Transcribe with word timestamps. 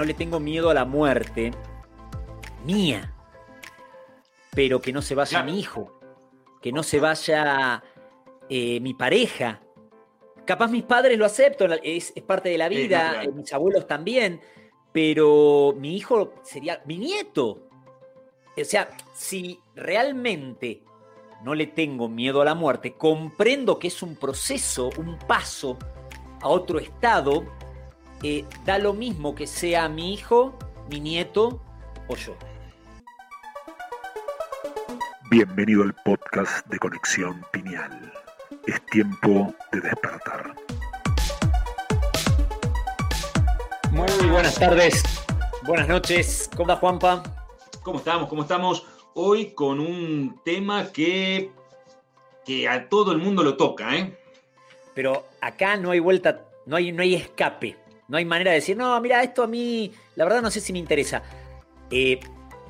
No 0.00 0.06
le 0.06 0.14
tengo 0.14 0.40
miedo 0.40 0.70
a 0.70 0.74
la 0.74 0.86
muerte 0.86 1.50
mía, 2.64 3.14
pero 4.54 4.80
que 4.80 4.94
no 4.94 5.02
se 5.02 5.14
vaya 5.14 5.42
mi 5.42 5.60
hijo, 5.60 6.00
que 6.62 6.72
no 6.72 6.82
se 6.82 6.98
vaya 6.98 7.82
eh, 8.48 8.80
mi 8.80 8.94
pareja. 8.94 9.60
Capaz 10.46 10.70
mis 10.70 10.84
padres 10.84 11.18
lo 11.18 11.26
acepto, 11.26 11.66
es, 11.82 12.14
es 12.16 12.22
parte 12.22 12.48
de 12.48 12.56
la 12.56 12.70
vida, 12.70 13.22
eh, 13.22 13.30
mis 13.30 13.52
abuelos 13.52 13.86
también, 13.86 14.40
pero 14.90 15.74
mi 15.76 15.94
hijo 15.98 16.32
sería 16.44 16.80
mi 16.86 16.96
nieto. 16.96 17.68
O 18.56 18.64
sea, 18.64 18.88
si 19.12 19.60
realmente 19.74 20.82
no 21.44 21.54
le 21.54 21.66
tengo 21.66 22.08
miedo 22.08 22.40
a 22.40 22.46
la 22.46 22.54
muerte, 22.54 22.94
comprendo 22.94 23.78
que 23.78 23.88
es 23.88 24.02
un 24.02 24.16
proceso, 24.16 24.88
un 24.96 25.18
paso 25.18 25.76
a 26.40 26.48
otro 26.48 26.78
estado, 26.78 27.44
eh, 28.22 28.44
da 28.64 28.78
lo 28.78 28.92
mismo 28.92 29.34
que 29.34 29.46
sea 29.46 29.88
mi 29.88 30.12
hijo, 30.12 30.58
mi 30.90 31.00
nieto 31.00 31.62
o 32.08 32.16
yo. 32.16 32.36
Bienvenido 35.30 35.82
al 35.82 35.94
podcast 35.94 36.66
de 36.66 36.78
Conexión 36.78 37.44
Pineal. 37.52 38.12
Es 38.66 38.84
tiempo 38.86 39.54
de 39.72 39.80
despertar. 39.80 40.54
Muy 43.92 44.28
buenas 44.28 44.58
tardes, 44.58 45.02
buenas 45.66 45.88
noches. 45.88 46.50
¿Cómo 46.56 46.70
está 46.70 46.80
Juanpa? 46.80 47.22
¿Cómo 47.82 47.98
estamos? 47.98 48.28
¿Cómo 48.28 48.42
estamos? 48.42 48.86
Hoy 49.14 49.52
con 49.54 49.80
un 49.80 50.40
tema 50.44 50.92
que, 50.92 51.52
que 52.44 52.68
a 52.68 52.88
todo 52.88 53.12
el 53.12 53.18
mundo 53.18 53.42
lo 53.42 53.56
toca, 53.56 53.96
¿eh? 53.96 54.16
Pero 54.94 55.26
acá 55.40 55.76
no 55.76 55.90
hay 55.90 56.00
vuelta, 56.00 56.44
no 56.66 56.76
hay, 56.76 56.92
no 56.92 57.02
hay 57.02 57.14
escape. 57.14 57.79
No 58.10 58.16
hay 58.16 58.24
manera 58.24 58.50
de 58.50 58.56
decir, 58.56 58.76
no, 58.76 59.00
mira, 59.00 59.22
esto 59.22 59.44
a 59.44 59.46
mí, 59.46 59.92
la 60.16 60.24
verdad 60.24 60.42
no 60.42 60.50
sé 60.50 60.60
si 60.60 60.72
me 60.72 60.80
interesa. 60.80 61.22
Eh, 61.92 62.18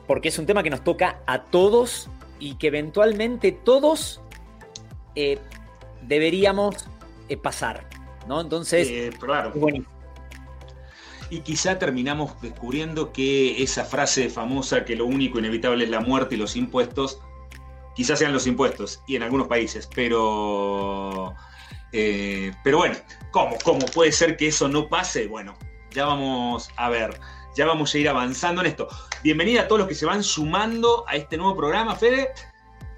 porque 0.07 0.29
es 0.29 0.39
un 0.39 0.45
tema 0.45 0.63
que 0.63 0.69
nos 0.69 0.85
toca 0.85 1.23
a 1.27 1.45
todos 1.45 2.11
y 2.39 2.57
que 2.57 2.67
eventualmente 2.67 3.51
todos 3.51 4.21
eh, 5.15 5.39
deberíamos 6.03 6.87
eh, 7.31 7.39
pasar, 7.39 7.89
¿no? 8.29 8.43
Entonces, 8.43 9.17
claro. 9.19 9.55
Y 11.31 11.41
quizá 11.41 11.79
terminamos 11.79 12.39
descubriendo 12.43 13.13
que 13.13 13.63
esa 13.63 13.85
frase 13.87 14.29
famosa 14.29 14.85
que 14.85 14.95
lo 14.95 15.07
único 15.07 15.39
inevitable 15.39 15.85
es 15.85 15.91
la 15.91 16.01
muerte 16.01 16.35
y 16.35 16.39
los 16.39 16.55
impuestos, 16.55 17.19
quizás 17.97 18.19
sean 18.19 18.35
los 18.35 18.47
impuestos, 18.47 19.03
y 19.07 19.17
en 19.17 19.23
algunos 19.23 19.49
países, 19.49 19.89
pero... 19.95 21.35
pero 21.91 22.79
bueno, 22.79 22.97
¿cómo? 23.31 23.57
¿Cómo 23.65 23.87
puede 23.87 24.13
ser 24.13 24.37
que 24.37 24.49
eso 24.49 24.69
no 24.69 24.89
pase? 24.89 25.27
Bueno, 25.27 25.57
ya 25.93 26.07
vamos 26.07 26.71
a 26.77 26.89
ver 26.89 27.19
ya 27.57 27.67
vamos 27.67 27.95
a 27.95 27.99
ir 27.99 28.09
avanzando 28.09 28.61
en 28.61 28.69
esto. 28.69 28.89
Bienvenida 29.23 29.63
a 29.63 29.69
todos 29.69 29.81
los 29.81 29.89
que 29.89 29.95
se 29.95 30.07
van 30.07 30.23
sumando 30.23 31.05
a 31.09 31.17
este 31.17 31.37
nuevo 31.37 31.57
programa, 31.57 31.97
Fede, 31.97 32.29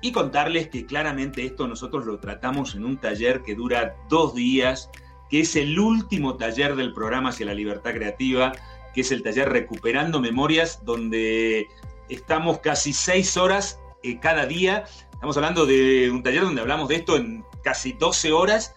y 0.00 0.12
contarles 0.12 0.68
que 0.68 0.84
claramente 0.84 1.44
esto 1.44 1.66
nosotros 1.66 2.04
lo 2.04 2.18
tratamos 2.18 2.74
en 2.74 2.84
un 2.84 2.98
taller 2.98 3.42
que 3.42 3.54
dura 3.54 3.96
dos 4.08 4.34
días, 4.34 4.90
que 5.30 5.40
es 5.40 5.56
el 5.56 5.78
último 5.78 6.36
taller 6.36 6.76
del 6.76 6.92
programa 6.92 7.30
hacia 7.30 7.46
la 7.46 7.54
libertad 7.54 7.92
creativa, 7.94 8.52
que 8.94 9.00
es 9.00 9.10
el 9.10 9.22
taller 9.22 9.48
Recuperando 9.48 10.20
Memorias, 10.20 10.84
donde 10.84 11.66
estamos 12.08 12.58
casi 12.58 12.92
seis 12.92 13.36
horas 13.36 13.80
eh, 14.02 14.20
cada 14.20 14.44
día. 14.44 14.84
Estamos 15.12 15.36
hablando 15.36 15.64
de 15.64 16.10
un 16.10 16.22
taller 16.22 16.42
donde 16.42 16.60
hablamos 16.60 16.88
de 16.88 16.96
esto 16.96 17.16
en 17.16 17.44
casi 17.64 17.92
12 17.92 18.32
horas, 18.32 18.74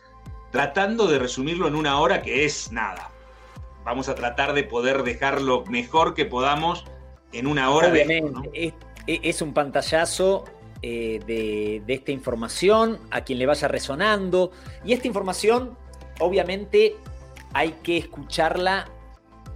tratando 0.55 1.07
de 1.07 1.19
resumirlo 1.19 1.67
en 1.67 1.75
una 1.75 1.99
hora 1.99 2.21
que 2.21 2.45
es 2.45 2.71
nada, 2.71 3.11
vamos 3.83 4.07
a 4.07 4.15
tratar 4.15 4.53
de 4.53 4.63
poder 4.63 5.03
dejar 5.03 5.41
lo 5.41 5.65
mejor 5.65 6.13
que 6.13 6.23
podamos 6.23 6.85
en 7.33 7.45
una 7.45 7.71
hora. 7.71 7.89
Obviamente, 7.89 8.73
es, 9.05 9.41
un 9.41 9.53
pantallazo 9.53 10.45
eh, 10.81 11.19
de, 11.27 11.93
esta 11.93 12.13
información 12.13 12.99
a 13.11 13.25
quien 13.25 13.39
le 13.39 13.45
vaya 13.45 13.67
resonando. 13.67 14.51
Y 14.85 14.93
esta 14.93 15.07
información, 15.07 15.77
obviamente, 16.21 16.95
hay 17.51 17.71
que 17.83 17.97
escucharla 17.97 18.89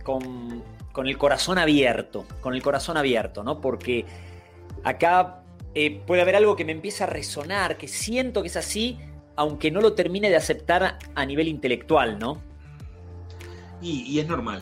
con, 0.04 0.66
el 0.98 1.18
corazón 1.18 1.60
abierto, 1.60 2.26
con 2.42 2.56
el 2.56 2.62
corazón 2.62 2.98
abierto, 2.98 3.42
¿no? 3.42 3.62
Porque 3.62 4.06
acá 4.84 5.44
eh, 5.76 6.02
puede 6.06 6.24
haber 6.24 6.36
algo 6.36 6.58
que 6.58 6.66
me 6.66 6.74
empieza 6.74 7.06
a 7.06 7.08
resonar, 7.08 7.78
que 7.78 7.88
siento 7.88 8.42
que 8.42 8.50
es 8.50 8.58
así, 8.58 9.00
aunque 9.40 9.72
no 9.72 9.80
lo 9.80 9.94
termine 9.94 10.30
de 10.30 10.36
aceptar 10.36 11.00
a 11.16 11.26
nivel 11.26 11.48
intelectual, 11.48 12.20
¿no? 12.20 12.42
Y, 13.82 14.20
es 14.20 14.28
normal. 14.28 14.62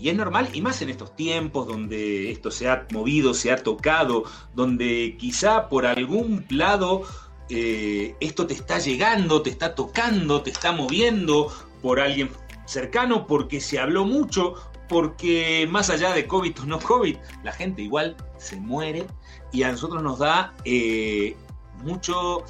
Y 0.00 0.08
es 0.08 0.16
normal, 0.16 0.48
y 0.54 0.62
más 0.62 0.80
en 0.80 0.88
estos 0.88 1.14
tiempos 1.14 1.66
donde 1.66 2.30
esto 2.30 2.50
se 2.50 2.70
ha 2.70 2.86
movido, 2.90 3.34
se 3.34 3.52
ha 3.52 3.62
tocado, 3.62 4.24
donde 4.54 5.14
quizá 5.18 5.68
por 5.68 5.84
algún 5.84 6.46
lado 6.48 7.02
eh, 7.50 8.14
esto 8.20 8.46
te 8.46 8.54
está 8.54 8.78
llegando, 8.78 9.42
te 9.42 9.50
está 9.50 9.74
tocando, 9.74 10.40
te 10.40 10.52
está 10.52 10.72
moviendo 10.72 11.52
por 11.82 12.00
alguien 12.00 12.30
cercano, 12.64 13.26
porque 13.26 13.60
se 13.60 13.78
habló 13.78 14.06
mucho, 14.06 14.54
porque 14.88 15.68
más 15.70 15.90
allá 15.90 16.14
de 16.14 16.26
COVID 16.26 16.62
o 16.62 16.64
no 16.64 16.78
COVID, 16.78 17.18
la 17.44 17.52
gente 17.52 17.82
igual 17.82 18.16
se 18.38 18.56
muere 18.56 19.06
y 19.52 19.64
a 19.64 19.72
nosotros 19.72 20.02
nos 20.02 20.18
da 20.18 20.54
eh, 20.64 21.36
mucho 21.82 22.42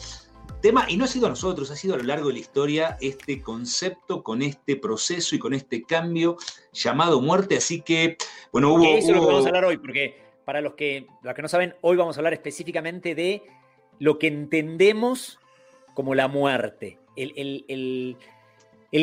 tema, 0.61 0.87
y 0.89 0.97
no 0.97 1.05
ha 1.05 1.09
sido 1.09 1.27
a 1.27 1.31
nosotros, 1.31 1.71
ha 1.71 1.77
sido 1.77 1.95
a 1.95 1.99
lo 1.99 2.05
largo 2.05 2.29
de 2.29 2.35
la 2.35 2.41
historia 2.41 2.97
este 3.01 3.41
concepto 3.43 4.23
con 4.23 4.43
este 4.43 4.77
proceso 4.77 5.35
y 5.35 5.39
con 5.39 5.55
este 5.55 5.83
cambio 5.83 6.37
llamado 6.73 7.21
muerte. 7.21 7.57
Así 7.57 7.81
que, 7.81 8.17
bueno, 8.53 8.75
hubo. 8.75 8.85
Eso 8.85 9.09
es 9.09 9.17
lo 9.17 9.21
que 9.21 9.27
vamos 9.27 9.45
a 9.45 9.49
hablar 9.49 9.65
hoy, 9.65 9.79
porque 9.79 10.23
para 10.45 10.61
los 10.61 10.75
que, 10.75 11.07
los 11.23 11.35
que 11.35 11.43
no 11.43 11.49
saben, 11.49 11.75
hoy 11.83 11.97
vamos 11.97 12.17
a 12.17 12.21
hablar 12.21 12.33
específicamente 12.33 13.15
de 13.15 13.43
lo 13.99 14.19
que 14.19 14.29
entendemos 14.29 15.39
como 15.95 16.15
la 16.15 16.29
muerte. 16.29 16.99
El, 17.17 18.17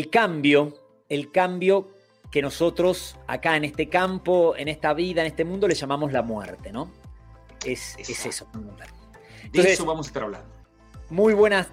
cambio, 0.10 0.74
el 1.10 1.32
cambio 1.32 1.90
que 2.32 2.42
nosotros 2.42 3.18
acá 3.28 3.58
en 3.58 3.66
este 3.66 3.90
campo, 3.90 4.56
en 4.56 4.70
esta 4.70 4.94
vida, 4.94 5.22
en 5.22 5.28
este 5.28 5.44
mundo, 5.46 5.68
le 5.68 5.76
llamamos 5.76 6.12
la 6.14 6.22
muerte, 6.22 6.72
¿no? 6.72 6.92
Es, 7.66 7.96
es 8.00 8.26
eso. 8.26 8.48
de 9.52 9.74
eso 9.74 9.86
vamos 9.86 10.08
a 10.08 10.10
estar 10.10 10.24
hablando. 10.24 10.55
Muy 11.10 11.34
buenas 11.34 11.68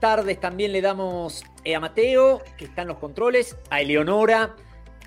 tardes 0.00 0.40
también 0.40 0.72
le 0.72 0.80
damos 0.80 1.44
a 1.74 1.78
Mateo, 1.78 2.42
que 2.56 2.64
está 2.64 2.82
en 2.82 2.88
los 2.88 2.98
controles, 2.98 3.56
a 3.70 3.80
Eleonora, 3.80 4.56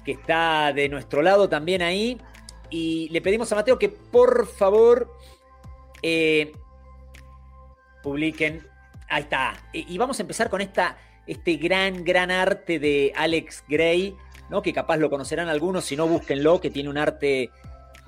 que 0.06 0.14
está 0.14 0.72
de 0.72 0.88
nuestro 0.88 1.22
lado 1.22 1.50
también 1.50 1.82
ahí. 1.82 2.18
Y 2.70 3.10
le 3.10 3.22
pedimos 3.22 3.52
a 3.52 3.56
Mateo 3.56 3.78
que 3.78 3.90
por 3.90 4.48
favor 4.48 5.12
eh, 6.02 6.54
publiquen. 8.02 8.66
Ahí 9.10 9.24
está. 9.24 9.56
Y 9.74 9.98
vamos 9.98 10.20
a 10.20 10.24
empezar 10.24 10.50
con 10.50 10.62
esta, 10.62 10.98
este 11.28 11.58
gran, 11.58 12.06
gran 12.06 12.32
arte 12.32 12.80
de 12.80 13.12
Alex 13.16 13.66
Gray, 13.68 14.16
que 14.64 14.74
capaz 14.74 14.96
lo 14.98 15.10
conocerán 15.10 15.50
algunos, 15.50 15.84
si 15.84 15.98
no, 15.98 16.08
búsquenlo, 16.08 16.62
que 16.62 16.70
tiene 16.70 16.90
un 16.90 16.98
arte 16.98 17.50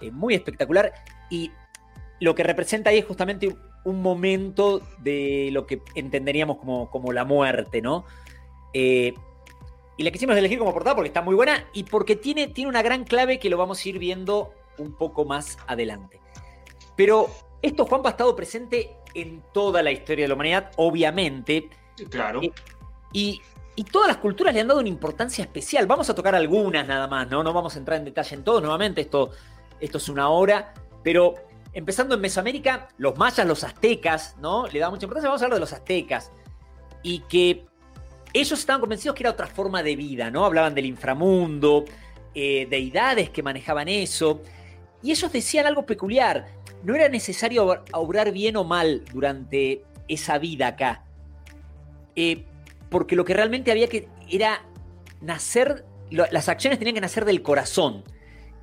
eh, 0.02 0.12
muy 0.12 0.34
espectacular. 0.34 0.94
Y 1.30 1.52
lo 2.22 2.34
que 2.34 2.44
representa 2.44 2.90
ahí 2.90 3.00
es 3.00 3.06
justamente 3.06 3.54
un 3.88 4.02
momento 4.02 4.82
de 4.98 5.50
lo 5.54 5.66
que 5.66 5.82
entenderíamos 5.96 6.58
como, 6.58 6.92
como 6.92 7.14
la 7.14 7.24
muerte, 7.24 7.82
¿no? 7.82 8.04
Eh, 8.74 9.14
y 9.96 10.04
la 10.04 10.12
quisimos 10.12 10.36
elegir 10.36 10.60
como 10.60 10.74
portada 10.74 10.94
porque 10.94 11.08
está 11.08 11.22
muy 11.22 11.36
buena 11.36 11.66
y 11.72 11.84
porque 11.84 12.18
tiene, 12.18 12.48
tiene 12.48 12.70
una 12.70 12.82
gran 12.82 13.06
clave 13.06 13.40
que 13.40 13.50
lo 13.50 13.58
vamos 13.58 13.84
a 13.84 13.88
ir 13.88 13.98
viendo 13.98 14.54
un 14.78 14.92
poco 14.92 15.24
más 15.24 15.58
adelante. 15.68 16.20
Pero 16.98 17.30
esto, 17.62 17.86
Juanpa, 17.86 18.10
ha 18.10 18.12
estado 18.12 18.36
presente 18.36 18.98
en 19.14 19.42
toda 19.54 19.82
la 19.82 19.92
historia 19.92 20.26
de 20.26 20.28
la 20.28 20.34
humanidad, 20.34 20.72
obviamente. 20.76 21.70
Claro. 22.10 22.42
Eh, 22.44 22.52
y, 23.14 23.42
y, 23.78 23.84
todas 23.86 24.10
las 24.10 24.18
culturas 24.18 24.54
le 24.54 24.60
han 24.60 24.68
dado 24.68 24.82
una 24.82 24.90
importancia 24.90 25.46
especial. 25.46 25.88
Vamos 25.88 26.10
a 26.10 26.14
tocar 26.14 26.36
algunas 26.36 26.86
nada 26.86 27.08
más, 27.08 27.30
¿no? 27.30 27.42
No 27.42 27.54
vamos 27.54 27.74
a 27.78 27.80
entrar 27.80 28.00
en 28.00 28.04
detalle 28.04 28.36
en 28.36 28.44
todo 28.44 28.60
nuevamente, 28.60 29.00
esto, 29.00 29.32
esto 29.80 29.98
es 29.98 30.10
una 30.10 30.28
hora, 30.28 30.74
pero 31.04 31.36
empezando 31.78 32.16
en 32.16 32.22
Mesoamérica, 32.22 32.88
los 32.98 33.16
mayas, 33.20 33.46
los 33.46 33.64
aztecas, 33.64 34.36
¿no? 34.42 34.66
Le 34.66 34.80
da 34.80 34.90
mucha 34.90 35.06
importancia, 35.06 35.30
vamos 35.30 35.44
a 35.44 35.46
hablar 35.46 35.58
de 35.58 35.60
los 35.60 35.74
aztecas. 35.74 36.32
Y 37.04 37.20
que 37.30 37.66
ellos 38.34 38.58
estaban 38.58 38.82
convencidos 38.82 39.16
que 39.16 39.22
era 39.22 39.30
otra 39.30 39.46
forma 39.46 39.84
de 39.84 39.96
vida, 39.96 40.32
¿no? 40.32 40.44
Hablaban 40.44 40.74
del 40.74 40.88
inframundo, 40.88 41.86
eh, 42.34 42.66
deidades 42.68 43.30
que 43.30 43.44
manejaban 43.44 43.90
eso. 43.90 44.42
Y 45.04 45.12
ellos 45.12 45.32
decían 45.32 45.68
algo 45.68 45.86
peculiar. 45.86 46.48
No 46.82 46.96
era 46.96 47.10
necesario 47.10 47.84
obrar 47.94 48.32
bien 48.32 48.58
o 48.58 48.64
mal 48.64 49.06
durante 49.14 49.84
esa 50.08 50.40
vida 50.40 50.70
acá. 50.70 51.04
Eh, 52.16 52.44
porque 52.90 53.16
lo 53.16 53.24
que 53.24 53.36
realmente 53.36 53.72
había 53.72 53.88
que 53.88 54.08
era 54.32 54.66
nacer, 55.22 55.86
las 56.10 56.50
acciones 56.50 56.80
tenían 56.80 56.96
que 56.96 57.02
nacer 57.02 57.24
del 57.24 57.44
corazón 57.44 58.04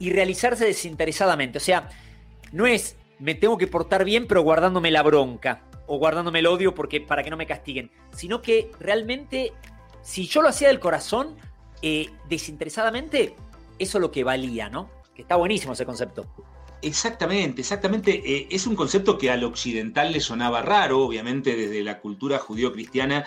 y 0.00 0.11
realizarse 0.11 0.64
desinteresadamente. 0.64 1.58
O 1.58 1.61
sea, 1.61 1.88
no 2.50 2.66
es 2.66 2.96
me 3.19 3.34
tengo 3.34 3.58
que 3.58 3.66
portar 3.66 4.05
bien 4.05 4.26
pero 4.26 4.43
guardándome 4.43 4.90
la 4.90 5.02
bronca 5.02 5.62
o 5.87 5.99
guardándome 5.99 6.38
el 6.38 6.46
odio 6.46 6.75
porque, 6.75 7.00
para 7.00 7.22
que 7.22 7.31
no 7.31 7.37
me 7.37 7.46
castiguen, 7.46 7.90
sino 8.12 8.40
que 8.40 8.70
realmente 8.81 9.52
si 10.02 10.26
yo 10.26 10.43
lo 10.43 10.49
hacía 10.49 10.69
del 10.69 10.81
corazón, 10.81 11.37
eh, 11.82 12.11
desinteresadamente, 12.28 13.34
eso 13.78 13.99
es 13.99 14.02
lo 14.02 14.11
que 14.11 14.25
valía, 14.25 14.69
¿no? 14.69 14.90
Que 15.14 15.22
está 15.22 15.37
buenísimo 15.37 15.72
ese 15.72 15.87
concepto. 15.87 16.26
Exactamente, 16.82 17.62
exactamente. 17.62 18.22
Eh, 18.25 18.49
es 18.50 18.66
un 18.66 18.76
concepto 18.76 19.16
que 19.16 19.31
al 19.31 19.44
occidental 19.44 20.12
le 20.12 20.20
sonaba 20.20 20.61
raro, 20.61 21.00
obviamente 21.00 21.56
desde 21.56 21.82
la 21.82 22.00
cultura 22.00 22.38
judío-cristiana 22.38 23.25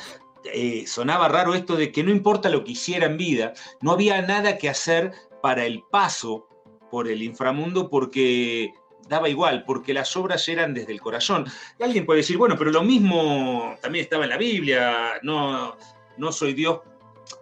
eh, 0.54 0.86
sonaba 0.88 1.28
raro 1.28 1.56
esto 1.56 1.76
de 1.76 1.92
que 1.92 2.04
no 2.04 2.12
importa 2.12 2.50
lo 2.50 2.64
que 2.64 2.74
hiciera 2.74 3.08
en 3.08 3.18
vida, 3.18 3.54
no 3.82 3.92
había 3.92 4.22
nada 4.22 4.58
que 4.58 4.70
hacer 4.70 5.12
para 5.42 5.66
el 5.66 5.84
paso 5.92 6.48
por 6.92 7.08
el 7.08 7.24
inframundo 7.24 7.90
porque 7.90 8.72
daba 9.08 9.30
igual, 9.30 9.64
porque 9.66 9.94
las 9.94 10.16
obras 10.16 10.48
eran 10.48 10.74
desde 10.74 10.92
el 10.92 11.02
corazón. 11.02 11.46
Y 11.80 11.84
alguien 11.84 12.06
puede 12.06 12.20
decir, 12.20 12.38
bueno, 12.38 12.56
pero 12.58 12.72
lo 12.72 12.84
mismo 12.84 13.76
también 13.82 14.04
estaba 14.04 14.24
en 14.24 14.30
la 14.30 14.38
Biblia, 14.38 15.20
no, 15.24 15.76
no 16.18 16.32
soy 16.32 16.54
Dios 16.54 16.80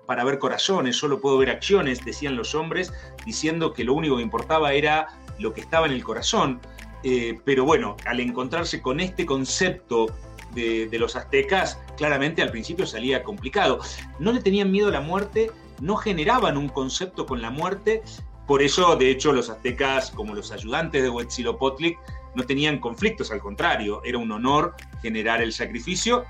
para 0.05 0.23
ver 0.23 0.39
corazones, 0.39 0.95
solo 0.95 1.19
puedo 1.19 1.37
ver 1.37 1.49
acciones, 1.49 2.03
decían 2.03 2.35
los 2.35 2.55
hombres, 2.55 2.93
diciendo 3.25 3.73
que 3.73 3.83
lo 3.83 3.93
único 3.93 4.17
que 4.17 4.23
importaba 4.23 4.73
era 4.73 5.07
lo 5.39 5.53
que 5.53 5.61
estaba 5.61 5.85
en 5.85 5.93
el 5.93 6.03
corazón. 6.03 6.59
Eh, 7.03 7.39
pero 7.43 7.65
bueno, 7.65 7.97
al 8.05 8.19
encontrarse 8.19 8.81
con 8.81 8.99
este 8.99 9.25
concepto 9.25 10.07
de, 10.53 10.87
de, 10.87 10.99
los 10.99 11.15
aztecas, 11.15 11.79
claramente 11.97 12.41
al 12.41 12.49
principio 12.49 12.87
salía 12.87 13.23
complicado. 13.23 13.79
No 14.19 14.31
le 14.31 14.41
tenían 14.41 14.71
miedo 14.71 14.87
a 14.87 14.91
la 14.91 15.01
muerte, 15.01 15.51
no 15.81 15.97
generaban 15.97 16.57
un 16.57 16.69
concepto 16.69 17.25
con 17.25 17.41
la 17.41 17.51
muerte 17.51 18.01
por 18.47 18.61
eso, 18.61 18.95
de 18.95 19.09
hecho, 19.09 19.31
los 19.31 19.49
aztecas, 19.49 20.11
como 20.11 20.35
los 20.35 20.51
ayudantes 20.51 21.01
de 21.01 21.09
Huitzilopochtli, 21.09 21.97
no 22.35 22.43
tenían 22.43 22.79
conflictos, 22.79 23.31
al 23.31 23.39
contrario, 23.39 24.01
era 24.03 24.17
un 24.17 24.31
honor 24.31 24.75
generar 25.01 25.41
el 25.41 25.53
sacrificio. 25.53 26.25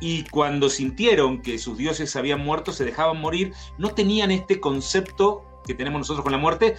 Y 0.00 0.24
cuando 0.24 0.68
sintieron 0.68 1.42
que 1.42 1.58
sus 1.58 1.76
dioses 1.76 2.16
habían 2.16 2.40
muerto, 2.40 2.72
se 2.72 2.84
dejaban 2.84 3.20
morir, 3.20 3.52
no 3.78 3.90
tenían 3.90 4.30
este 4.30 4.60
concepto 4.60 5.44
que 5.66 5.74
tenemos 5.74 6.00
nosotros 6.00 6.22
con 6.22 6.32
la 6.32 6.38
muerte, 6.38 6.76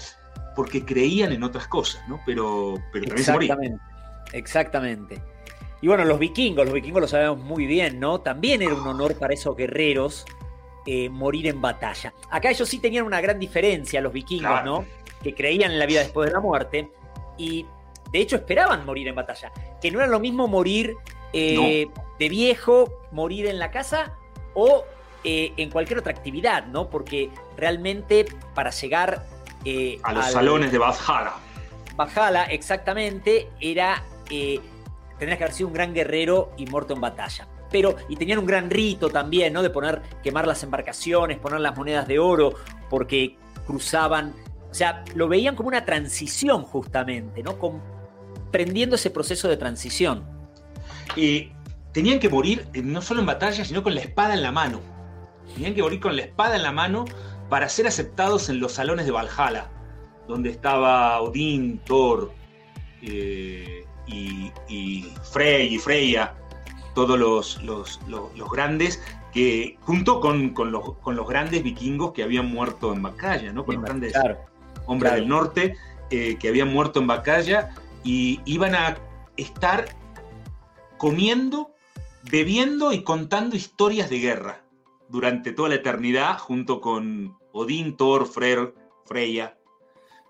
porque 0.56 0.84
creían 0.84 1.32
en 1.32 1.44
otras 1.44 1.68
cosas, 1.68 2.08
¿no? 2.08 2.20
Pero, 2.26 2.76
pero 2.92 3.06
también 3.06 3.26
se 3.26 3.32
morían. 3.32 3.80
Exactamente. 4.34 5.22
Y 5.82 5.88
bueno, 5.88 6.06
los 6.06 6.18
vikingos, 6.18 6.66
los 6.66 6.74
vikingos 6.74 7.02
lo 7.02 7.08
sabemos 7.08 7.40
muy 7.40 7.66
bien, 7.68 8.00
¿no? 8.00 8.22
También 8.22 8.62
era 8.62 8.74
un 8.74 8.88
honor 8.88 9.18
para 9.18 9.34
esos 9.34 9.56
guerreros 9.56 10.26
eh, 10.86 11.10
morir 11.10 11.48
en 11.48 11.62
batalla. 11.62 12.14
Acá 12.30 12.50
ellos 12.50 12.68
sí 12.68 12.80
tenían 12.80 13.06
una 13.06 13.22
gran 13.22 13.40
diferencia, 13.40 14.02
los 14.02 14.12
vikingos, 14.12 14.66
¿no? 14.66 14.86
Que 15.22 15.34
creían 15.34 15.72
en 15.72 15.80
la 15.80 15.86
vida 15.86 16.02
después 16.02 16.28
de 16.28 16.34
la 16.34 16.42
muerte 16.42 16.92
y 17.38 17.66
de 18.12 18.20
hecho 18.20 18.36
esperaban 18.36 18.86
morir 18.86 19.08
en 19.08 19.16
batalla. 19.16 19.52
Que 19.82 19.92
no 19.92 20.00
era 20.00 20.08
lo 20.08 20.20
mismo 20.20 20.48
morir 20.48 20.96
eh, 21.32 21.88
de 22.20 22.30
viejo, 22.30 22.92
morir 23.12 23.46
en 23.46 23.60
la 23.60 23.72
casa 23.72 24.14
o 24.56 24.84
eh, 25.24 25.54
en 25.56 25.70
cualquier 25.70 26.00
otra 26.00 26.12
actividad, 26.12 26.66
¿no? 26.66 26.90
Porque 26.90 27.30
realmente 27.56 28.26
para 28.54 28.72
llegar 28.72 29.26
a 30.04 30.14
los 30.14 30.32
salones 30.32 30.72
de 30.74 30.80
Valhalla. 30.80 31.36
Valhalla, 31.96 32.44
exactamente, 32.46 33.48
era. 33.62 34.04
tendrías 34.28 35.38
que 35.38 35.44
haber 35.46 35.54
sido 35.54 35.68
un 35.68 35.74
gran 35.74 35.94
guerrero 35.94 36.52
y 36.58 36.66
muerto 36.66 36.94
en 36.94 37.00
batalla 37.00 37.48
pero 37.74 37.96
y 38.08 38.16
tenían 38.16 38.38
un 38.38 38.46
gran 38.46 38.70
rito 38.70 39.10
también, 39.10 39.52
¿no? 39.52 39.64
De 39.64 39.72
poner, 39.72 40.04
quemar 40.22 40.46
las 40.48 40.62
embarcaciones, 40.64 41.40
poner 41.40 41.60
las 41.60 41.76
monedas 41.76 42.08
de 42.08 42.20
oro, 42.20 42.54
porque 42.88 43.36
cruzaban, 43.66 44.36
o 44.70 44.74
sea, 44.74 45.04
lo 45.16 45.28
veían 45.28 45.56
como 45.56 45.70
una 45.70 45.84
transición 45.84 46.64
justamente, 46.64 47.42
¿no? 47.42 47.58
Comprendiendo 47.58 48.96
ese 48.96 49.10
proceso 49.10 49.50
de 49.50 49.58
transición. 49.58 50.24
Y 51.16 51.52
tenían 51.94 52.20
que 52.20 52.30
morir 52.30 52.68
eh, 52.74 52.84
no 52.84 53.02
solo 53.02 53.22
en 53.22 53.26
batalla, 53.26 53.66
sino 53.66 53.82
con 53.82 53.96
la 53.96 54.02
espada 54.02 54.36
en 54.36 54.44
la 54.44 54.52
mano. 54.52 54.80
Tenían 55.56 55.74
que 55.74 55.82
morir 55.82 56.00
con 56.00 56.16
la 56.16 56.22
espada 56.22 56.56
en 56.56 56.62
la 56.62 56.72
mano 56.72 57.06
para 57.50 57.68
ser 57.70 57.88
aceptados 57.88 58.50
en 58.50 58.60
los 58.60 58.74
salones 58.74 59.08
de 59.08 59.12
Valhalla, 59.12 59.68
donde 60.28 60.52
estaba 60.52 61.20
Odín, 61.22 61.80
Thor 61.86 62.32
eh, 63.02 63.84
y, 64.06 64.52
y 64.70 65.12
Frey 65.24 65.74
y 65.74 65.80
Freya 65.80 66.36
todos 66.94 67.20
los, 67.20 67.62
los, 67.64 68.00
grandes, 68.52 69.02
que 69.32 69.78
junto 69.82 70.20
con, 70.20 70.54
los, 70.72 71.28
grandes 71.28 71.64
vikingos 71.64 72.14
que 72.14 72.24
habían 72.24 72.48
muerto 72.48 72.94
en 72.94 73.02
Bacalla, 73.02 73.52
¿no? 73.52 73.66
con 73.66 73.76
los 73.76 73.84
grandes 73.84 74.14
hombres 74.86 75.14
del 75.14 75.28
norte 75.28 75.76
eh, 76.10 76.38
que 76.40 76.50
habían 76.50 76.72
muerto 76.72 77.00
en 77.00 77.08
Bacalla 77.08 77.76
y 78.04 78.40
iban 78.46 78.76
a 78.76 78.98
estar 79.38 79.86
comiendo, 80.98 81.72
bebiendo 82.30 82.94
y 82.94 83.04
contando 83.04 83.56
historias 83.56 84.10
de 84.10 84.20
guerra 84.20 84.64
durante 85.10 85.52
toda 85.52 85.70
la 85.70 85.76
eternidad 85.76 86.38
junto 86.38 86.82
con 86.82 87.38
Odín, 87.52 87.98
Thor, 87.98 88.28
Freyr, 88.28 88.74
Freya. 89.06 89.58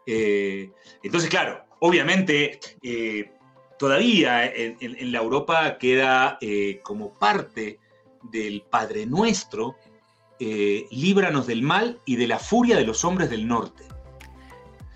Eh, 0.05 0.71
entonces, 1.01 1.29
claro, 1.29 1.63
obviamente 1.79 2.59
eh, 2.81 3.32
todavía 3.83 4.45
en, 4.45 5.11
la 5.11 5.19
Europa 5.19 5.77
queda 5.77 6.37
eh, 6.39 6.79
como 6.83 7.19
parte 7.19 7.79
del 8.31 8.61
Padre 8.61 9.05
Nuestro, 9.05 9.75
eh, 10.39 10.87
líbranos 10.89 11.47
del 11.47 11.63
mal 11.63 11.99
y 12.05 12.15
de 12.15 12.27
la 12.27 12.39
furia 12.39 12.77
de 12.77 12.85
los 12.85 13.03
hombres 13.03 13.29
del 13.29 13.45
norte. 13.45 13.83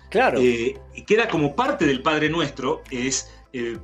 Claro. 0.08 0.40
Eh, 0.40 0.80
queda 1.06 1.28
como 1.28 1.54
parte 1.54 1.84
del 1.84 2.00
Padre 2.00 2.30
Nuestro, 2.30 2.82
es 2.90 3.30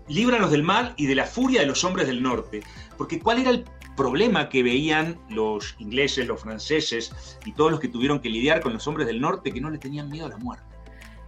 líbranos 0.08 0.50
del 0.50 0.62
mal 0.62 0.94
y 0.96 1.04
de 1.04 1.16
la 1.16 1.26
furia 1.26 1.60
de 1.60 1.66
los 1.66 1.84
hombres 1.84 2.06
del 2.06 2.22
norte. 2.22 2.62
Porque 2.96 3.20
¿cuál 3.20 3.40
era 3.42 3.50
el 3.50 3.66
problema 3.98 4.48
que 4.48 4.62
veían 4.62 5.20
los 5.28 5.76
ingleses, 5.80 6.26
los 6.26 6.40
franceses 6.40 7.38
y 7.44 7.52
todos 7.52 7.72
los 7.72 7.80
que 7.80 7.88
tuvieron 7.88 8.20
que 8.20 8.30
lidiar 8.30 8.62
con 8.62 8.72
los 8.72 8.88
hombres 8.88 9.06
del 9.06 9.20
norte 9.20 9.52
que 9.52 9.60
no 9.60 9.68
le 9.68 9.76
tenían 9.76 10.08
miedo 10.08 10.24
a 10.24 10.30
la 10.30 10.38
muerte? 10.38 10.73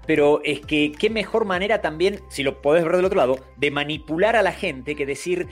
Pero 0.07 0.41
es 0.45 0.61
que 0.61 0.93
qué 0.93 1.11
mejor 1.11 1.45
manera 1.45 1.83
también, 1.83 2.21
si 2.29 2.43
lo 2.43 2.63
podés 2.63 2.85
ver 2.85 2.97
del 2.97 3.05
otro 3.05 3.19
lado, 3.19 3.39
de 3.57 3.71
manipular 3.71 4.37
a 4.37 4.43
la 4.43 4.53
gente 4.53 4.95
que 4.95 5.05
decir, 5.05 5.49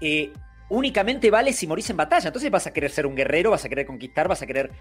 eh, 0.00 0.32
únicamente 0.70 1.30
vale 1.30 1.52
si 1.52 1.66
morís 1.66 1.90
en 1.90 1.98
batalla. 1.98 2.28
Entonces 2.28 2.50
vas 2.50 2.66
a 2.66 2.72
querer 2.72 2.90
ser 2.90 3.06
un 3.06 3.14
guerrero, 3.14 3.50
vas 3.50 3.64
a 3.64 3.68
querer 3.68 3.86
conquistar, 3.86 4.26
vas 4.26 4.40
a 4.42 4.46
querer... 4.46 4.72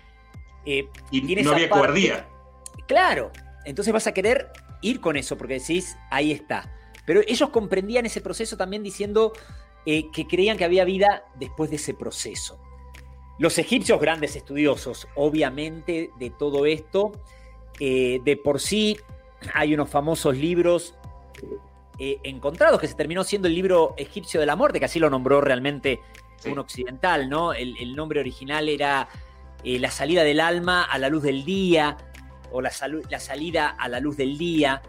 Eh, 0.66 0.88
y 1.12 1.22
no 1.22 1.52
había 1.52 1.70
cobardía. 1.70 2.28
Claro, 2.88 3.32
entonces 3.66 3.94
vas 3.94 4.08
a 4.08 4.14
querer 4.14 4.50
ir 4.82 5.02
con 5.02 5.18
eso, 5.18 5.38
porque 5.38 5.56
decís, 5.56 5.98
ahí 6.10 6.32
está. 6.32 6.74
Pero 7.06 7.22
ellos 7.28 7.50
comprendían 7.50 8.06
ese 8.06 8.22
proceso 8.22 8.56
también 8.56 8.84
diciendo 8.84 9.34
eh, 9.86 10.10
que 10.12 10.26
creían 10.26 10.58
que 10.58 10.66
había 10.66 10.86
vida 10.86 11.26
después 11.36 11.70
de 11.70 11.78
ese 11.78 11.94
proceso. 11.94 12.62
Los 13.40 13.58
egipcios, 13.58 14.00
grandes 14.00 14.36
estudiosos, 14.36 15.08
obviamente, 15.16 16.12
de 16.18 16.30
todo 16.32 16.66
esto, 16.66 17.12
de 17.80 18.42
por 18.44 18.60
sí 18.60 18.98
hay 19.54 19.74
unos 19.74 19.90
famosos 19.90 20.36
libros 20.36 20.96
eh, 22.00 22.20
encontrados 22.24 22.80
que 22.80 22.88
se 22.88 22.94
terminó 22.94 23.24
siendo 23.24 23.48
el 23.48 23.56
libro 23.56 23.96
egipcio 23.98 24.40
de 24.40 24.46
la 24.46 24.56
muerte, 24.56 24.80
que 24.80 24.86
así 24.86 25.00
lo 25.00 25.10
nombró 25.10 25.42
realmente 25.42 26.00
un 26.46 26.60
occidental, 26.60 27.30
¿no? 27.30 27.54
El, 27.54 27.96
nombre 27.96 28.20
original 28.20 28.70
era 28.70 29.10
eh, 29.64 29.80
La 29.80 29.90
salida 29.90 30.24
del 30.24 30.40
alma 30.40 30.84
a 30.84 31.00
la 31.00 31.10
luz 31.10 31.24
del 31.24 31.44
día, 31.44 31.98
o 32.52 32.62
la, 32.62 32.72
la, 33.10 33.20
salida 33.20 33.70
a 33.70 33.90
la 33.90 34.00
luz 34.00 34.16
del 34.16 34.38
día, 34.38 34.82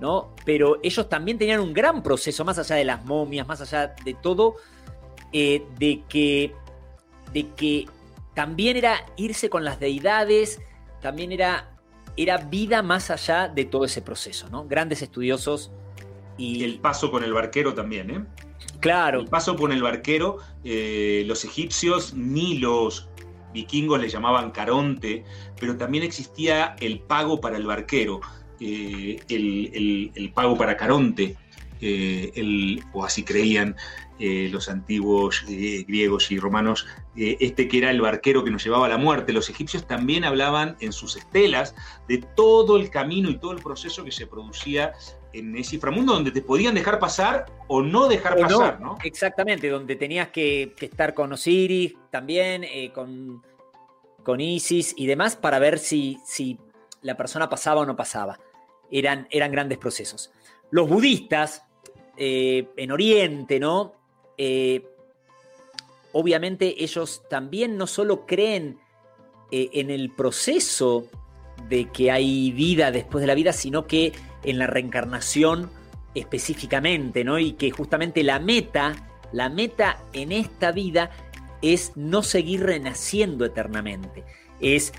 ¿no? 0.00 0.34
Pero 0.44 0.78
ellos 0.82 1.08
también 1.08 1.38
tenían 1.38 1.60
un 1.60 1.72
gran 1.72 2.02
proceso, 2.02 2.44
más 2.44 2.58
allá 2.58 2.76
de 2.76 2.84
las 2.84 3.04
momias, 3.04 3.46
más 3.48 3.60
allá 3.62 3.94
de 4.04 4.14
todo, 4.14 4.56
eh, 5.32 5.64
de, 5.78 6.02
que, 6.08 6.54
de 7.32 7.48
que 7.54 7.86
también 8.34 8.76
era 8.76 9.04
irse 9.16 9.48
con 9.48 9.64
las 9.64 9.80
deidades, 9.80 10.60
también 11.00 11.32
era 11.32 11.69
era 12.16 12.38
vida 12.38 12.82
más 12.82 13.10
allá 13.10 13.48
de 13.48 13.64
todo 13.64 13.84
ese 13.84 14.02
proceso, 14.02 14.48
¿no? 14.50 14.66
Grandes 14.66 15.02
estudiosos 15.02 15.70
y... 16.36 16.64
El 16.64 16.78
paso 16.78 17.10
con 17.10 17.22
el 17.22 17.32
barquero 17.32 17.74
también, 17.74 18.10
¿eh? 18.10 18.24
Claro. 18.80 19.20
El 19.20 19.28
paso 19.28 19.56
con 19.56 19.72
el 19.72 19.82
barquero, 19.82 20.38
eh, 20.64 21.24
los 21.26 21.44
egipcios 21.44 22.14
ni 22.14 22.58
los 22.58 23.08
vikingos 23.52 24.00
le 24.00 24.08
llamaban 24.08 24.50
caronte, 24.50 25.24
pero 25.58 25.76
también 25.76 26.04
existía 26.04 26.76
el 26.80 27.00
pago 27.00 27.40
para 27.40 27.56
el 27.56 27.66
barquero, 27.66 28.20
eh, 28.60 29.20
el, 29.28 30.32
pago 30.34 30.56
para 30.56 30.76
caronte. 30.76 31.36
el, 31.80 32.82
o 32.92 33.04
así 33.04 33.22
creían 33.22 33.76
los 34.20 34.68
antiguos 34.68 35.44
griegos 35.46 36.30
y 36.30 36.38
romanos, 36.38 36.86
este 37.16 37.68
que 37.68 37.78
era 37.78 37.90
el 37.90 38.00
barquero 38.00 38.44
que 38.44 38.50
nos 38.50 38.62
llevaba 38.62 38.86
a 38.86 38.88
la 38.88 38.98
muerte. 38.98 39.32
Los 39.32 39.48
egipcios 39.48 39.86
también 39.86 40.24
hablaban 40.24 40.76
en 40.80 40.92
sus 40.92 41.16
estelas 41.16 41.74
de 42.06 42.18
todo 42.18 42.76
el 42.76 42.90
camino 42.90 43.30
y 43.30 43.38
todo 43.38 43.52
el 43.52 43.62
proceso 43.62 44.04
que 44.04 44.12
se 44.12 44.26
producía 44.26 44.92
en 45.32 45.56
ese 45.56 45.76
inframundo 45.76 46.14
donde 46.14 46.30
te 46.30 46.42
podían 46.42 46.74
dejar 46.74 46.98
pasar 46.98 47.46
o 47.68 47.82
no 47.82 48.08
dejar 48.08 48.38
pasar, 48.38 48.80
no, 48.80 48.98
Exactamente, 49.04 49.68
donde 49.68 49.96
tenías 49.96 50.28
que, 50.28 50.74
estar 50.80 51.14
con 51.14 51.32
Osiris 51.32 51.94
también, 52.10 52.64
eh, 52.64 52.90
con, 52.92 53.42
con, 54.24 54.40
Isis 54.40 54.94
y 54.96 55.06
demás 55.06 55.36
para 55.36 55.58
ver 55.58 55.78
si, 55.78 56.18
si, 56.24 56.58
la 57.02 57.16
persona 57.16 57.48
pasaba 57.48 57.80
o 57.80 57.86
no 57.86 57.96
pasaba. 57.96 58.38
Eran, 58.90 59.26
eran 59.30 59.52
grandes 59.52 59.78
procesos. 59.78 60.32
Los 60.70 60.88
budistas 60.88 61.62
eh, 62.16 62.68
en 62.76 62.90
Oriente, 62.90 63.58
¿no? 63.58 63.94
Eh, 64.42 64.86
obviamente 66.12 66.82
ellos 66.82 67.22
también 67.28 67.76
no 67.76 67.86
solo 67.86 68.24
creen 68.24 68.78
en 69.52 69.90
el 69.90 70.10
proceso 70.10 71.04
de 71.68 71.90
que 71.90 72.10
hay 72.10 72.52
vida 72.52 72.90
después 72.90 73.20
de 73.20 73.26
la 73.26 73.34
vida, 73.34 73.52
sino 73.52 73.86
que 73.86 74.12
en 74.44 74.58
la 74.58 74.66
reencarnación 74.66 75.70
específicamente, 76.14 77.22
¿no? 77.22 77.38
Y 77.38 77.52
que 77.52 77.70
justamente 77.70 78.22
la 78.22 78.38
meta, 78.38 78.94
la 79.32 79.48
meta 79.48 80.02
en 80.12 80.32
esta 80.32 80.72
vida 80.72 81.10
es 81.62 81.92
no 81.96 82.22
seguir 82.22 82.64
renaciendo 82.64 83.44
eternamente, 83.44 84.24
es 84.60 84.92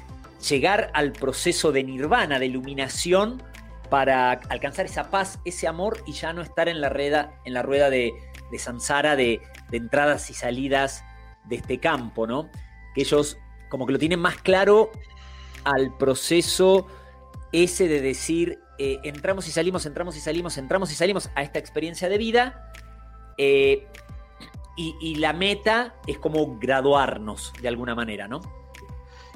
llegar 0.47 0.91
al 0.93 1.11
proceso 1.11 1.71
de 1.71 1.83
nirvana, 1.83 2.39
de 2.39 2.45
iluminación, 2.45 3.41
para 3.89 4.31
alcanzar 4.31 4.85
esa 4.85 5.09
paz, 5.09 5.39
ese 5.43 5.67
amor 5.67 6.01
y 6.05 6.13
ya 6.13 6.31
no 6.31 6.41
estar 6.41 6.69
en 6.69 6.79
la 6.79 6.87
rueda, 6.87 7.37
en 7.43 7.53
la 7.53 7.61
rueda 7.61 7.89
de, 7.89 8.13
de 8.51 8.59
samsara, 8.59 9.15
de, 9.15 9.41
entradas 9.71 10.29
y 10.29 10.33
salidas 10.33 11.03
de 11.45 11.55
este 11.55 11.79
campo, 11.79 12.27
¿no? 12.27 12.49
Que 12.93 13.01
ellos 13.01 13.37
como 13.69 13.85
que 13.85 13.93
lo 13.93 13.99
tienen 13.99 14.19
más 14.19 14.37
claro 14.37 14.91
al 15.63 15.95
proceso 15.97 16.87
ese 17.51 17.87
de 17.87 18.01
decir, 18.01 18.59
eh, 18.77 18.99
entramos 19.03 19.47
y 19.47 19.51
salimos, 19.51 19.85
entramos 19.85 20.15
y 20.17 20.19
salimos, 20.19 20.57
entramos 20.57 20.91
y 20.91 20.95
salimos 20.95 21.29
a 21.35 21.43
esta 21.43 21.59
experiencia 21.59 22.09
de 22.09 22.17
vida. 22.17 22.71
Eh, 23.37 23.87
y, 24.77 25.15
la 25.15 25.33
meta 25.33 25.95
es 26.07 26.17
como 26.17 26.57
graduarnos 26.57 27.53
de 27.61 27.67
alguna 27.67 27.93
manera, 27.93 28.27
¿no? 28.27 28.41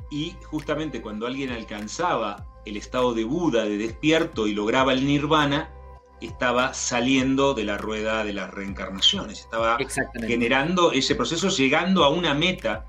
Y 0.09 0.35
justamente 0.45 1.01
cuando 1.01 1.27
alguien 1.27 1.51
alcanzaba 1.51 2.47
el 2.65 2.77
estado 2.77 3.13
de 3.13 3.25
Buda, 3.25 3.65
de 3.65 3.77
despierto, 3.77 4.47
y 4.47 4.55
lograba 4.55 4.93
el 4.93 5.05
nirvana, 5.05 5.69
estaba 6.21 6.73
saliendo 6.73 7.53
de 7.53 7.65
la 7.65 7.77
rueda 7.77 8.23
de 8.23 8.33
las 8.33 8.51
reencarnaciones, 8.53 9.39
estaba 9.41 9.77
generando 10.27 10.91
ese 10.91 11.15
proceso, 11.15 11.49
llegando 11.49 12.03
a 12.03 12.09
una 12.09 12.33
meta 12.33 12.85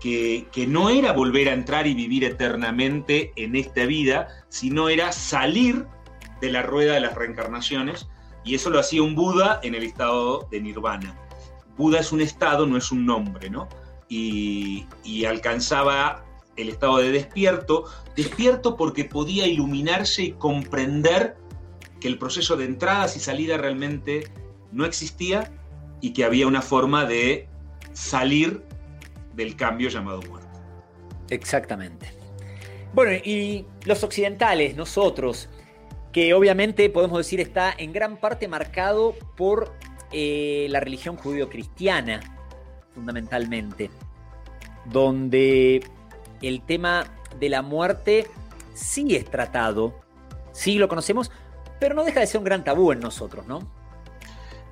que, 0.00 0.66
no 0.68 0.90
era 0.90 1.12
volver 1.12 1.48
a 1.48 1.52
entrar 1.52 1.86
y 1.86 1.94
vivir 1.94 2.24
eternamente 2.24 3.32
en 3.36 3.56
esta 3.56 3.86
vida, 3.86 4.28
sino 4.48 4.88
era 4.88 5.12
salir 5.12 5.86
de 6.40 6.50
la 6.50 6.62
rueda 6.62 6.94
de 6.94 7.00
las 7.00 7.14
reencarnaciones, 7.14 8.08
y 8.44 8.54
eso 8.54 8.70
lo 8.70 8.78
hacía 8.78 9.02
un 9.02 9.14
Buda 9.14 9.60
en 9.62 9.74
el 9.74 9.82
estado 9.82 10.48
de 10.50 10.60
nirvana. 10.60 11.16
Buda 11.76 12.00
es 12.00 12.12
un 12.12 12.20
estado, 12.20 12.66
no 12.66 12.76
es 12.76 12.90
un 12.90 13.04
nombre, 13.06 13.50
¿no? 13.50 13.68
Y, 14.08 14.86
y 15.04 15.24
alcanzaba 15.24 16.24
el 16.56 16.68
estado 16.68 16.98
de 16.98 17.10
despierto, 17.10 17.84
despierto 18.16 18.76
porque 18.76 19.04
podía 19.04 19.46
iluminarse 19.46 20.22
y 20.22 20.32
comprender 20.32 21.36
que 22.00 22.08
el 22.08 22.18
proceso 22.18 22.56
de 22.56 22.64
entradas 22.64 23.16
y 23.16 23.20
salida 23.20 23.56
realmente 23.56 24.28
no 24.72 24.84
existía 24.84 25.50
y 26.00 26.12
que 26.12 26.24
había 26.24 26.46
una 26.46 26.62
forma 26.62 27.04
de 27.04 27.48
salir 27.92 28.62
del 29.34 29.56
cambio 29.56 29.88
llamado 29.88 30.22
muerte. 30.22 30.48
Exactamente. 31.30 32.12
Bueno, 32.94 33.12
y 33.24 33.66
los 33.84 34.02
occidentales, 34.02 34.76
nosotros, 34.76 35.48
que 36.12 36.34
obviamente 36.34 36.88
podemos 36.90 37.18
decir 37.18 37.40
está 37.40 37.74
en 37.76 37.92
gran 37.92 38.16
parte 38.16 38.48
marcado 38.48 39.14
por 39.36 39.72
eh, 40.12 40.66
la 40.70 40.80
religión 40.80 41.16
judío-cristiana, 41.16 42.20
fundamentalmente, 42.94 43.90
donde 44.86 45.84
el 46.40 46.62
tema 46.62 47.06
de 47.38 47.48
la 47.50 47.62
muerte 47.62 48.26
sí 48.72 49.14
es 49.14 49.26
tratado, 49.26 50.00
sí 50.52 50.78
lo 50.78 50.88
conocemos, 50.88 51.30
pero 51.80 51.94
no 51.94 52.04
deja 52.04 52.20
de 52.20 52.26
ser 52.26 52.38
un 52.38 52.44
gran 52.44 52.64
tabú 52.64 52.92
en 52.92 53.00
nosotros, 53.00 53.46
¿no? 53.46 53.60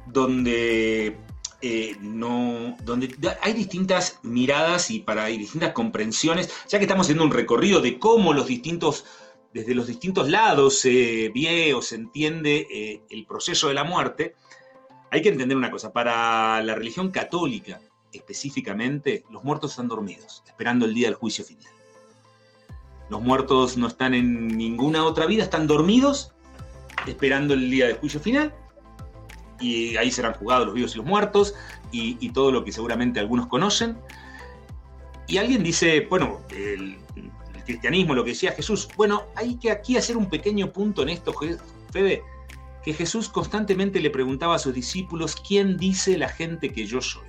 Donde 0.06 1.16
eh, 1.62 1.96
no, 2.00 2.76
donde 2.84 3.14
hay 3.40 3.52
distintas 3.54 4.18
miradas 4.22 4.90
y 4.90 5.00
para 5.00 5.24
hay 5.24 5.38
distintas 5.38 5.72
comprensiones, 5.72 6.50
ya 6.68 6.78
que 6.78 6.84
estamos 6.84 7.06
haciendo 7.06 7.24
un 7.24 7.30
recorrido 7.30 7.80
de 7.80 7.98
cómo 7.98 8.32
los 8.32 8.46
distintos, 8.46 9.04
desde 9.54 9.74
los 9.74 9.86
distintos 9.86 10.28
lados 10.28 10.78
se 10.78 11.32
ve 11.34 11.72
o 11.74 11.80
se 11.80 11.96
entiende 11.96 12.66
eh, 12.70 13.02
el 13.08 13.24
proceso 13.26 13.68
de 13.68 13.74
la 13.74 13.84
muerte, 13.84 14.34
hay 15.10 15.22
que 15.22 15.30
entender 15.30 15.56
una 15.56 15.70
cosa, 15.70 15.92
para 15.92 16.62
la 16.62 16.74
religión 16.74 17.10
católica 17.10 17.80
específicamente, 18.12 19.24
los 19.30 19.44
muertos 19.44 19.72
están 19.72 19.88
dormidos, 19.88 20.42
esperando 20.46 20.84
el 20.86 20.94
día 20.94 21.08
del 21.08 21.14
juicio 21.14 21.44
final. 21.44 21.72
Los 23.08 23.22
muertos 23.22 23.76
no 23.76 23.86
están 23.86 24.14
en 24.14 24.48
ninguna 24.48 25.04
otra 25.04 25.26
vida, 25.26 25.44
están 25.44 25.66
dormidos, 25.66 26.32
esperando 27.06 27.54
el 27.54 27.70
día 27.70 27.86
del 27.86 27.96
juicio 27.96 28.20
final 28.20 28.52
y 29.60 29.96
ahí 29.96 30.10
serán 30.10 30.34
jugados 30.34 30.66
los 30.66 30.74
vivos 30.74 30.94
y 30.94 30.98
los 30.98 31.06
muertos 31.06 31.54
y, 31.92 32.28
todo 32.30 32.52
lo 32.52 32.64
que 32.64 32.72
seguramente 32.72 33.20
algunos 33.20 33.46
conocen. 33.46 33.96
Y 35.26 35.38
alguien 35.38 35.62
dice, 35.62 36.06
bueno, 36.10 36.40
el, 36.50 36.98
cristianismo, 37.64 38.14
lo 38.14 38.22
que 38.22 38.30
decía 38.30 38.52
Jesús, 38.52 38.88
bueno, 38.96 39.24
hay 39.34 39.56
que 39.56 39.70
aquí 39.70 39.96
hacer 39.96 40.16
un 40.16 40.28
pequeño 40.28 40.72
punto 40.72 41.02
en 41.02 41.08
esto, 41.08 41.34
Fede, 41.90 42.22
que 42.84 42.92
Jesús 42.92 43.28
constantemente 43.28 44.00
le 44.00 44.10
preguntaba 44.10 44.54
a 44.54 44.58
sus 44.58 44.74
discípulos, 44.74 45.34
¿quién 45.36 45.76
dice 45.76 46.16
la 46.16 46.28
gente 46.28 46.72
que 46.72 46.86
yo 46.86 47.00
soy? 47.00 47.26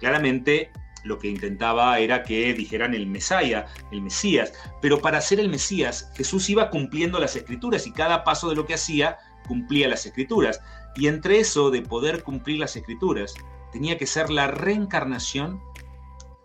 Claramente 0.00 0.70
lo 1.04 1.18
que 1.18 1.28
intentaba 1.28 1.98
era 1.98 2.22
que 2.22 2.54
dijeran 2.54 2.94
el 2.94 3.06
Mesías, 3.06 3.70
el 3.90 4.02
Mesías, 4.02 4.52
pero 4.80 5.00
para 5.00 5.20
ser 5.20 5.40
el 5.40 5.48
Mesías 5.48 6.10
Jesús 6.14 6.48
iba 6.50 6.70
cumpliendo 6.70 7.18
las 7.18 7.36
escrituras 7.36 7.86
y 7.86 7.92
cada 7.92 8.24
paso 8.24 8.48
de 8.48 8.56
lo 8.56 8.66
que 8.66 8.74
hacía 8.74 9.18
cumplía 9.46 9.88
las 9.88 10.06
escrituras. 10.06 10.60
Y 10.94 11.06
entre 11.08 11.40
eso 11.40 11.70
de 11.70 11.82
poder 11.82 12.22
cumplir 12.22 12.58
las 12.58 12.76
escrituras, 12.76 13.34
tenía 13.72 13.96
que 13.96 14.06
ser 14.06 14.30
la 14.30 14.48
reencarnación 14.48 15.60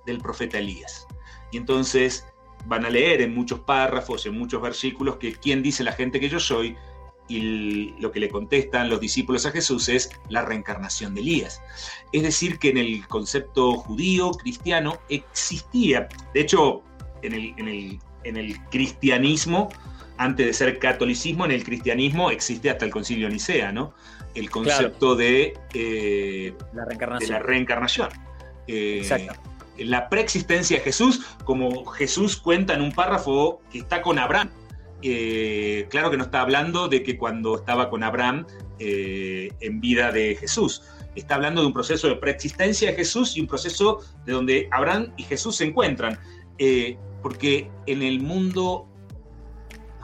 del 0.06 0.20
profeta 0.20 0.58
Elías. 0.58 1.06
Y 1.52 1.58
entonces 1.58 2.26
van 2.66 2.86
a 2.86 2.90
leer 2.90 3.22
en 3.22 3.36
muchos 3.36 3.60
párrafos, 3.60 4.26
en 4.26 4.38
muchos 4.38 4.62
versículos, 4.62 5.18
que 5.18 5.34
quién 5.34 5.62
dice 5.62 5.84
la 5.84 5.92
gente 5.92 6.20
que 6.20 6.30
yo 6.30 6.40
soy, 6.40 6.76
y 7.27 7.93
lo 8.00 8.12
que 8.12 8.19
le 8.19 8.29
contestan 8.29 8.89
los 8.89 9.00
discípulos 9.00 9.46
a 9.46 9.51
Jesús 9.51 9.89
es 9.89 10.10
la 10.29 10.43
reencarnación 10.43 11.13
de 11.13 11.22
Elías. 11.22 11.62
Es 12.13 12.24
decir, 12.24 12.60
que 12.60 12.69
en 12.69 12.77
el 12.77 13.07
concepto 13.07 13.74
judío, 13.74 14.31
cristiano, 14.31 15.00
existía, 15.10 16.07
de 16.34 16.41
hecho, 16.41 16.84
en 17.22 17.34
el, 17.34 17.53
en 17.57 17.67
el, 17.67 18.00
en 18.24 18.38
el 18.38 18.60
cristianismo, 18.69 19.69
antes 20.17 20.46
de 20.46 20.53
ser 20.53 20.79
catolicismo, 20.79 21.46
en 21.46 21.51
el 21.51 21.63
cristianismo 21.63 22.31
existe 22.31 22.69
hasta 22.69 22.86
el 22.86 22.91
concilio 22.91 23.29
Nicea, 23.29 23.72
¿no? 23.72 23.93
El 24.34 24.50
concepto 24.50 25.15
de, 25.15 25.53
eh, 25.74 26.53
la 26.74 26.86
reencarnación. 26.86 27.27
De 27.27 27.34
la 27.34 27.39
reencarnación. 27.39 28.10
Eh, 28.67 29.00
Exacto. 29.01 29.39
La 29.77 30.10
preexistencia 30.10 30.77
de 30.77 30.84
Jesús, 30.84 31.22
como 31.43 31.86
Jesús 31.86 32.38
cuenta 32.38 32.74
en 32.74 32.81
un 32.81 32.91
párrafo 32.91 33.62
que 33.72 33.79
está 33.79 34.01
con 34.01 34.17
Abraham. 34.17 34.50
Eh, 35.01 35.88
claro 35.89 36.10
que 36.10 36.18
no 36.18 36.24
está 36.24 36.42
hablando 36.42 36.88
de 36.88 37.04
que 37.04 37.18
cuando 37.18 37.56
estaba 37.56 37.89
con 37.89 38.04
Abraham 38.04 38.46
en 38.80 39.82
vida 39.82 40.12
de 40.12 40.36
Jesús. 40.36 40.84
Está 41.16 41.34
hablando 41.34 41.62
de 41.62 41.68
un 41.68 41.74
proceso 41.74 42.08
de 42.08 42.16
preexistencia 42.16 42.92
de 42.92 42.96
Jesús 42.96 43.36
y 43.36 43.42
un 43.42 43.48
proceso 43.48 44.01
de 44.25 44.34
donde 44.34 44.70
Abraham 44.72 45.13
y 45.18 45.24
Jesús 45.24 45.56
se 45.56 45.66
encuentran. 45.66 46.20
porque 47.24 47.70
en 47.88 48.04
el 48.04 48.20
mundo 48.22 48.88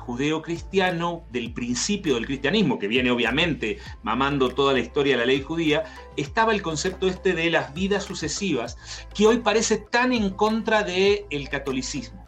judeo-cristiano 0.05 1.25
del 1.31 1.53
principio 1.53 2.15
del 2.15 2.25
cristianismo, 2.25 2.77
que 2.77 2.87
viene 2.87 3.11
obviamente 3.11 3.77
mamando 4.03 4.49
toda 4.49 4.73
la 4.73 4.79
historia 4.79 5.13
de 5.13 5.19
la 5.19 5.25
ley 5.25 5.41
judía, 5.41 5.83
estaba 6.17 6.53
el 6.53 6.61
concepto 6.61 7.07
este 7.07 7.33
de 7.33 7.49
las 7.49 7.73
vidas 7.73 8.03
sucesivas, 8.03 8.77
que 9.15 9.27
hoy 9.27 9.39
parece 9.39 9.77
tan 9.77 10.13
en 10.13 10.29
contra 10.31 10.83
del 10.83 11.25
el 11.29 11.49
catolicismo. 11.49 12.22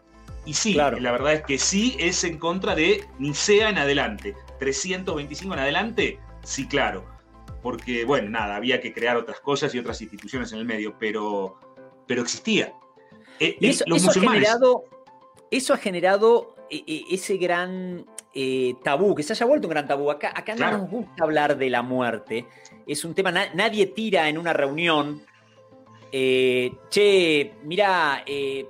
Y 0.45 0.53
sí, 0.53 0.73
la 0.73 0.91
verdad 0.91 1.33
es 1.33 1.43
que 1.43 1.57
sí 1.57 1.95
es 1.99 2.23
en 2.23 2.37
contra 2.37 2.75
de 2.75 3.03
Nicea 3.17 3.69
en 3.69 3.79
adelante. 3.79 4.35
325 4.59 5.53
en 5.53 5.59
adelante, 5.59 6.19
sí, 6.43 6.67
claro. 6.67 7.05
Porque, 7.61 8.05
bueno, 8.05 8.29
nada, 8.29 8.55
había 8.55 8.79
que 8.79 8.93
crear 8.93 9.17
otras 9.17 9.39
cosas 9.39 9.73
y 9.73 9.79
otras 9.79 9.99
instituciones 10.01 10.51
en 10.53 10.59
el 10.59 10.65
medio, 10.65 10.95
pero, 10.99 11.59
pero 12.05 12.21
existía. 12.21 12.73
Eh, 13.39 13.57
eso, 13.59 13.83
ha 13.89 14.13
generado, 14.13 14.83
eso 15.49 15.73
ha 15.73 15.77
generado 15.77 16.55
e, 16.69 16.83
e, 16.85 17.15
ese 17.15 17.37
gran 17.37 18.05
eh, 18.33 18.75
tabú, 18.83 19.15
que 19.15 19.23
se 19.23 19.33
haya 19.33 19.45
vuelto 19.45 19.67
un 19.67 19.71
gran 19.71 19.87
tabú. 19.87 20.11
Acá, 20.11 20.33
acá 20.35 20.55
no 20.55 20.71
nos 20.71 20.89
gusta 20.89 21.23
hablar 21.23 21.57
de 21.57 21.69
la 21.69 21.81
muerte. 21.81 22.45
Es 22.85 23.03
un 23.03 23.15
tema, 23.15 23.31
nadie 23.31 23.87
tira 23.87 24.29
en 24.29 24.37
una 24.37 24.53
reunión, 24.53 25.23
eh, 26.11 26.71
che, 26.89 27.53
mira, 27.63 28.23
eh, 28.25 28.67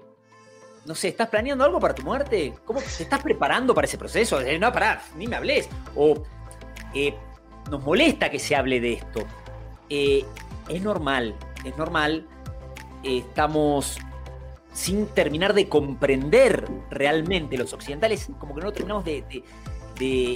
no 0.86 0.96
sé, 0.96 1.10
¿estás 1.10 1.30
planeando 1.30 1.64
algo 1.64 1.80
para 1.80 1.96
tu 1.96 2.04
muerte? 2.04 2.54
¿Cómo 2.66 2.80
te 2.80 3.04
estás 3.04 3.22
preparando 3.22 3.74
para 3.74 3.86
ese 3.86 3.98
proceso? 3.98 4.40
No, 4.60 4.72
pará, 4.72 5.02
ni 5.16 5.28
me 5.28 5.36
hables. 5.36 5.70
O 5.96 6.24
nos 7.70 7.84
molesta 7.84 8.30
que 8.30 8.40
se 8.40 8.56
hable 8.56 8.80
de 8.80 8.94
esto. 8.94 9.26
es 9.90 10.82
normal, 10.82 11.36
es 11.64 11.76
normal. 11.78 12.28
estamos 13.04 13.98
sin 14.76 15.08
terminar 15.08 15.54
de 15.54 15.70
comprender 15.70 16.68
realmente 16.92 17.58
los 17.58 17.74
occidentales, 17.74 18.30
como 18.38 18.54
que 18.54 18.62
no 18.62 18.74
terminamos 18.74 19.06
de, 19.06 19.44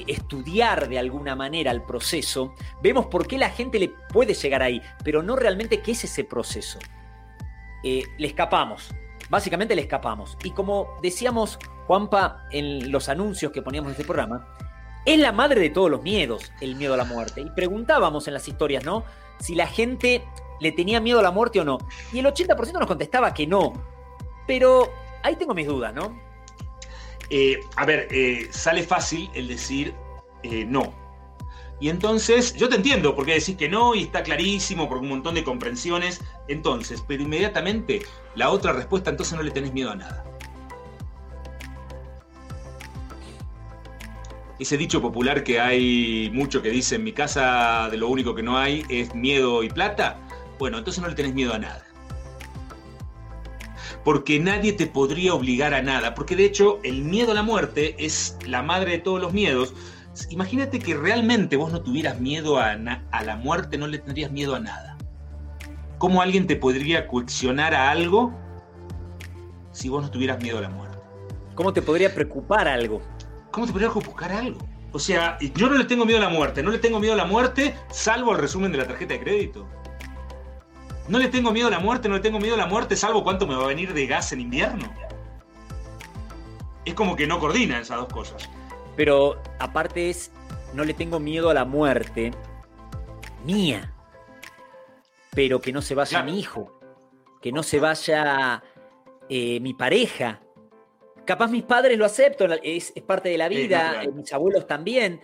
estudiar 0.08 0.88
de 0.88 0.98
alguna 0.98 1.36
manera 1.36 1.72
el 1.72 1.82
proceso, 1.82 2.56
vemos 2.82 3.08
por 3.08 3.28
qué 3.28 3.38
la 3.38 3.50
gente 3.50 3.78
le 3.78 3.90
puede 3.90 4.34
llegar 4.34 4.64
ahí, 4.64 4.82
pero 5.04 5.22
no 5.22 5.36
realmente 5.36 5.82
qué 5.82 5.92
es 5.92 6.06
ese 6.06 6.24
proceso. 6.24 6.80
Eh, 7.84 8.04
le 8.18 8.28
escapamos, 8.28 8.90
básicamente 9.30 9.76
le 9.76 9.82
escapamos. 9.82 10.38
Y 10.44 10.52
como 10.52 10.98
decíamos, 11.02 11.60
Juanpa, 11.88 12.46
en 12.52 12.92
los 12.92 13.10
anuncios 13.10 13.52
que 13.52 13.62
poníamos 13.62 13.90
en 13.90 13.92
este 13.92 14.06
programa, 14.06 14.48
es 15.06 15.20
la 15.20 15.32
madre 15.32 15.62
de 15.62 15.70
todos 15.70 15.90
los 15.90 16.02
miedos, 16.04 16.52
el 16.62 16.76
miedo 16.76 16.94
a 16.94 16.98
la 16.98 17.06
muerte. 17.06 17.42
Y 17.42 17.50
preguntábamos 17.52 18.28
en 18.28 18.34
las 18.34 18.48
historias, 18.48 18.84
¿no? 18.86 19.04
Si 19.40 19.56
la 19.56 19.68
gente 19.68 20.24
le 20.60 20.72
tenía 20.72 21.00
miedo 21.00 21.20
a 21.20 21.24
la 21.24 21.32
muerte 21.32 21.60
o 21.60 21.66
no. 21.66 21.78
Y 22.12 22.20
el 22.20 22.26
80% 22.26 22.74
nos 22.74 22.88
contestaba 22.88 23.34
que 23.34 23.48
no, 23.48 23.74
pero 24.46 24.92
ahí 25.24 25.36
tengo 25.36 25.54
mis 25.54 25.68
dudas, 25.68 25.94
¿no? 25.94 26.20
Eh, 27.30 27.60
a 27.76 27.86
ver, 27.86 28.08
eh, 28.12 28.48
sale 28.52 28.84
fácil 28.84 29.30
el 29.34 29.48
decir 29.48 29.94
eh, 30.44 30.66
no. 30.66 30.94
Y 31.80 31.90
entonces, 31.90 32.56
yo 32.56 32.68
te 32.68 32.76
entiendo 32.76 33.16
porque 33.16 33.34
decís 33.34 33.56
que 33.56 33.70
no 33.70 33.96
y 33.96 34.04
está 34.04 34.22
clarísimo 34.24 34.90
por 34.90 34.98
un 34.98 35.10
montón 35.10 35.36
de 35.36 35.44
comprensiones. 35.44 36.22
Entonces, 36.48 37.04
pero 37.08 37.24
inmediatamente 37.24 38.02
la 38.36 38.50
otra 38.50 38.74
respuesta, 38.74 39.10
entonces 39.10 39.38
no 39.38 39.44
le 39.44 39.52
tenés 39.52 39.74
miedo 39.74 39.92
a 39.92 39.96
nada. 39.96 40.26
Ese 44.60 44.76
dicho 44.76 45.02
popular 45.02 45.46
que 45.46 45.62
hay 45.62 46.30
mucho 46.34 46.62
que 46.62 46.70
dice 46.70 46.96
en 46.96 47.06
mi 47.06 47.14
casa 47.14 47.88
de 47.90 47.96
lo 47.96 48.10
único 48.10 48.36
que 48.36 48.44
no 48.44 48.58
hay 48.58 48.84
es 48.90 49.16
miedo 49.16 49.64
y 49.64 49.70
plata. 49.70 50.20
Bueno, 50.58 50.78
entonces 50.78 51.02
no 51.02 51.08
le 51.08 51.16
tenés 51.16 51.34
miedo 51.34 51.54
a 51.54 51.60
nada 51.60 51.86
porque 54.04 54.40
nadie 54.40 54.74
te 54.74 54.88
podría 54.88 55.34
obligar 55.34 55.74
a 55.74 55.82
nada, 55.82 56.16
porque 56.16 56.36
de 56.36 56.46
hecho 56.46 56.80
el 56.84 57.04
miedo 57.04 57.32
a 57.32 57.36
la 57.36 57.44
muerte 57.44 57.96
es 58.00 58.38
la 58.46 58.64
madre 58.64 58.92
de 58.92 58.98
todos 59.00 59.22
los 59.22 59.34
miedos. 59.34 59.74
Imagínate 60.30 60.80
que 60.80 60.96
realmente 60.96 61.56
vos 61.56 61.72
no 61.72 61.82
tuvieras 61.82 62.20
miedo 62.20 62.60
a, 62.60 62.72
a 62.72 63.24
la 63.24 63.36
muerte, 63.38 63.78
no 63.78 63.88
le 63.88 64.00
tendrías 64.00 64.32
miedo 64.32 64.56
a 64.56 64.60
nada. 64.60 64.98
¿Cómo 65.98 66.22
alguien 66.22 66.48
te 66.48 66.56
podría 66.56 67.08
coaccionar 67.08 67.74
a 67.74 67.92
algo 67.92 68.34
si 69.72 69.90
vos 69.90 70.02
no 70.02 70.10
tuvieras 70.10 70.42
miedo 70.42 70.58
a 70.58 70.62
la 70.62 70.70
muerte? 70.70 70.98
¿Cómo 71.56 71.74
te 71.74 71.82
podría 71.82 72.14
preocupar 72.14 72.68
algo? 72.68 73.02
¿Cómo 73.52 73.66
te 73.66 73.74
podría 73.74 73.90
preocupar 73.90 74.32
algo? 74.32 74.60
O 74.92 75.00
sea, 75.00 75.38
yo 75.40 75.70
no 75.70 75.78
le 75.78 75.86
tengo 75.86 76.06
miedo 76.06 76.18
a 76.18 76.22
la 76.22 76.30
muerte, 76.30 76.64
no 76.64 76.72
le 76.72 76.80
tengo 76.80 77.00
miedo 77.00 77.14
a 77.14 77.18
la 77.18 77.26
muerte, 77.26 77.76
salvo 77.92 78.32
el 78.32 78.40
resumen 78.40 78.72
de 78.72 78.80
la 78.80 78.88
tarjeta 78.88 79.14
de 79.14 79.20
crédito. 79.20 79.68
No 81.08 81.20
le 81.20 81.28
tengo 81.28 81.52
miedo 81.52 81.68
a 81.68 81.72
la 81.72 81.80
muerte, 81.80 82.08
no 82.08 82.16
le 82.16 82.22
tengo 82.22 82.40
miedo 82.40 82.56
a 82.56 82.58
la 82.58 82.68
muerte, 82.68 82.96
salvo 82.96 83.24
cuánto 83.24 83.46
me 83.46 83.56
va 83.56 83.66
a 83.66 83.68
venir 83.68 83.94
de 83.94 84.08
gas 84.08 84.32
en 84.32 84.42
invierno. 84.42 84.92
Es 86.86 86.94
como 86.94 87.16
que 87.16 87.28
no 87.28 87.40
coordina 87.40 87.80
esas 87.80 87.98
dos 87.98 88.14
cosas. 88.14 88.50
Pero 89.00 89.42
aparte 89.60 90.10
es, 90.10 90.30
no 90.74 90.84
le 90.84 90.94
tengo 90.94 91.22
miedo 91.22 91.50
a 91.50 91.54
la 91.54 91.64
muerte 91.64 92.32
mía, 93.46 93.96
pero 95.34 95.62
que 95.62 95.72
no 95.72 95.82
se 95.82 95.96
vaya 95.96 96.22
mi 96.22 96.38
hijo, 96.38 96.78
que 97.42 97.54
no 97.54 97.64
se 97.64 97.80
vaya 97.80 98.62
eh, 99.30 99.62
mi 99.62 99.74
pareja. 99.74 100.42
Capaz 101.24 101.48
mis 101.48 101.64
padres 101.64 101.98
lo 101.98 102.04
acepto, 102.04 102.46
es, 102.62 102.92
parte 103.08 103.30
de 103.30 103.38
la 103.38 103.48
vida, 103.48 104.04
eh, 104.04 104.12
mis 104.12 104.34
abuelos 104.34 104.68
también, 104.68 105.22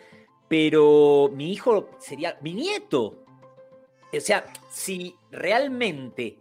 pero 0.47 1.29
mi 1.33 1.51
hijo 1.51 1.89
sería 1.99 2.37
mi 2.39 2.53
nieto. 2.53 3.25
O 4.13 4.19
sea, 4.21 4.45
si 4.69 5.17
realmente 5.31 6.39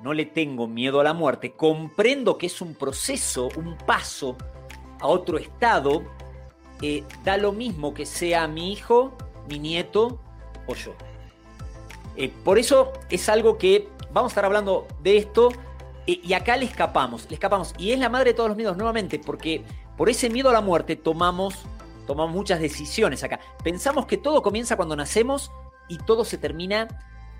no 0.00 0.14
le 0.14 0.26
tengo 0.26 0.68
miedo 0.68 1.00
a 1.00 1.02
la 1.02 1.12
muerte, 1.12 1.54
comprendo 1.56 2.38
que 2.38 2.46
es 2.46 2.60
un 2.60 2.76
proceso, 2.76 3.48
un 3.56 3.76
paso 3.78 4.36
a 5.00 5.08
otro 5.08 5.38
estado, 5.38 6.04
eh, 6.82 7.04
da 7.24 7.36
lo 7.36 7.52
mismo 7.52 7.92
que 7.92 8.06
sea 8.06 8.46
mi 8.46 8.72
hijo, 8.72 9.16
mi 9.48 9.58
nieto 9.58 10.20
o 10.66 10.74
yo. 10.74 10.94
Eh, 12.16 12.32
por 12.44 12.58
eso 12.58 12.92
es 13.10 13.28
algo 13.28 13.58
que 13.58 13.88
vamos 14.12 14.30
a 14.30 14.32
estar 14.32 14.44
hablando 14.44 14.86
de 15.02 15.16
esto 15.16 15.50
eh, 16.06 16.20
y 16.22 16.32
acá 16.34 16.56
le 16.56 16.64
escapamos, 16.64 17.26
le 17.28 17.34
escapamos. 17.34 17.74
Y 17.78 17.92
es 17.92 17.98
la 17.98 18.08
madre 18.08 18.30
de 18.30 18.34
todos 18.34 18.48
los 18.48 18.56
miedos 18.56 18.76
nuevamente, 18.76 19.18
porque 19.18 19.64
por 19.96 20.08
ese 20.08 20.30
miedo 20.30 20.50
a 20.50 20.52
la 20.52 20.60
muerte 20.60 20.94
tomamos, 20.94 21.64
tomamos 22.06 22.34
muchas 22.34 22.60
decisiones 22.60 23.24
acá. 23.24 23.40
Pensamos 23.64 24.06
que 24.06 24.16
todo 24.16 24.42
comienza 24.42 24.76
cuando 24.76 24.94
nacemos 24.94 25.50
y 25.88 25.98
todo 25.98 26.24
se 26.24 26.38
termina 26.38 26.88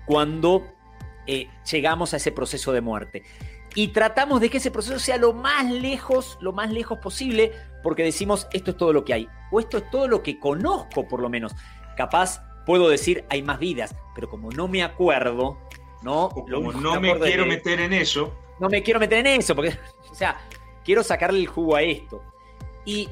cuando 0.05 0.63
llegamos 1.71 2.15
a 2.15 2.17
ese 2.17 2.31
proceso 2.31 2.71
de 2.71 2.81
muerte. 2.81 3.23
Y 3.75 3.89
tratamos 3.89 4.41
de 4.41 4.49
que 4.49 4.57
ese 4.57 4.71
proceso 4.71 4.99
sea 4.99 5.17
lo 5.17 5.33
más 5.33 5.69
lejos, 5.69 6.37
lo 6.41 6.51
más 6.51 6.71
lejos 6.71 6.99
posible, 6.99 7.51
porque 7.83 8.03
decimos, 8.03 8.47
esto 8.51 8.71
es 8.71 8.77
todo 8.77 8.93
lo 8.93 9.05
que 9.05 9.13
hay, 9.13 9.29
o 9.51 9.59
esto 9.59 9.77
es 9.77 9.89
todo 9.89 10.07
lo 10.07 10.23
que 10.23 10.39
conozco 10.39 11.07
por 11.07 11.21
lo 11.21 11.29
menos. 11.29 11.55
Capaz 11.95 12.41
puedo 12.65 12.89
decir, 12.89 13.25
hay 13.29 13.43
más 13.43 13.59
vidas, 13.59 13.95
pero 14.15 14.29
como 14.29 14.51
no 14.51 14.67
me 14.67 14.83
acuerdo, 14.83 15.57
¿no? 16.01 16.29
como 16.29 16.71
no 16.73 16.99
me 16.99 17.17
quiero 17.19 17.45
meter 17.45 17.79
en 17.79 17.93
eso. 17.93 18.33
No 18.59 18.69
me 18.69 18.83
quiero 18.83 18.99
meter 18.99 19.19
en 19.19 19.39
eso, 19.39 19.55
porque, 19.55 19.77
o 20.09 20.15
sea, 20.15 20.41
quiero 20.83 21.03
sacarle 21.03 21.39
el 21.39 21.47
jugo 21.47 21.75
a 21.75 21.81
esto. 21.81 22.21
Y, 22.85 23.07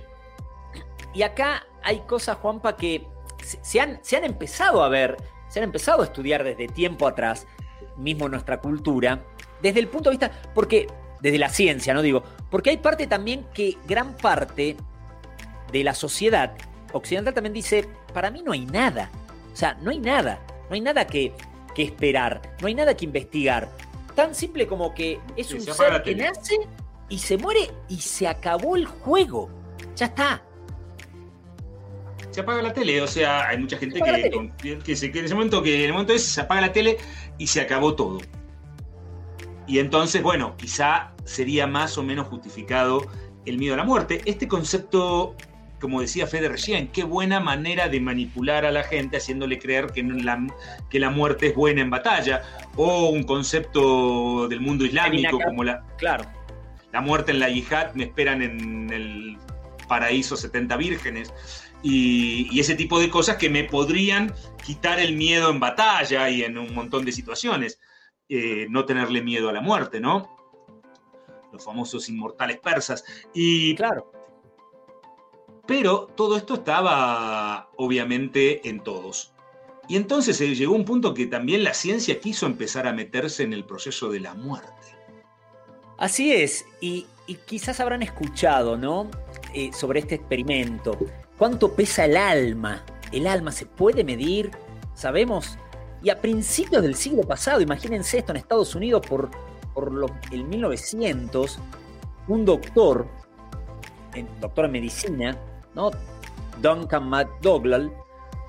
y 1.13 1.22
acá 1.22 1.65
hay 1.84 2.02
cosas, 2.02 2.38
Juanpa, 2.38 2.76
que 2.76 3.08
se 3.43 3.80
han, 3.80 4.00
se 4.04 4.17
han 4.17 4.26
empezado 4.26 4.84
a 4.84 4.89
ver 4.89 5.17
se 5.48 5.60
han 5.60 5.65
empezado 5.65 6.02
a 6.02 6.06
estudiar 6.06 6.43
desde 6.43 6.67
tiempo 6.67 7.08
atrás, 7.08 7.48
mismo 7.96 8.28
nuestra 8.30 8.60
cultura, 8.60 9.24
desde 9.62 9.80
el 9.80 9.88
punto 9.88 10.10
de 10.10 10.17
vista, 10.17 10.32
porque, 10.54 10.88
desde 11.22 11.38
la 11.38 11.50
ciencia, 11.50 11.93
no 11.93 12.02
digo, 12.02 12.24
porque 12.50 12.70
hay 12.72 12.78
parte 12.78 13.08
también 13.08 13.46
que 13.54 13.78
gran 13.88 14.15
parte 14.15 14.78
de 15.72 15.84
la 15.84 15.93
sociedad 15.93 16.54
occidental 16.93 17.34
también 17.34 17.54
dice, 17.54 17.88
para 18.13 18.32
mí 18.32 18.41
no 18.43 18.52
hay 18.52 18.65
nada, 18.65 19.12
o 19.52 19.56
sea, 19.56 19.78
no 19.82 19.91
hay 19.91 20.00
nada, 20.00 20.39
no 20.70 20.76
hay 20.76 20.82
nada 20.82 21.06
que, 21.06 21.34
que 21.76 21.84
esperar, 21.84 22.41
no 22.62 22.67
hay 22.67 22.76
nada 22.76 22.96
que 22.96 23.06
investigar, 23.06 23.70
tan 24.15 24.34
simple 24.34 24.67
como 24.67 24.93
que 24.93 25.20
es 25.36 25.52
un 25.54 25.62
ser 25.62 26.02
que 26.04 26.15
nace 26.15 26.58
y 27.10 27.20
se 27.20 27.38
muere 27.38 27.72
y 27.89 27.98
se 27.98 28.28
acabó 28.28 28.76
el 28.76 28.86
juego, 28.86 29.50
ya 29.96 30.08
está, 30.08 30.41
se 32.38 32.41
apaga 32.41 32.62
la 32.62 32.72
tele. 32.72 33.02
O 33.02 33.08
sea, 33.08 33.48
hay 33.48 33.58
mucha 33.58 33.78
gente 33.78 34.00
que, 34.00 34.78
que, 34.78 34.96
se, 34.96 35.08
en 35.08 35.26
ese 35.26 35.34
momento 35.34 35.63
que 35.63 35.74
en 35.74 35.82
el 35.86 35.91
momento 35.91 36.13
ese 36.13 36.28
se 36.28 36.41
apaga 36.41 36.62
la 36.62 36.72
tele 36.72 37.00
y 37.39 37.48
se 37.48 37.62
acabó 37.62 37.96
todo. 37.96 38.20
Y 39.68 39.80
entonces, 39.80 40.24
bueno, 40.24 40.56
quizá 40.58 41.12
sería 41.26 41.68
más 41.68 41.98
o 41.98 42.04
menos 42.04 42.28
justificado 42.28 43.06
el 43.46 43.58
miedo 43.58 43.74
a 43.74 43.78
la 43.78 43.84
muerte. 43.84 44.22
Este 44.26 44.48
concepto, 44.48 45.36
como 45.80 46.02
decía 46.02 46.26
Fede 46.28 46.50
recién, 46.50 46.88
qué 46.88 47.04
buena 47.04 47.40
manera 47.40 47.90
de 47.90 48.00
manipular 48.00 48.66
a 48.66 48.72
la 48.72 48.84
gente 48.84 49.18
haciéndole 49.18 49.60
creer 49.60 49.88
que 49.88 50.04
la, 50.04 50.48
que 50.90 51.00
la 51.00 51.10
muerte 51.10 51.48
es 51.48 51.56
buena 51.56 51.82
en 51.82 51.90
batalla. 51.90 52.42
O 52.76 53.10
un 53.10 53.24
concepto 53.24 54.48
del 54.48 54.62
mundo 54.62 54.86
islámico 54.86 55.40
como 55.44 55.64
la, 55.64 55.84
claro. 55.98 56.26
la 56.94 57.02
muerte 57.02 57.32
en 57.32 57.40
la 57.40 57.50
yihad, 57.50 57.94
me 57.94 58.06
esperan 58.06 58.42
en 58.42 58.90
el 58.92 59.38
paraíso 59.88 60.36
70 60.36 60.76
vírgenes 60.78 61.34
y, 61.84 62.60
ese 62.60 62.76
tipo 62.76 63.00
de 63.00 63.10
cosas 63.10 63.38
que 63.38 63.50
me 63.50 63.64
podrían 63.64 64.34
quitar 64.66 65.00
el 65.00 65.16
miedo 65.16 65.50
en 65.50 65.60
batalla 65.60 66.30
y 66.30 66.44
en 66.44 66.58
un 66.58 66.74
montón 66.74 67.06
de 67.06 67.12
situaciones. 67.12 67.80
Eh, 68.30 68.68
no 68.70 68.86
tenerle 68.86 69.22
miedo 69.22 69.50
a 69.50 69.54
la 69.54 69.62
muerte, 69.62 70.00
¿no? 70.00 70.36
Los 71.52 71.63
famosos 71.63 72.10
inmortales 72.10 72.60
persas. 72.60 73.06
Y, 73.34 73.76
claro. 73.76 74.12
Pero 75.66 76.08
todo 76.16 76.38
esto 76.38 76.56
estaba 76.56 77.70
obviamente 77.78 78.68
en 78.68 78.82
todos. 78.82 79.34
Y 79.90 79.96
entonces 79.96 80.38
se 80.38 80.54
llegó 80.56 80.76
un 80.76 80.86
punto 80.86 81.13
que 81.13 81.28
también 81.28 81.63
la 81.63 81.74
ciencia 81.74 82.20
quiso 82.20 82.46
empezar 82.46 82.88
a 82.88 82.94
meterse 82.94 83.44
en 83.44 83.54
el 83.54 83.63
proceso 83.63 84.10
de 84.10 84.20
la 84.20 84.34
muerte. 84.34 84.74
Así 85.98 86.32
es, 86.32 86.66
y, 86.80 87.08
quizás 87.46 87.80
habrán 87.80 88.04
escuchado, 88.04 88.78
¿no? 88.78 89.10
Eh, 89.54 89.72
sobre 89.74 90.02
este 90.02 90.16
experimento. 90.16 90.98
¿Cuánto 91.38 91.74
pesa 91.74 92.06
el 92.06 92.18
alma? 92.18 92.86
¿El 93.12 93.28
alma 93.28 93.52
se 93.52 93.66
puede 93.66 94.04
medir? 94.04 94.52
¿Sabemos? 94.94 95.58
Y 96.02 96.10
a 96.10 96.22
principios 96.22 96.82
del 96.84 96.96
siglo 96.96 97.24
pasado, 97.24 97.62
imagínense 97.62 98.20
esto 98.20 98.32
en 98.32 98.38
Estados 98.38 98.76
Unidos 98.76 99.02
por, 99.08 99.30
por 99.74 99.92
el 100.32 100.44
1900, 100.44 101.60
un 102.28 102.46
doctor, 102.46 103.08
doctor 104.40 104.66
en 104.66 104.72
medicina, 104.72 105.38
¿no? 105.74 105.92
Duncan 106.62 107.10
McDougall, 107.10 107.92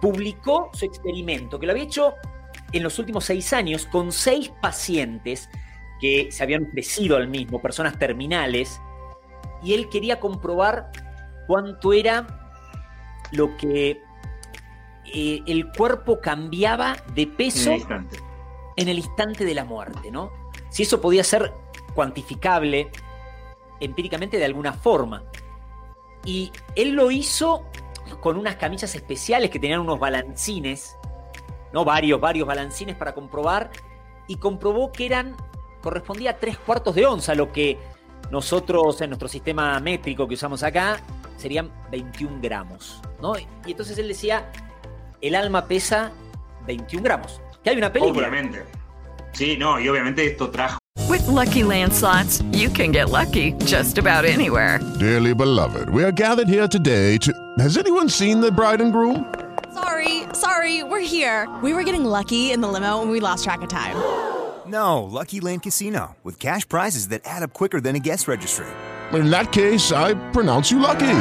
publicó 0.00 0.70
su 0.72 0.84
experimento, 0.84 1.58
que 1.58 1.66
lo 1.66 1.72
había 1.72 1.84
hecho 1.84 2.14
en 2.72 2.82
los 2.82 2.98
últimos 2.98 3.24
seis 3.24 3.52
años 3.52 3.86
con 3.86 4.12
seis 4.12 4.52
pacientes 4.60 5.48
que 6.00 6.30
se 6.30 6.42
habían 6.42 6.66
ofrecido 6.66 7.16
al 7.16 7.28
mismo, 7.28 7.60
personas 7.60 7.98
terminales, 7.98 8.80
y 9.62 9.74
él 9.74 9.88
quería 9.88 10.20
comprobar 10.20 10.90
cuánto 11.46 11.92
era 11.92 12.26
lo 13.32 13.56
que 13.56 14.00
eh, 15.14 15.42
el 15.46 15.70
cuerpo 15.72 16.20
cambiaba 16.20 16.96
de 17.14 17.26
peso 17.26 17.70
en 18.76 18.88
el, 18.88 18.98
instante 18.98 19.44
de 19.44 19.54
la 19.54 19.64
muerte, 19.64 20.10
¿no? 20.10 20.30
Si 20.70 20.82
eso 20.82 21.00
podía 21.00 21.24
ser 21.24 21.52
cuantificable 21.94 22.90
empíricamente 23.80 24.38
de 24.38 24.44
alguna 24.44 24.72
forma. 24.72 25.24
Y 26.24 26.52
él 26.74 26.90
lo 26.92 27.10
hizo 27.10 27.64
con 28.20 28.36
unas 28.36 28.56
camisas 28.56 28.94
especiales 28.94 29.50
que 29.50 29.58
tenían 29.58 29.80
unos 29.80 29.98
balancines, 29.98 30.96
¿no? 31.72 31.84
Varios, 31.84 32.20
varios 32.20 32.46
balancines 32.46 32.96
para 32.96 33.14
comprobar, 33.14 33.70
y 34.26 34.36
comprobó 34.36 34.92
que 34.92 35.06
eran, 35.06 35.36
correspondía 35.82 36.32
a 36.32 36.36
tres 36.36 36.58
cuartos 36.58 36.94
de 36.94 37.06
onza, 37.06 37.34
lo 37.34 37.50
que 37.50 37.78
nosotros 38.30 39.00
en 39.00 39.10
nuestro 39.10 39.28
sistema 39.28 39.80
métrico 39.80 40.28
que 40.28 40.34
usamos 40.34 40.62
acá 40.62 41.00
serían 41.36 41.72
21 41.90 42.38
gramos, 42.42 43.00
¿no? 43.20 43.38
Y 43.38 43.70
entonces 43.70 43.98
él 43.98 44.08
decía, 44.08 44.52
el 45.20 45.34
alma 45.34 45.66
pesa 45.66 46.12
21 46.66 47.02
gramos. 47.02 47.40
Que 47.62 47.70
hay 47.70 47.78
una 47.78 47.92
película. 47.92 48.28
Obviamente. 48.28 48.64
Sí, 49.32 49.56
no, 49.56 49.78
y 49.78 49.88
obviamente 49.88 50.26
esto 50.26 50.50
trajo. 50.50 50.78
With 51.08 51.26
lucky 51.26 51.62
landslots, 51.62 52.42
you 52.52 52.68
can 52.68 52.92
get 52.92 53.10
lucky 53.10 53.52
just 53.64 53.98
about 53.98 54.24
anywhere. 54.24 54.78
Dearly 54.98 55.34
beloved, 55.34 55.88
we 55.90 56.04
are 56.04 56.12
gathered 56.12 56.48
here 56.48 56.68
today 56.68 57.18
to. 57.18 57.32
Has 57.58 57.76
anyone 57.78 58.08
seen 58.08 58.40
the 58.40 58.52
bride 58.52 58.80
and 58.80 58.92
groom? 58.92 59.24
Sorry, 59.72 60.24
sorry, 60.32 60.82
we're 60.82 61.00
here. 61.00 61.48
We 61.62 61.72
were 61.72 61.84
getting 61.84 62.04
lucky 62.04 62.52
in 62.52 62.60
the 62.60 62.68
limo 62.68 63.00
and 63.00 63.10
we 63.10 63.20
lost 63.20 63.44
track 63.44 63.62
of 63.62 63.68
time. 63.68 63.96
No, 64.66 65.02
Lucky 65.04 65.40
Land 65.40 65.62
Casino, 65.62 66.16
with 66.22 66.38
cash 66.38 66.68
prizes 66.68 67.08
that 67.08 67.22
add 67.24 67.42
up 67.42 67.54
quicker 67.54 67.80
than 67.80 67.96
a 67.96 67.98
guest 67.98 68.28
registry. 68.28 68.66
In 69.12 69.30
that 69.30 69.52
case, 69.52 69.92
I 69.92 70.14
pronounce 70.32 70.70
you 70.70 70.78
lucky. 70.78 71.20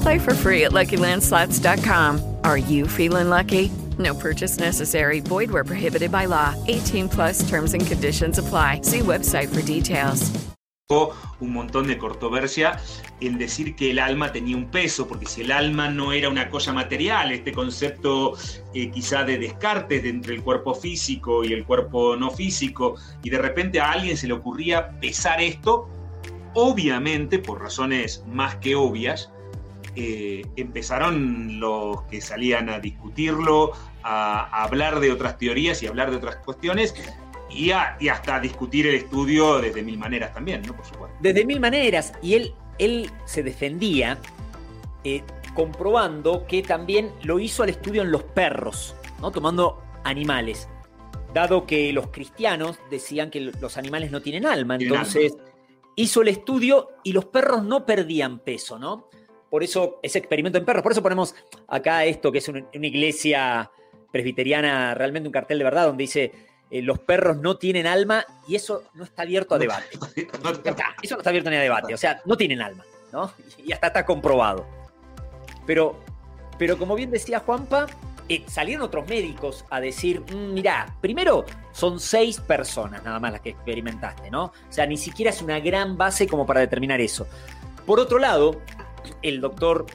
Play 0.00 0.18
for 0.18 0.34
free 0.34 0.64
at 0.64 0.72
LuckyLandSlots.com. 0.72 2.36
Are 2.44 2.58
you 2.58 2.86
feeling 2.86 3.28
lucky? 3.28 3.70
No 3.98 4.14
purchase 4.14 4.58
necessary. 4.58 5.20
Void 5.20 5.50
where 5.50 5.64
prohibited 5.64 6.10
by 6.10 6.26
law. 6.26 6.54
18 6.68 7.08
plus 7.08 7.48
terms 7.48 7.74
and 7.74 7.86
conditions 7.86 8.38
apply. 8.38 8.80
See 8.82 9.00
website 9.00 9.54
for 9.54 9.62
details. 9.62 10.30
Un 11.38 11.52
montón 11.52 11.86
de 11.86 11.96
controversia 11.96 12.80
en 13.20 13.38
decir 13.38 13.76
que 13.76 13.92
el 13.92 14.00
alma 14.00 14.32
tenía 14.32 14.56
un 14.56 14.72
peso, 14.72 15.06
porque 15.06 15.26
si 15.26 15.42
el 15.42 15.52
alma 15.52 15.88
no 15.88 16.12
era 16.12 16.28
una 16.28 16.50
cosa 16.50 16.72
material, 16.72 17.30
este 17.30 17.52
concepto 17.52 18.36
eh, 18.74 18.90
quizá 18.90 19.22
de 19.22 19.38
descarte 19.38 20.08
entre 20.08 20.34
el 20.34 20.42
cuerpo 20.42 20.74
físico 20.74 21.44
y 21.44 21.52
el 21.52 21.64
cuerpo 21.64 22.16
no 22.16 22.32
físico, 22.32 22.96
y 23.22 23.30
de 23.30 23.38
repente 23.38 23.78
a 23.78 23.92
alguien 23.92 24.16
se 24.16 24.26
le 24.26 24.32
ocurría 24.32 24.98
pesar 24.98 25.40
esto, 25.40 25.88
obviamente, 26.54 27.38
por 27.38 27.60
razones 27.60 28.24
más 28.26 28.56
que 28.56 28.74
obvias, 28.74 29.30
eh, 29.96 30.44
empezaron 30.56 31.58
los 31.60 32.02
que 32.02 32.20
salían 32.20 32.68
a 32.68 32.78
discutirlo, 32.78 33.72
a, 34.02 34.62
hablar 34.62 35.00
de 35.00 35.12
otras 35.12 35.38
teorías 35.38 35.82
y 35.82 35.86
hablar 35.86 36.10
de 36.10 36.16
otras 36.16 36.36
cuestiones. 36.36 36.94
Y, 37.50 37.72
hasta 37.72 38.38
discutir 38.38 38.86
el 38.86 38.94
estudio 38.94 39.58
desde 39.58 39.82
mil 39.82 39.98
maneras 39.98 40.32
también, 40.32 40.62
¿no? 40.62 40.76
Por 40.76 40.86
supuesto. 40.86 41.16
Desde 41.20 41.44
mil 41.44 41.58
maneras. 41.58 42.12
Y 42.22 42.34
él, 42.34 42.54
él 42.78 43.10
se 43.24 43.42
defendía 43.42 44.18
eh, 45.02 45.22
comprobando 45.54 46.46
que 46.46 46.62
también 46.62 47.12
lo 47.22 47.40
hizo 47.40 47.64
al 47.64 47.70
estudio 47.70 48.02
en 48.02 48.12
los 48.12 48.22
perros, 48.22 48.94
¿no? 49.20 49.32
Tomando 49.32 49.82
animales. 50.04 50.68
Dado 51.34 51.66
que 51.66 51.92
los 51.92 52.08
cristianos 52.08 52.78
decían 52.90 53.30
que 53.30 53.40
los 53.40 53.76
animales 53.76 54.10
no 54.10 54.20
tienen 54.20 54.46
alma, 54.46 54.76
entonces 54.76 55.32
hizo 55.96 56.22
el 56.22 56.28
estudio 56.28 56.88
y 57.04 57.12
los 57.12 57.26
perros 57.26 57.64
no 57.64 57.84
perdían 57.84 58.38
peso, 58.40 58.78
¿no? 58.78 59.08
Por 59.50 59.64
eso 59.64 59.98
ese 60.02 60.18
experimento 60.18 60.58
en 60.58 60.64
perros, 60.64 60.82
por 60.82 60.92
eso 60.92 61.02
ponemos 61.02 61.34
acá 61.66 62.04
esto 62.04 62.30
que 62.30 62.38
es 62.38 62.48
una, 62.48 62.64
iglesia 62.72 63.70
presbiteriana, 64.12 64.94
realmente 64.94 65.28
un 65.28 65.32
cartel 65.32 65.58
de 65.58 65.64
verdad, 65.64 65.86
donde 65.86 66.04
dice 66.04 66.32
eh, 66.70 66.82
los 66.82 67.00
perros 67.00 67.36
no 67.38 67.56
tienen 67.56 67.86
alma 67.86 68.24
y 68.46 68.54
eso 68.54 68.84
no 68.94 69.02
está 69.04 69.22
abierto 69.22 69.56
a 69.56 69.58
debate. 69.58 69.98
eso 71.02 71.14
no 71.16 71.20
está 71.20 71.30
abierto 71.30 71.50
ni 71.50 71.56
a 71.56 71.60
debate, 71.60 71.92
o 71.92 71.98
sea, 71.98 72.22
no 72.24 72.36
tienen 72.36 72.62
alma, 72.62 72.84
¿no? 73.12 73.32
Y 73.58 73.72
hasta 73.72 73.88
está 73.88 74.06
comprobado. 74.06 74.64
Pero, 75.66 75.98
pero 76.56 76.78
como 76.78 76.94
bien 76.94 77.10
decía 77.10 77.40
Juanpa, 77.40 77.86
eh, 78.30 78.44
salieron 78.46 78.84
otros 78.84 79.08
médicos 79.08 79.64
a 79.70 79.80
decir, 79.80 80.20
mm, 80.20 80.52
mirá, 80.54 80.94
primero 81.00 81.44
son 81.72 81.98
seis 81.98 82.40
personas 82.40 83.02
nada 83.02 83.18
más 83.18 83.32
las 83.32 83.40
que 83.40 83.50
experimentaste, 83.50 84.30
¿no? 84.30 84.44
O 84.44 84.52
sea, 84.72 84.86
ni 84.86 84.96
siquiera 84.96 85.32
es 85.32 85.42
una 85.42 85.58
gran 85.58 85.96
base 85.96 86.28
como 86.28 86.46
para 86.46 86.60
determinar 86.60 87.00
eso. 87.00 87.26
Por 87.84 87.98
otro 87.98 88.20
lado, 88.20 88.60
el 89.22 89.40
doctor 89.40 89.86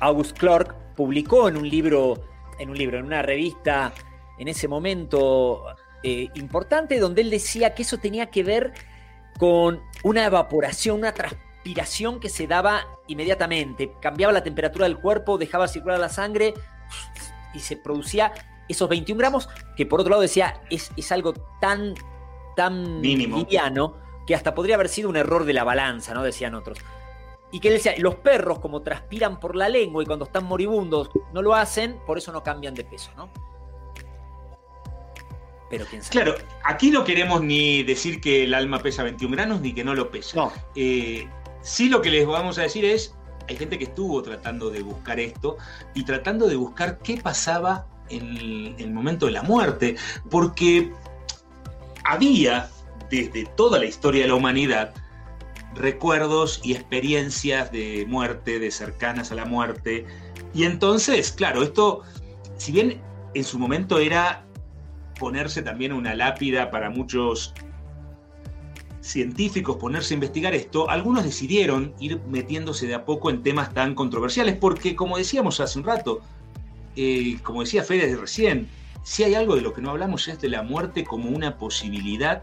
August 0.00 0.36
Clark 0.38 0.74
publicó 0.94 1.48
en 1.48 1.56
un 1.56 1.68
libro, 1.68 2.22
en 2.58 2.70
un 2.70 2.78
libro, 2.78 2.98
en 2.98 3.04
una 3.04 3.22
revista 3.22 3.92
en 4.38 4.48
ese 4.48 4.68
momento 4.68 5.64
eh, 6.02 6.28
importante, 6.34 6.98
donde 6.98 7.22
él 7.22 7.30
decía 7.30 7.74
que 7.74 7.82
eso 7.82 7.98
tenía 7.98 8.26
que 8.26 8.42
ver 8.42 8.72
con 9.38 9.80
una 10.02 10.24
evaporación, 10.26 10.98
una 10.98 11.12
transpiración 11.12 12.20
que 12.20 12.28
se 12.28 12.46
daba 12.46 12.86
inmediatamente. 13.06 13.92
Cambiaba 14.00 14.32
la 14.32 14.42
temperatura 14.42 14.86
del 14.86 14.98
cuerpo, 14.98 15.38
dejaba 15.38 15.68
circular 15.68 15.98
la 15.98 16.08
sangre 16.08 16.54
y 17.54 17.60
se 17.60 17.76
producía 17.76 18.32
esos 18.68 18.88
21 18.88 19.18
gramos, 19.18 19.48
que 19.76 19.86
por 19.86 20.00
otro 20.00 20.10
lado 20.10 20.22
decía, 20.22 20.60
es, 20.70 20.92
es 20.96 21.10
algo 21.10 21.32
tan, 21.60 21.94
tan 22.54 23.00
liviano 23.00 23.96
que 24.26 24.34
hasta 24.34 24.54
podría 24.54 24.74
haber 24.74 24.88
sido 24.88 25.08
un 25.08 25.16
error 25.16 25.44
de 25.44 25.54
la 25.54 25.64
balanza, 25.64 26.12
¿no? 26.12 26.22
Decían 26.22 26.54
otros. 26.54 26.78
Y 27.50 27.60
que 27.60 27.68
él 27.68 27.74
decía, 27.74 27.94
los 27.98 28.16
perros 28.16 28.58
como 28.58 28.82
transpiran 28.82 29.40
por 29.40 29.56
la 29.56 29.68
lengua 29.68 30.02
y 30.02 30.06
cuando 30.06 30.26
están 30.26 30.44
moribundos 30.44 31.10
no 31.32 31.40
lo 31.40 31.54
hacen, 31.54 31.98
por 32.06 32.18
eso 32.18 32.30
no 32.32 32.42
cambian 32.42 32.74
de 32.74 32.84
peso, 32.84 33.10
¿no? 33.16 33.30
Pero 35.70 35.86
quién 35.86 36.02
sabe. 36.02 36.12
Claro, 36.12 36.34
aquí 36.64 36.90
no 36.90 37.04
queremos 37.04 37.42
ni 37.42 37.82
decir 37.82 38.20
que 38.20 38.44
el 38.44 38.54
alma 38.54 38.80
pesa 38.80 39.02
21 39.02 39.34
gramos 39.34 39.60
ni 39.60 39.72
que 39.72 39.84
no 39.84 39.94
lo 39.94 40.10
pesa. 40.10 40.36
No. 40.36 40.52
Eh, 40.74 41.28
sí 41.62 41.88
lo 41.88 42.02
que 42.02 42.10
les 42.10 42.26
vamos 42.26 42.58
a 42.58 42.62
decir 42.62 42.84
es, 42.84 43.14
hay 43.48 43.56
gente 43.56 43.78
que 43.78 43.84
estuvo 43.84 44.22
tratando 44.22 44.70
de 44.70 44.82
buscar 44.82 45.18
esto 45.20 45.56
y 45.94 46.04
tratando 46.04 46.46
de 46.46 46.56
buscar 46.56 46.98
qué 46.98 47.18
pasaba 47.18 47.86
en 48.10 48.74
el 48.78 48.90
momento 48.92 49.26
de 49.26 49.32
la 49.32 49.42
muerte, 49.42 49.96
porque 50.30 50.92
había 52.04 52.70
desde 53.10 53.44
toda 53.56 53.78
la 53.78 53.84
historia 53.84 54.22
de 54.22 54.28
la 54.28 54.34
humanidad 54.34 54.94
recuerdos 55.74 56.60
y 56.64 56.72
experiencias 56.72 57.70
de 57.72 58.04
muerte, 58.08 58.58
de 58.58 58.70
cercanas 58.70 59.32
a 59.32 59.34
la 59.34 59.44
muerte. 59.44 60.06
Y 60.54 60.64
entonces, 60.64 61.32
claro, 61.32 61.62
esto, 61.62 62.02
si 62.56 62.72
bien 62.72 63.00
en 63.34 63.44
su 63.44 63.58
momento 63.58 63.98
era 63.98 64.44
ponerse 65.18 65.62
también 65.62 65.92
una 65.92 66.14
lápida 66.14 66.70
para 66.70 66.90
muchos 66.90 67.54
científicos 69.00 69.76
ponerse 69.76 70.14
a 70.14 70.16
investigar 70.16 70.54
esto, 70.54 70.90
algunos 70.90 71.24
decidieron 71.24 71.94
ir 71.98 72.20
metiéndose 72.28 72.86
de 72.86 72.94
a 72.94 73.04
poco 73.04 73.30
en 73.30 73.42
temas 73.42 73.72
tan 73.72 73.94
controversiales, 73.94 74.56
porque 74.56 74.94
como 74.94 75.16
decíamos 75.16 75.60
hace 75.60 75.78
un 75.78 75.84
rato, 75.84 76.20
eh, 76.96 77.38
como 77.42 77.62
decía 77.62 77.82
Fede 77.82 78.14
recién, 78.16 78.68
si 79.02 79.24
hay 79.24 79.34
algo 79.34 79.56
de 79.56 79.62
lo 79.62 79.72
que 79.72 79.80
no 79.80 79.90
hablamos 79.90 80.28
es 80.28 80.40
de 80.40 80.48
la 80.48 80.62
muerte 80.62 81.04
como 81.04 81.30
una 81.30 81.56
posibilidad 81.56 82.42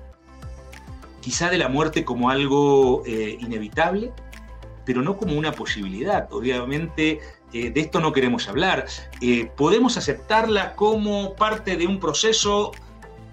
quizá 1.26 1.50
de 1.50 1.58
la 1.58 1.70
muerte 1.70 2.06
como 2.06 2.30
algo 2.30 3.02
eh, 3.08 3.36
inevitable, 3.42 4.14
pero 4.86 5.02
no 5.02 5.18
como 5.18 5.36
una 5.36 5.54
posibilidad. 5.54 6.32
Obviamente 6.32 7.20
eh, 7.52 7.72
de 7.72 7.82
esto 7.82 8.00
no 8.00 8.14
queremos 8.14 8.48
hablar. 8.48 8.86
Eh, 9.22 9.50
podemos 9.58 9.98
aceptarla 9.98 10.76
como 10.76 11.36
parte 11.36 11.78
de 11.78 11.88
un 11.88 12.00
proceso, 12.00 12.74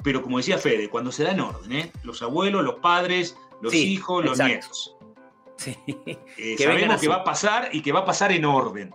pero 0.02 0.22
como 0.22 0.38
decía 0.38 0.56
Fede, 0.56 0.88
cuando 0.88 1.12
se 1.12 1.24
da 1.24 1.32
en 1.32 1.40
orden, 1.40 1.92
los 2.02 2.22
abuelos, 2.22 2.64
los 2.64 2.76
padres, 2.76 3.36
los 3.60 3.74
hijos, 3.74 4.24
los 4.24 4.38
nietos. 4.38 4.96
sabemos 6.56 6.98
que 6.98 7.08
va 7.08 7.16
a 7.16 7.24
pasar 7.24 7.68
y 7.72 7.82
que 7.82 7.92
va 7.92 8.00
a 8.00 8.04
pasar 8.06 8.32
en 8.32 8.46
orden. 8.46 8.94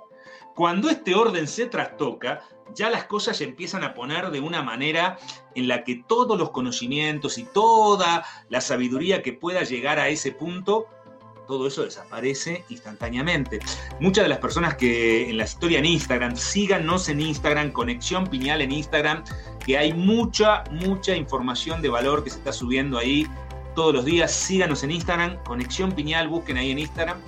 Cuando 0.57 0.89
este 0.89 1.13
orden 1.13 1.47
se 1.47 1.67
trastoca, 1.67 2.41
ya 2.73 2.89
las 2.89 3.03
cosas 3.03 3.37
se 3.37 3.43
empiezan 3.43 3.83
a 3.83 3.93
poner 3.93 4.31
de 4.31 4.39
una 4.39 4.63
manera 4.63 5.19
en 5.53 5.67
la 5.67 5.83
que 5.83 6.03
todos 6.07 6.35
los 6.35 6.49
conocimientos 6.49 7.37
y 7.37 7.43
toda 7.43 8.25
la 8.49 8.59
sabiduría 8.59 9.21
que 9.21 9.33
pueda 9.33 9.61
llegar 9.61 9.99
a 9.99 10.09
ese 10.09 10.31
punto, 10.31 10.87
todo 11.47 11.67
eso 11.67 11.83
desaparece 11.83 12.65
instantáneamente. 12.69 13.59
Muchas 13.99 14.25
de 14.25 14.29
las 14.29 14.39
personas 14.39 14.73
que 14.77 15.29
en 15.29 15.37
la 15.37 15.43
historia 15.43 15.77
en 15.77 15.85
Instagram, 15.85 16.35
síganos 16.35 17.07
en 17.07 17.21
Instagram, 17.21 17.71
Conexión 17.71 18.25
Piñal 18.25 18.63
en 18.63 18.71
Instagram, 18.71 19.25
que 19.63 19.77
hay 19.77 19.93
mucha, 19.93 20.63
mucha 20.71 21.15
información 21.15 21.83
de 21.83 21.89
valor 21.89 22.23
que 22.23 22.31
se 22.31 22.39
está 22.39 22.51
subiendo 22.51 22.97
ahí 22.97 23.27
todos 23.75 23.93
los 23.93 24.05
días. 24.05 24.31
Síganos 24.31 24.83
en 24.83 24.89
Instagram, 24.89 25.37
Conexión 25.43 25.91
Piñal, 25.91 26.29
busquen 26.29 26.57
ahí 26.57 26.71
en 26.71 26.79
Instagram 26.79 27.21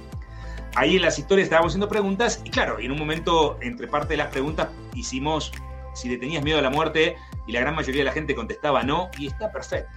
ahí 0.76 0.96
en 0.96 1.02
las 1.02 1.20
historias 1.20 1.46
estábamos 1.46 1.72
haciendo 1.72 1.90
preguntas 1.90 2.42
y 2.44 2.50
claro, 2.50 2.80
en 2.80 2.92
un 2.92 2.98
momento, 2.98 3.58
entre 3.62 3.88
parte 3.88 4.14
de 4.14 4.18
las 4.18 4.28
preguntas, 4.28 4.70
hicimos 4.94 5.52
si 5.94 6.10
le 6.10 6.18
tenías 6.18 6.44
miedo 6.44 6.60
a 6.60 6.62
la 6.62 6.70
muerte 6.70 7.16
y 7.48 7.52
la 7.52 7.62
gran 7.62 7.76
mayoría 7.76 8.02
de 8.02 8.06
la 8.06 8.12
gente 8.12 8.36
contestaba 8.36 8.84
no 8.84 9.10
y 9.18 9.28
está 9.28 9.52
perfecto. 9.52 9.92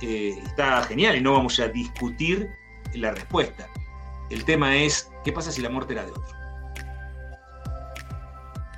Eh, 0.00 0.40
está 0.44 0.82
genial 0.82 1.16
y 1.16 1.20
no 1.20 1.32
vamos 1.34 1.60
a 1.60 1.68
discutir 1.68 2.50
la 2.94 3.12
respuesta. 3.12 3.68
El 4.30 4.44
tema 4.44 4.76
es, 4.76 5.10
¿qué 5.24 5.32
pasa 5.32 5.52
si 5.52 5.60
la 5.60 5.68
muerte 5.68 5.92
era 5.92 6.04
de 6.04 6.10
otro? 6.10 6.36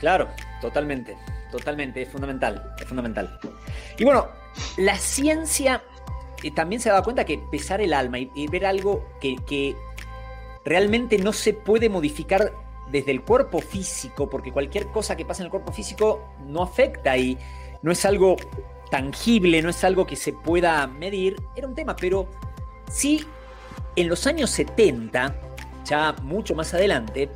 Claro, 0.01 0.29
totalmente, 0.61 1.17
totalmente, 1.51 2.03
es 2.03 2.09
fundamental, 2.11 2.75
es 2.79 2.85
fundamental. 2.85 3.39
Y 3.97 4.05
bueno, 4.05 4.29
la 4.77 4.97
ciencia 4.99 5.83
eh, 6.43 6.51
también 6.51 6.81
se 6.81 6.91
da 6.91 7.03
cuenta 7.03 7.25
que 7.25 7.39
pesar 7.51 7.81
el 7.81 7.95
alma 7.95 8.19
y, 8.19 8.47
ver 8.49 8.67
algo 8.67 9.09
que 9.21 9.75
realmente 10.65 11.19
no 11.19 11.33
se 11.33 11.53
puede 11.53 11.89
modificar 11.89 12.53
desde 12.91 13.11
el 13.11 13.23
cuerpo 13.23 13.61
físico, 13.61 14.29
porque 14.29 14.53
cualquier 14.53 14.89
cosa 14.89 15.17
que 15.17 15.25
pasa 15.25 15.43
en 15.43 15.47
el 15.47 15.51
cuerpo 15.51 15.73
físico 15.73 16.35
no 16.47 16.63
afecta 16.63 17.17
y 17.17 17.39
no 17.83 17.93
es 17.93 18.05
algo 18.05 18.37
tangible, 18.91 19.61
no 19.63 19.71
es 19.71 19.83
algo 19.85 20.07
que 20.07 20.17
se 20.17 20.33
pueda 20.33 20.87
medir, 20.87 21.37
era 21.57 21.67
un 21.67 21.75
tema, 21.75 21.97
pero 21.97 22.29
sí 22.91 23.25
en 23.97 24.09
los 24.09 24.27
años 24.27 24.51
70, 24.51 25.35
ya 25.85 26.15
mucho 26.23 26.55
más 26.55 26.75
adelante, 26.75 27.31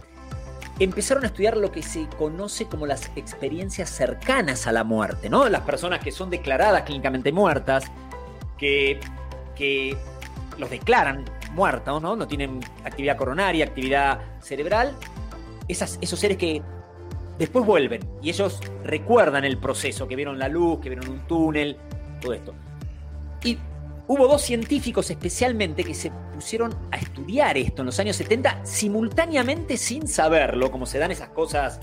empezaron 0.79 1.25
a 1.25 1.29
estudiar 1.29 1.57
lo 1.57 1.73
que 1.73 1.83
se 1.83 2.07
conoce 2.19 2.67
como 2.67 2.87
las 2.87 3.11
experiencias 3.17 3.91
cercanas 3.91 4.67
a 4.67 4.73
la 4.73 4.85
muerte, 4.85 5.29
¿no? 5.29 5.49
Las 5.49 5.63
personas 5.63 6.01
que 6.01 6.13
son 6.13 6.31
declaradas 6.31 6.83
clínicamente 6.83 7.33
muertas, 7.33 7.91
que, 8.57 9.01
que 9.57 9.97
los 10.57 10.71
declaran 10.71 11.25
muertos, 11.53 12.03
¿no? 12.03 12.17
No 12.17 12.27
tienen 12.27 12.61
actividad 12.85 13.17
coronaria, 13.17 13.65
actividad 13.65 14.21
cerebral. 14.41 14.95
Esos 15.69 15.99
seres 16.19 16.37
que 16.37 16.63
después 17.39 17.65
vuelven 17.65 18.01
y 18.23 18.31
ellos 18.31 18.61
recuerdan 18.85 19.45
el 19.45 19.59
proceso, 19.59 20.09
que 20.09 20.17
vieron 20.17 20.39
la 20.39 20.49
luz, 20.49 20.81
que 20.81 20.89
vieron 20.89 21.09
un 21.09 21.21
túnel, 21.27 21.77
todo 22.21 22.33
esto. 22.33 22.55
Y 23.45 23.59
hubo 24.07 24.27
dos 24.27 24.43
científicos 24.43 25.11
especialmente 25.11 25.85
que 25.85 25.95
se 25.95 26.11
pusieron 26.35 26.75
a 26.91 26.97
estudiar 26.97 27.59
esto 27.59 27.83
en 27.83 27.87
los 27.87 28.01
años 28.01 28.17
70 28.17 28.65
simultáneamente 28.65 29.77
sin 29.77 30.09
saberlo, 30.09 30.71
como 30.71 30.87
se 30.87 30.99
dan 30.99 31.11
esas 31.11 31.29
cosas, 31.29 31.79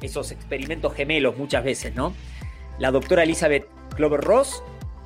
esos 0.00 0.32
experimentos 0.32 0.94
gemelos 0.94 1.36
muchas 1.36 1.62
veces, 1.62 1.94
¿no? 1.94 2.14
La 2.78 2.90
doctora 2.90 3.24
Elizabeth 3.24 3.68
Clover 3.94 4.20
Ross 4.20 4.62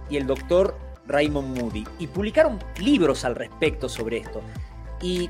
y 0.09 0.17
el 0.17 0.27
doctor 0.27 0.79
Raymond 1.07 1.59
Moody, 1.59 1.85
y 1.99 2.07
publicaron 2.07 2.59
libros 2.79 3.25
al 3.25 3.35
respecto 3.35 3.89
sobre 3.89 4.19
esto. 4.19 4.43
Y, 5.01 5.29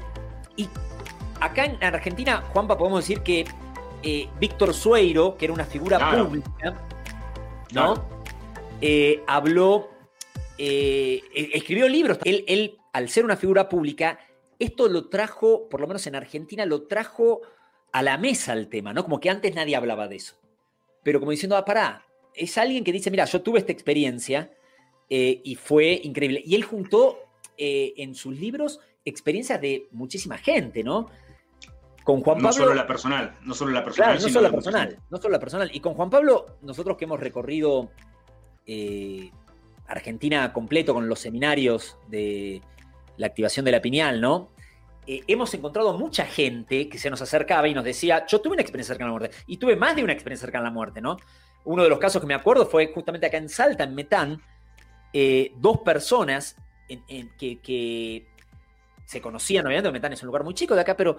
acá 1.41 1.65
en 1.65 1.83
Argentina, 1.83 2.43
Juanpa, 2.53 2.77
podemos 2.77 3.01
decir 3.01 3.21
que 3.23 3.45
eh, 4.03 4.29
Víctor 4.39 4.75
Sueiro, 4.75 5.37
que 5.37 5.47
era 5.47 5.55
una 5.55 5.65
figura 5.65 6.25
pública, 6.25 6.77
¿no? 7.73 8.05
Eh, 8.81 9.23
habló, 9.27 9.91
eh, 10.59 11.23
e, 11.35 11.51
escribió 11.55 11.89
libros. 11.89 12.19
Él, 12.25 12.45
él, 12.47 12.79
al 12.93 13.09
ser 13.09 13.25
una 13.25 13.37
figura 13.37 13.69
pública, 13.69 14.19
esto 14.59 14.89
lo 14.89 15.09
trajo, 15.09 15.69
por 15.69 15.81
lo 15.81 15.87
menos 15.87 16.07
en 16.07 16.17
Argentina, 16.17 16.67
lo 16.67 16.87
trajo 16.87 17.41
a 17.93 18.03
la 18.03 18.19
mesa 18.19 18.53
el 18.53 18.69
tema, 18.69 18.93
¿no? 18.93 19.05
Como 19.05 19.21
que 19.21 19.31
antes 19.31 19.55
nadie 19.55 19.77
hablaba 19.77 20.09
de 20.09 20.17
eso. 20.17 20.35
Pero 21.03 21.19
como 21.19 21.31
diciendo, 21.31 21.57
ah, 21.57 21.65
pará, 21.65 22.07
es 22.35 22.57
alguien 22.59 22.85
que 22.85 22.93
dice, 22.93 23.11
mira, 23.11 23.25
yo 23.25 23.43
tuve 23.43 23.59
esta 23.59 23.73
experiencia 23.73 24.51
eh, 25.09 25.41
y 25.45 25.55
fue 25.57 26.01
increíble. 26.05 26.43
Y 26.45 26.55
él 26.55 26.65
juntó 26.65 27.19
eh, 27.57 27.95
en 27.97 28.15
sus 28.15 28.39
libros 28.39 28.81
experiencias 29.05 29.61
de 29.61 29.89
muchísima 29.93 30.39
gente, 30.39 30.83
¿no? 30.83 31.11
Con 32.05 32.21
Juan 32.23 32.37
Pablo. 32.37 32.49
No 32.49 32.53
solo 32.53 32.75
la 32.75 32.87
personal, 32.87 33.37
no 33.43 33.55
solo 33.55 33.73
la 33.73 33.85
personal. 33.85 34.15
no 34.15 34.29
solo 34.29 34.41
la 34.41 34.51
personal, 34.51 34.99
no 35.11 35.19
solo 35.19 35.33
la 35.33 35.39
personal. 35.39 35.71
Y 35.73 35.81
con 35.81 35.95
Juan 35.95 36.11
Pablo, 36.11 36.57
nosotros 36.63 36.97
que 36.97 37.05
hemos 37.05 37.21
recorrido 37.21 37.91
eh, 38.67 39.31
Argentina 39.87 40.53
completo 40.53 40.95
con 40.95 41.09
los 41.09 41.21
seminarios 41.21 41.99
de 42.09 42.63
la 43.17 43.27
activación 43.27 43.65
de 43.65 43.73
la 43.73 43.83
pineal, 43.83 44.21
¿no? 44.21 44.51
hemos 45.05 45.53
encontrado 45.53 45.99
mucha 45.99 46.25
gente 46.25 46.89
que 46.89 46.97
se 46.97 47.11
nos 47.11 47.21
acercaba 47.21 47.67
y 47.67 47.75
nos 47.75 47.83
decía, 47.83 48.25
yo 48.25 48.41
tuve 48.41 48.53
una 48.53 48.63
experiencia 48.63 48.95
cercana 48.95 49.11
a 49.11 49.13
la 49.13 49.19
muerte, 49.19 49.37
y 49.49 49.57
tuve 49.57 49.75
más 49.75 49.97
de 49.97 50.05
una 50.05 50.13
experiencia 50.13 50.47
cercana 50.47 50.67
a 50.67 50.71
la 50.71 50.75
muerte, 50.75 51.01
¿no? 51.01 51.17
Uno 51.65 51.83
de 51.83 51.89
los 51.89 51.99
casos 51.99 52.21
que 52.21 52.27
me 52.27 52.35
acuerdo 52.35 52.67
fue 52.67 52.93
justamente 52.93 53.27
acá 53.27 53.37
en 53.37 53.49
Salta, 53.49 53.85
en 53.85 53.95
Metán, 53.95 54.41
eh, 55.13 55.53
dos 55.57 55.79
personas 55.79 56.57
que, 57.39 58.27
se 59.07 59.21
conocían, 59.21 59.67
obviamente, 59.67 59.93
Metán 59.93 60.13
es 60.13 60.23
un 60.23 60.29
lugar 60.29 60.45
muy 60.45 60.55
chico 60.55 60.75
de 60.75 60.81
acá, 60.81 60.97
pero 60.97 61.19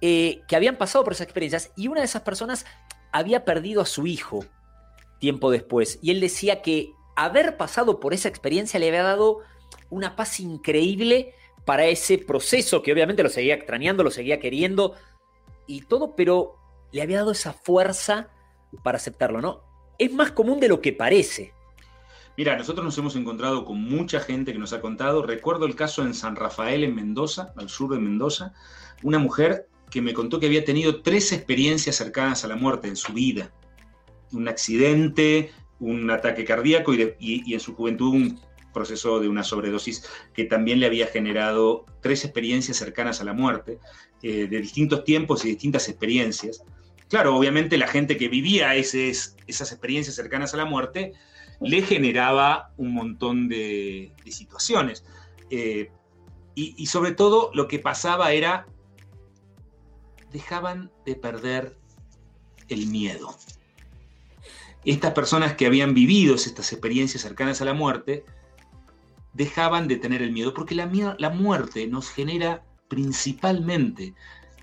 eh, 0.00 0.42
que 0.46 0.56
habían 0.56 0.76
pasado 0.76 1.04
por 1.04 1.14
esas 1.14 1.24
experiencias 1.24 1.72
y 1.76 1.88
una 1.88 2.00
de 2.00 2.06
esas 2.06 2.22
personas 2.22 2.66
había 3.10 3.44
perdido 3.44 3.80
a 3.80 3.86
su 3.86 4.06
hijo 4.06 4.44
tiempo 5.18 5.50
después. 5.50 5.98
Y 6.02 6.10
él 6.10 6.20
decía 6.20 6.60
que 6.60 6.92
haber 7.16 7.56
pasado 7.56 8.00
por 8.00 8.12
esa 8.12 8.28
experiencia 8.28 8.80
le 8.80 8.88
había 8.88 9.02
dado 9.02 9.38
una 9.88 10.16
paz 10.16 10.40
increíble 10.40 11.34
para 11.64 11.86
ese 11.86 12.18
proceso, 12.18 12.82
que 12.82 12.92
obviamente 12.92 13.22
lo 13.22 13.28
seguía 13.28 13.54
extrañando, 13.54 14.02
lo 14.02 14.10
seguía 14.10 14.40
queriendo 14.40 14.94
y 15.66 15.82
todo, 15.82 16.16
pero 16.16 16.56
le 16.90 17.02
había 17.02 17.18
dado 17.18 17.32
esa 17.32 17.52
fuerza 17.52 18.28
para 18.82 18.96
aceptarlo, 18.96 19.40
¿no? 19.40 19.62
Es 19.98 20.12
más 20.12 20.32
común 20.32 20.60
de 20.60 20.68
lo 20.68 20.80
que 20.80 20.92
parece. 20.92 21.54
Mira, 22.36 22.56
nosotros 22.56 22.84
nos 22.84 22.96
hemos 22.96 23.14
encontrado 23.14 23.64
con 23.64 23.82
mucha 23.82 24.18
gente 24.20 24.52
que 24.52 24.58
nos 24.58 24.72
ha 24.72 24.80
contado. 24.80 25.22
Recuerdo 25.22 25.66
el 25.66 25.74
caso 25.74 26.02
en 26.02 26.14
San 26.14 26.34
Rafael, 26.34 26.82
en 26.82 26.94
Mendoza, 26.94 27.52
al 27.56 27.68
sur 27.68 27.92
de 27.92 27.98
Mendoza, 27.98 28.54
una 29.02 29.18
mujer 29.18 29.68
que 29.90 30.00
me 30.00 30.14
contó 30.14 30.40
que 30.40 30.46
había 30.46 30.64
tenido 30.64 31.02
tres 31.02 31.32
experiencias 31.32 31.96
cercanas 31.96 32.44
a 32.44 32.48
la 32.48 32.56
muerte 32.56 32.88
en 32.88 32.96
su 32.96 33.12
vida. 33.12 33.52
Un 34.32 34.48
accidente, 34.48 35.50
un 35.78 36.10
ataque 36.10 36.44
cardíaco 36.46 36.94
y, 36.94 37.52
en 37.52 37.60
su 37.60 37.74
juventud 37.74 38.14
un 38.14 38.40
proceso 38.72 39.20
de 39.20 39.28
una 39.28 39.44
sobredosis 39.44 40.08
que 40.32 40.44
también 40.44 40.80
le 40.80 40.86
había 40.86 41.06
generado 41.08 41.84
tres 42.00 42.24
experiencias 42.24 42.78
cercanas 42.78 43.20
a 43.20 43.24
la 43.24 43.34
muerte, 43.34 43.78
eh, 44.22 44.46
de 44.46 44.60
distintos 44.62 45.04
tiempos 45.04 45.44
y 45.44 45.48
distintas 45.48 45.90
experiencias. 45.90 46.64
Claro, 47.10 47.36
obviamente 47.36 47.76
la 47.76 47.86
gente 47.86 48.16
que 48.16 48.28
vivía 48.28 48.74
esas 48.74 49.36
experiencias 49.48 50.16
cercanas 50.16 50.54
a 50.54 50.56
la 50.56 50.64
muerte 50.64 51.12
le 51.64 51.82
generaba 51.82 52.72
un 52.76 52.94
montón 52.94 53.48
de, 53.48 54.12
situaciones. 54.26 55.04
Eh, 55.50 55.90
y, 56.54 56.86
sobre 56.86 57.12
todo 57.12 57.50
lo 57.54 57.66
que 57.66 57.78
pasaba 57.78 58.32
era, 58.32 58.66
dejaban 60.30 60.90
de 61.06 61.14
perder 61.14 61.78
el 62.68 62.86
miedo. 62.88 63.34
Estas 64.84 65.12
personas 65.14 65.54
que 65.54 65.66
habían 65.66 65.94
vivido 65.94 66.34
estas 66.34 66.72
experiencias 66.72 67.22
cercanas 67.22 67.62
a 67.62 67.64
la 67.64 67.74
muerte, 67.74 68.24
dejaban 69.32 69.88
de 69.88 69.96
tener 69.96 70.20
el 70.20 70.32
miedo, 70.32 70.52
porque 70.52 70.74
la, 70.74 70.90
la 71.18 71.30
muerte 71.30 71.86
nos 71.86 72.10
genera 72.10 72.64
principalmente 72.88 74.14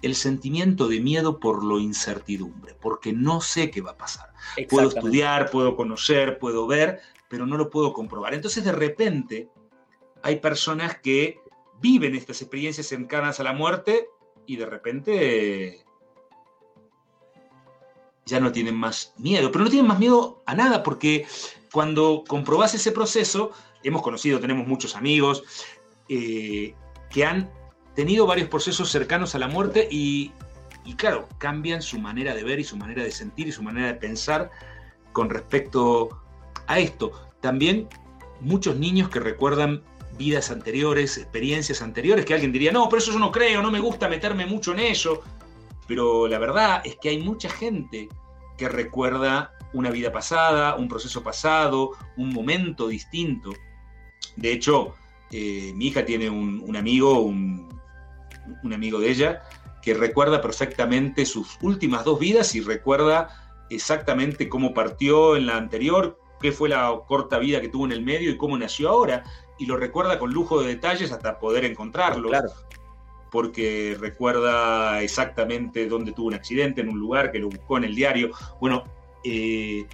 el 0.01 0.15
sentimiento 0.15 0.88
de 0.88 0.99
miedo 0.99 1.39
por 1.39 1.63
lo 1.63 1.79
incertidumbre, 1.79 2.75
porque 2.79 3.13
no 3.13 3.41
sé 3.41 3.69
qué 3.71 3.81
va 3.81 3.91
a 3.91 3.97
pasar. 3.97 4.33
Puedo 4.69 4.89
estudiar, 4.89 5.51
puedo 5.51 5.75
conocer, 5.75 6.39
puedo 6.39 6.67
ver, 6.67 7.01
pero 7.27 7.45
no 7.45 7.57
lo 7.57 7.69
puedo 7.69 7.93
comprobar. 7.93 8.33
Entonces 8.33 8.63
de 8.63 8.71
repente 8.71 9.49
hay 10.21 10.38
personas 10.38 10.99
que 10.99 11.39
viven 11.81 12.15
estas 12.15 12.41
experiencias 12.41 12.88
cercanas 12.88 13.39
a 13.39 13.43
la 13.43 13.53
muerte 13.53 14.09
y 14.45 14.55
de 14.55 14.65
repente 14.65 15.85
ya 18.25 18.39
no 18.39 18.51
tienen 18.51 18.75
más 18.75 19.13
miedo, 19.17 19.51
pero 19.51 19.63
no 19.63 19.69
tienen 19.69 19.88
más 19.88 19.99
miedo 19.99 20.41
a 20.45 20.55
nada 20.55 20.83
porque 20.83 21.25
cuando 21.71 22.23
comprobás 22.27 22.73
ese 22.73 22.91
proceso, 22.91 23.51
hemos 23.83 24.01
conocido, 24.01 24.39
tenemos 24.39 24.67
muchos 24.67 24.95
amigos 24.95 25.43
eh, 26.07 26.75
que 27.09 27.25
han 27.25 27.51
tenido 27.95 28.25
varios 28.25 28.49
procesos 28.49 28.89
cercanos 28.89 29.36
a 29.36 29.39
la 29.39 29.47
muerte 29.47 29.88
y, 29.89 30.32
claro, 30.97 31.28
cambian 31.38 31.82
su 31.82 31.99
manera 31.99 32.34
de 32.34 32.43
ver 32.43 32.60
y 32.60 32.63
su 32.63 32.78
manera 32.78 33.04
de 33.04 33.12
sentir 33.12 33.47
y 33.47 33.52
su 33.52 33.63
manera 33.63 33.88
de 33.88 33.95
pensar 33.95 34.52
con 35.12 35.30
respecto 35.30 36.21
a 36.67 36.80
esto. 36.80 37.12
También 37.41 37.88
muchos 38.41 38.78
niños 38.78 39.10
que 39.10 39.19
recuerdan 39.19 39.84
vidas 40.17 40.52
anteriores, 40.52 41.17
experiencias 41.17 41.82
anteriores, 41.82 42.25
que 42.25 42.34
alguien 42.34 42.52
diría, 42.52 42.71
no, 42.71 42.89
pero 42.89 42.99
eso 42.99 43.12
yo 43.12 43.19
no 43.19 43.32
creo, 43.32 43.62
no 43.62 43.71
me 43.71 43.80
gusta 43.80 44.10
meterme 44.10 44.45
mucho 44.45 44.73
en 44.73 44.80
ello. 44.80 45.21
pero 45.88 46.28
la 46.28 46.38
verdad 46.38 46.82
es 46.86 46.97
que 46.97 47.10
hay 47.10 47.17
mucha 47.17 47.49
gente 47.49 48.10
que 48.58 48.69
recuerda 48.69 49.54
una 49.73 49.89
vida 49.89 50.12
pasada, 50.12 50.75
un 50.75 50.88
proceso 50.88 51.23
pasado, 51.23 51.91
un 52.17 52.30
momento 52.34 52.88
distinto. 52.88 53.54
De 54.36 54.52
hecho, 54.52 54.95
eh, 55.32 55.71
mi 55.75 55.88
hija 55.88 56.06
tiene 56.06 56.30
un, 56.30 56.75
amigo, 56.75 57.19
un, 57.21 57.79
amigo 58.73 58.99
de 58.99 59.09
ella, 59.09 59.41
que 59.81 59.93
recuerda 59.93 60.41
perfectamente 60.41 61.25
sus 61.25 61.57
últimas 61.62 62.03
dos 62.03 62.19
vidas 62.19 62.55
y 62.55 62.62
recuerda 62.62 63.29
exactamente 63.69 64.49
cómo 64.49 64.73
partió 64.73 65.35
en 65.35 65.45
la 65.45 65.57
anterior, 65.57 66.19
qué 66.41 66.51
fue 66.51 66.69
la 66.69 66.93
corta 67.07 67.38
vida 67.39 67.62
que 67.62 67.69
tuvo 67.69 67.85
en 67.85 67.91
el 67.91 68.01
medio 68.01 68.29
y 68.31 68.38
cómo 68.38 68.57
nació 68.57 68.89
ahora. 68.89 69.23
Y 69.57 69.65
lo 69.65 69.77
recuerda 69.77 70.19
con 70.19 70.31
lujo 70.31 70.62
de 70.62 70.67
detalles 70.67 71.12
hasta 71.12 71.39
poder 71.39 71.65
encontrarlo. 71.65 72.31
Porque 73.29 73.95
recuerda 73.99 75.01
exactamente 75.01 75.88
dónde 75.88 76.13
tuvo 76.13 76.27
un 76.27 76.33
accidente, 76.33 76.81
en 76.81 76.89
un 76.89 76.99
lugar 76.99 77.31
que 77.31 77.39
lo 77.39 77.49
buscó 77.49 77.77
en 77.77 77.83
el 77.83 77.95
diario. 77.95 78.31
Bueno, 78.59 78.85
eh, 79.23 79.85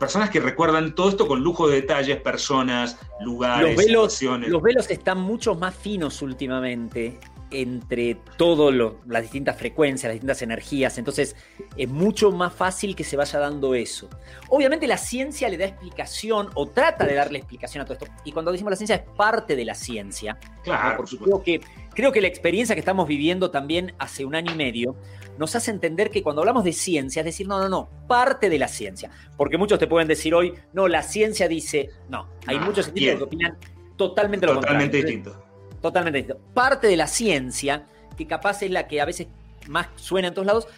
personas 0.00 0.30
que 0.30 0.40
recuerdan 0.40 0.94
todo 0.94 1.10
esto 1.10 1.28
con 1.28 1.42
lujo 1.44 1.68
de 1.68 1.82
detalles, 1.82 2.16
personas, 2.16 2.98
lugares, 3.20 3.76
los 3.76 3.84
velos, 3.86 4.22
Los 4.48 4.62
velos 4.62 4.90
están 4.90 5.20
mucho 5.20 5.54
más 5.54 5.74
finos 5.74 6.22
últimamente 6.22 7.20
entre 7.50 8.16
todas 8.36 8.74
las 9.06 9.22
distintas 9.22 9.56
frecuencias, 9.56 10.08
las 10.08 10.14
distintas 10.14 10.42
energías, 10.42 10.98
entonces 10.98 11.36
es 11.76 11.88
mucho 11.88 12.30
más 12.30 12.52
fácil 12.52 12.94
que 12.94 13.04
se 13.04 13.16
vaya 13.16 13.38
dando 13.38 13.74
eso. 13.74 14.08
Obviamente 14.48 14.86
la 14.86 14.96
ciencia 14.96 15.48
le 15.48 15.56
da 15.56 15.66
explicación 15.66 16.50
o 16.54 16.66
trata 16.68 17.06
de 17.06 17.14
darle 17.14 17.38
explicación 17.38 17.82
a 17.82 17.84
todo 17.84 17.94
esto, 17.94 18.06
y 18.24 18.32
cuando 18.32 18.52
decimos 18.52 18.70
la 18.70 18.76
ciencia 18.76 18.96
es 18.96 19.02
parte 19.16 19.56
de 19.56 19.64
la 19.64 19.74
ciencia. 19.74 20.38
Claro, 20.62 20.98
Porque 20.98 21.16
creo 21.16 21.42
que, 21.42 21.60
creo 21.94 22.12
que 22.12 22.20
la 22.20 22.28
experiencia 22.28 22.74
que 22.74 22.80
estamos 22.80 23.08
viviendo 23.08 23.50
también 23.50 23.94
hace 23.98 24.24
un 24.24 24.34
año 24.34 24.52
y 24.52 24.56
medio 24.56 24.96
nos 25.38 25.56
hace 25.56 25.70
entender 25.70 26.10
que 26.10 26.22
cuando 26.22 26.42
hablamos 26.42 26.64
de 26.64 26.72
ciencia, 26.72 27.20
es 27.20 27.26
decir, 27.26 27.48
no, 27.48 27.58
no, 27.58 27.68
no, 27.68 27.88
parte 28.06 28.50
de 28.50 28.58
la 28.58 28.68
ciencia. 28.68 29.10
Porque 29.36 29.56
muchos 29.56 29.78
te 29.78 29.86
pueden 29.86 30.06
decir 30.06 30.34
hoy, 30.34 30.52
no, 30.72 30.86
la 30.86 31.02
ciencia 31.02 31.48
dice, 31.48 31.88
no, 32.08 32.28
hay 32.46 32.58
muchos 32.58 32.86
científicos 32.86 33.18
que 33.18 33.24
opinan 33.24 33.58
totalmente 33.96 34.46
lo 34.46 34.54
totalmente 34.54 34.98
distinto. 34.98 35.49
Totalmente 35.80 36.18
distinto. 36.18 36.42
Parte 36.54 36.86
de 36.86 36.96
la 36.96 37.06
ciencia, 37.06 37.86
que 38.16 38.26
capaz 38.26 38.62
es 38.62 38.70
la 38.70 38.86
que 38.86 39.00
a 39.00 39.04
veces 39.04 39.28
más 39.68 39.88
suena 39.96 40.28
en 40.28 40.34
todos 40.34 40.46
lados, 40.46 40.68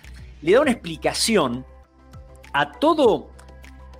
le 0.42 0.52
da 0.52 0.60
una 0.60 0.70
explicación 0.70 1.64
a 2.52 2.72
todo, 2.72 3.30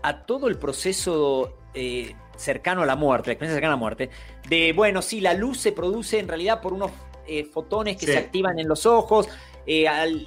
a 0.03 0.25
todo 0.25 0.49
el 0.49 0.59
proceso 0.59 1.57
eh, 1.75 2.15
cercano 2.37 2.83
a 2.83 2.87
la 2.87 2.97
muerte, 2.97 3.29
la 3.29 3.33
experiencia 3.33 3.57
cercana 3.57 3.75
a 3.75 3.77
la 3.77 3.81
muerte, 3.81 4.11
de, 4.49 4.73
bueno, 4.73 5.03
sí, 5.03 5.21
la 5.21 5.35
luz 5.35 5.59
se 5.59 5.73
produce 5.73 6.19
en 6.19 6.29
realidad 6.29 6.61
por 6.61 6.73
unos 6.73 6.91
eh, 7.27 7.45
fotones 7.45 7.97
que 7.97 8.07
se 8.07 8.19
activan 8.19 8.59
en 8.59 8.69
los 8.69 8.85
ojos, 8.87 9.29
eh, 9.65 9.87
al, 9.87 10.27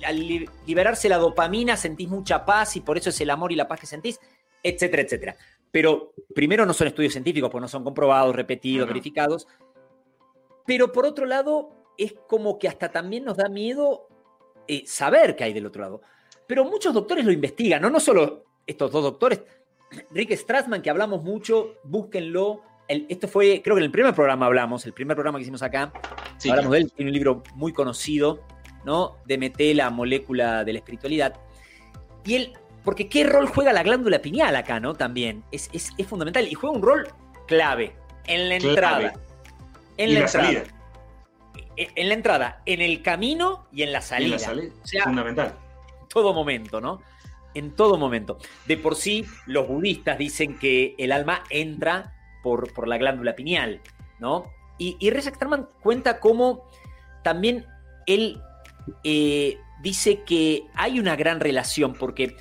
liberarse 0.65 1.09
la 1.09 1.17
dopamina 1.17 1.75
sentís 1.75 2.07
mucha 2.07 2.45
paz 2.45 2.77
y 2.77 2.81
por 2.81 2.97
eso 2.97 3.09
es 3.09 3.19
el 3.19 3.29
amor 3.29 3.51
y 3.51 3.55
la 3.55 3.67
paz 3.67 3.81
que 3.81 3.85
sentís, 3.85 4.19
etcétera, 4.63 5.03
etcétera. 5.03 5.35
Pero 5.71 6.13
primero 6.33 6.65
no 6.65 6.73
son 6.73 6.87
estudios 6.87 7.11
científicos, 7.11 7.49
porque 7.49 7.63
no 7.63 7.67
son 7.67 7.83
comprobados, 7.83 8.33
repetidos, 8.33 8.87
verificados. 8.87 9.45
Pero 10.65 10.91
por 10.91 11.05
otro 11.05 11.25
lado, 11.25 11.75
es 11.97 12.13
como 12.27 12.57
que 12.57 12.67
hasta 12.67 12.89
también 12.89 13.25
nos 13.25 13.37
da 13.37 13.49
miedo 13.49 14.07
eh, 14.67 14.83
saber 14.85 15.35
qué 15.35 15.45
hay 15.45 15.53
del 15.53 15.65
otro 15.65 15.81
lado. 15.81 16.01
Pero 16.47 16.65
muchos 16.65 16.93
doctores 16.93 17.25
lo 17.25 17.31
investigan, 17.31 17.81
¿no? 17.81 17.89
No 17.89 17.99
solo 17.99 18.45
estos 18.65 18.91
dos 18.91 19.03
doctores. 19.03 19.41
Rick 20.11 20.35
Strassman, 20.35 20.81
que 20.81 20.89
hablamos 20.89 21.23
mucho, 21.23 21.75
búsquenlo. 21.83 22.61
esto 22.87 23.27
fue, 23.27 23.61
creo 23.63 23.75
que 23.75 23.81
en 23.81 23.85
el 23.85 23.91
primer 23.91 24.13
programa 24.13 24.45
hablamos, 24.45 24.85
el 24.85 24.93
primer 24.93 25.15
programa 25.15 25.37
que 25.37 25.43
hicimos 25.43 25.61
acá. 25.61 25.91
hablamos 26.49 26.71
de 26.71 26.77
él, 26.79 26.91
tiene 26.91 27.09
un 27.09 27.13
libro 27.13 27.43
muy 27.55 27.73
conocido, 27.73 28.41
¿no? 28.83 29.17
DMT, 29.25 29.75
la 29.75 29.89
molécula 29.89 30.63
de 30.63 30.73
la 30.73 30.79
espiritualidad. 30.79 31.35
Y 32.23 32.35
él, 32.35 32.53
porque 32.83 33.07
qué 33.07 33.23
rol 33.23 33.47
juega 33.47 33.73
la 33.73 33.83
glándula 33.83 34.19
pineal 34.19 34.55
acá, 34.55 34.79
¿no? 34.79 34.95
También 34.95 35.43
es, 35.51 35.69
fundamental 36.07 36.47
y 36.47 36.53
juega 36.53 36.75
un 36.75 36.81
rol 36.81 37.07
clave 37.47 37.95
en 38.27 38.49
la 38.49 38.55
entrada. 38.55 39.13
En 39.97 40.13
la, 40.13 40.21
entrada. 40.21 40.63
E, 41.77 41.89
en 41.95 42.07
la 42.09 42.13
entrada, 42.13 42.61
en 42.65 42.81
el 42.81 43.01
camino 43.01 43.67
y 43.71 43.83
en 43.83 43.91
la 43.91 44.01
salida. 44.01 44.37
fundamental. 45.03 45.55
En 46.01 46.07
todo 46.09 46.33
momento, 46.33 46.81
¿no? 46.81 47.01
En 47.53 47.71
todo 47.75 47.97
momento. 47.97 48.37
De 48.67 48.77
por 48.77 48.95
sí, 48.95 49.25
los 49.45 49.67
budistas 49.67 50.17
dicen 50.17 50.57
que 50.57 50.95
el 50.97 51.11
alma 51.11 51.43
entra 51.49 52.13
por, 52.43 52.73
por 52.73 52.87
la 52.87 52.97
glándula 52.97 53.35
pineal, 53.35 53.81
¿no? 54.19 54.51
Y, 54.77 54.97
y 54.99 55.09
Reza 55.09 55.31
cuenta 55.81 56.19
cómo 56.19 56.69
también 57.23 57.65
él 58.05 58.41
eh, 59.03 59.57
dice 59.81 60.23
que 60.23 60.63
hay 60.75 60.99
una 60.99 61.15
gran 61.15 61.39
relación 61.39 61.93
porque 61.93 62.35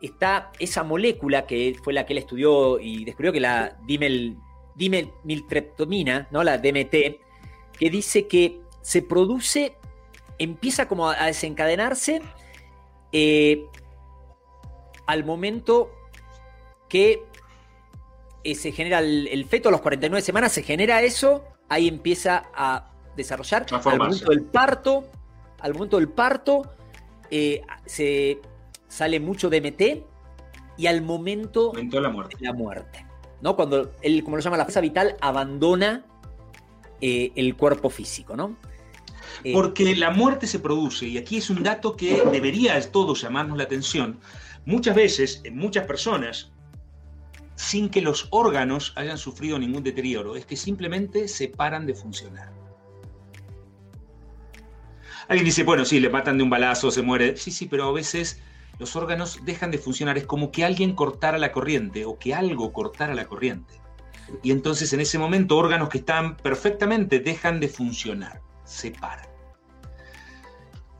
está 0.00 0.50
esa 0.58 0.82
molécula 0.82 1.46
que 1.46 1.76
fue 1.82 1.92
la 1.92 2.04
que 2.04 2.14
él 2.14 2.18
estudió 2.18 2.78
y 2.80 3.04
descubrió 3.04 3.32
que 3.32 3.40
la 3.40 3.76
dimel, 3.86 4.36
dimeltreptomina, 4.74 6.28
¿no? 6.30 6.42
la 6.42 6.58
DMT, 6.58 7.20
que 7.78 7.90
dice 7.90 8.26
que 8.26 8.60
se 8.82 9.02
produce, 9.02 9.76
empieza 10.38 10.88
como 10.88 11.08
a 11.08 11.26
desencadenarse 11.26 12.22
eh, 13.12 13.64
al 15.06 15.24
momento 15.24 15.90
que 16.88 17.24
eh, 18.42 18.54
se 18.54 18.72
genera 18.72 18.98
el, 18.98 19.44
feto 19.46 19.68
a 19.68 19.72
los 19.72 19.80
49 19.80 20.22
semanas, 20.22 20.52
se 20.52 20.62
genera 20.62 21.02
eso, 21.02 21.44
ahí 21.68 21.88
empieza 21.88 22.50
a 22.54 22.90
desarrollar 23.16 23.66
al 23.70 23.98
momento 23.98 24.30
del 24.30 24.42
parto, 24.42 25.04
al 25.60 25.74
momento 25.74 25.96
del 25.96 26.08
parto 26.08 26.62
eh, 27.30 27.62
se 27.86 28.40
sale 28.88 29.18
mucho 29.18 29.48
DMT 29.48 29.82
y 30.76 30.86
al 30.86 31.02
momento 31.02 31.72
de 31.72 32.00
la 32.00 32.10
muerte. 32.10 32.36
la 32.40 32.52
muerte. 32.52 33.06
¿No? 33.44 33.54
Cuando 33.56 33.92
él, 34.00 34.24
como 34.24 34.36
lo 34.36 34.42
llama 34.42 34.56
la 34.56 34.64
fuerza 34.64 34.80
vital, 34.80 35.16
abandona 35.20 36.02
eh, 37.02 37.30
el 37.36 37.54
cuerpo 37.56 37.90
físico, 37.90 38.34
¿no? 38.34 38.56
Eh, 39.44 39.52
Porque 39.52 39.94
la 39.94 40.10
muerte 40.10 40.46
se 40.46 40.58
produce, 40.58 41.06
y 41.06 41.18
aquí 41.18 41.36
es 41.36 41.50
un 41.50 41.62
dato 41.62 41.94
que 41.94 42.22
debería 42.32 42.80
todos 42.90 43.20
llamarnos 43.20 43.58
la 43.58 43.64
atención, 43.64 44.18
muchas 44.64 44.96
veces, 44.96 45.42
en 45.44 45.58
muchas 45.58 45.86
personas, 45.86 46.52
sin 47.54 47.90
que 47.90 48.00
los 48.00 48.28
órganos 48.30 48.94
hayan 48.96 49.18
sufrido 49.18 49.58
ningún 49.58 49.82
deterioro, 49.82 50.36
es 50.36 50.46
que 50.46 50.56
simplemente 50.56 51.28
se 51.28 51.48
paran 51.48 51.84
de 51.84 51.94
funcionar. 51.94 52.50
Alguien 55.28 55.44
dice, 55.44 55.64
bueno, 55.64 55.84
sí, 55.84 56.00
le 56.00 56.08
matan 56.08 56.38
de 56.38 56.44
un 56.44 56.50
balazo, 56.50 56.90
se 56.90 57.02
muere. 57.02 57.36
Sí, 57.36 57.50
sí, 57.50 57.66
pero 57.66 57.84
a 57.84 57.92
veces 57.92 58.40
los 58.78 58.96
órganos 58.96 59.40
dejan 59.44 59.70
de 59.70 59.78
funcionar. 59.78 60.18
Es 60.18 60.26
como 60.26 60.50
que 60.50 60.64
alguien 60.64 60.94
cortara 60.94 61.38
la 61.38 61.52
corriente 61.52 62.04
o 62.04 62.18
que 62.18 62.34
algo 62.34 62.72
cortara 62.72 63.14
la 63.14 63.26
corriente. 63.26 63.80
Y 64.42 64.50
entonces 64.50 64.92
en 64.92 65.00
ese 65.00 65.18
momento 65.18 65.56
órganos 65.56 65.88
que 65.88 65.98
están 65.98 66.36
perfectamente 66.36 67.20
dejan 67.20 67.60
de 67.60 67.68
funcionar, 67.68 68.40
se 68.64 68.90
paran. 68.90 69.28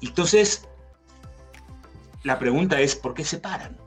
Entonces, 0.03 0.69
la 2.23 2.39
pregunta 2.39 2.81
es, 2.81 2.95
¿por 2.95 3.15
qué 3.15 3.25
se 3.25 3.39
paran? 3.39 3.79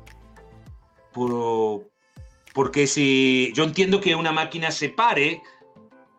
porque 2.54 2.86
si 2.86 3.52
yo 3.56 3.64
entiendo 3.64 4.00
que 4.00 4.14
una 4.14 4.32
máquina 4.32 4.70
se 4.70 4.90
pare 4.90 5.42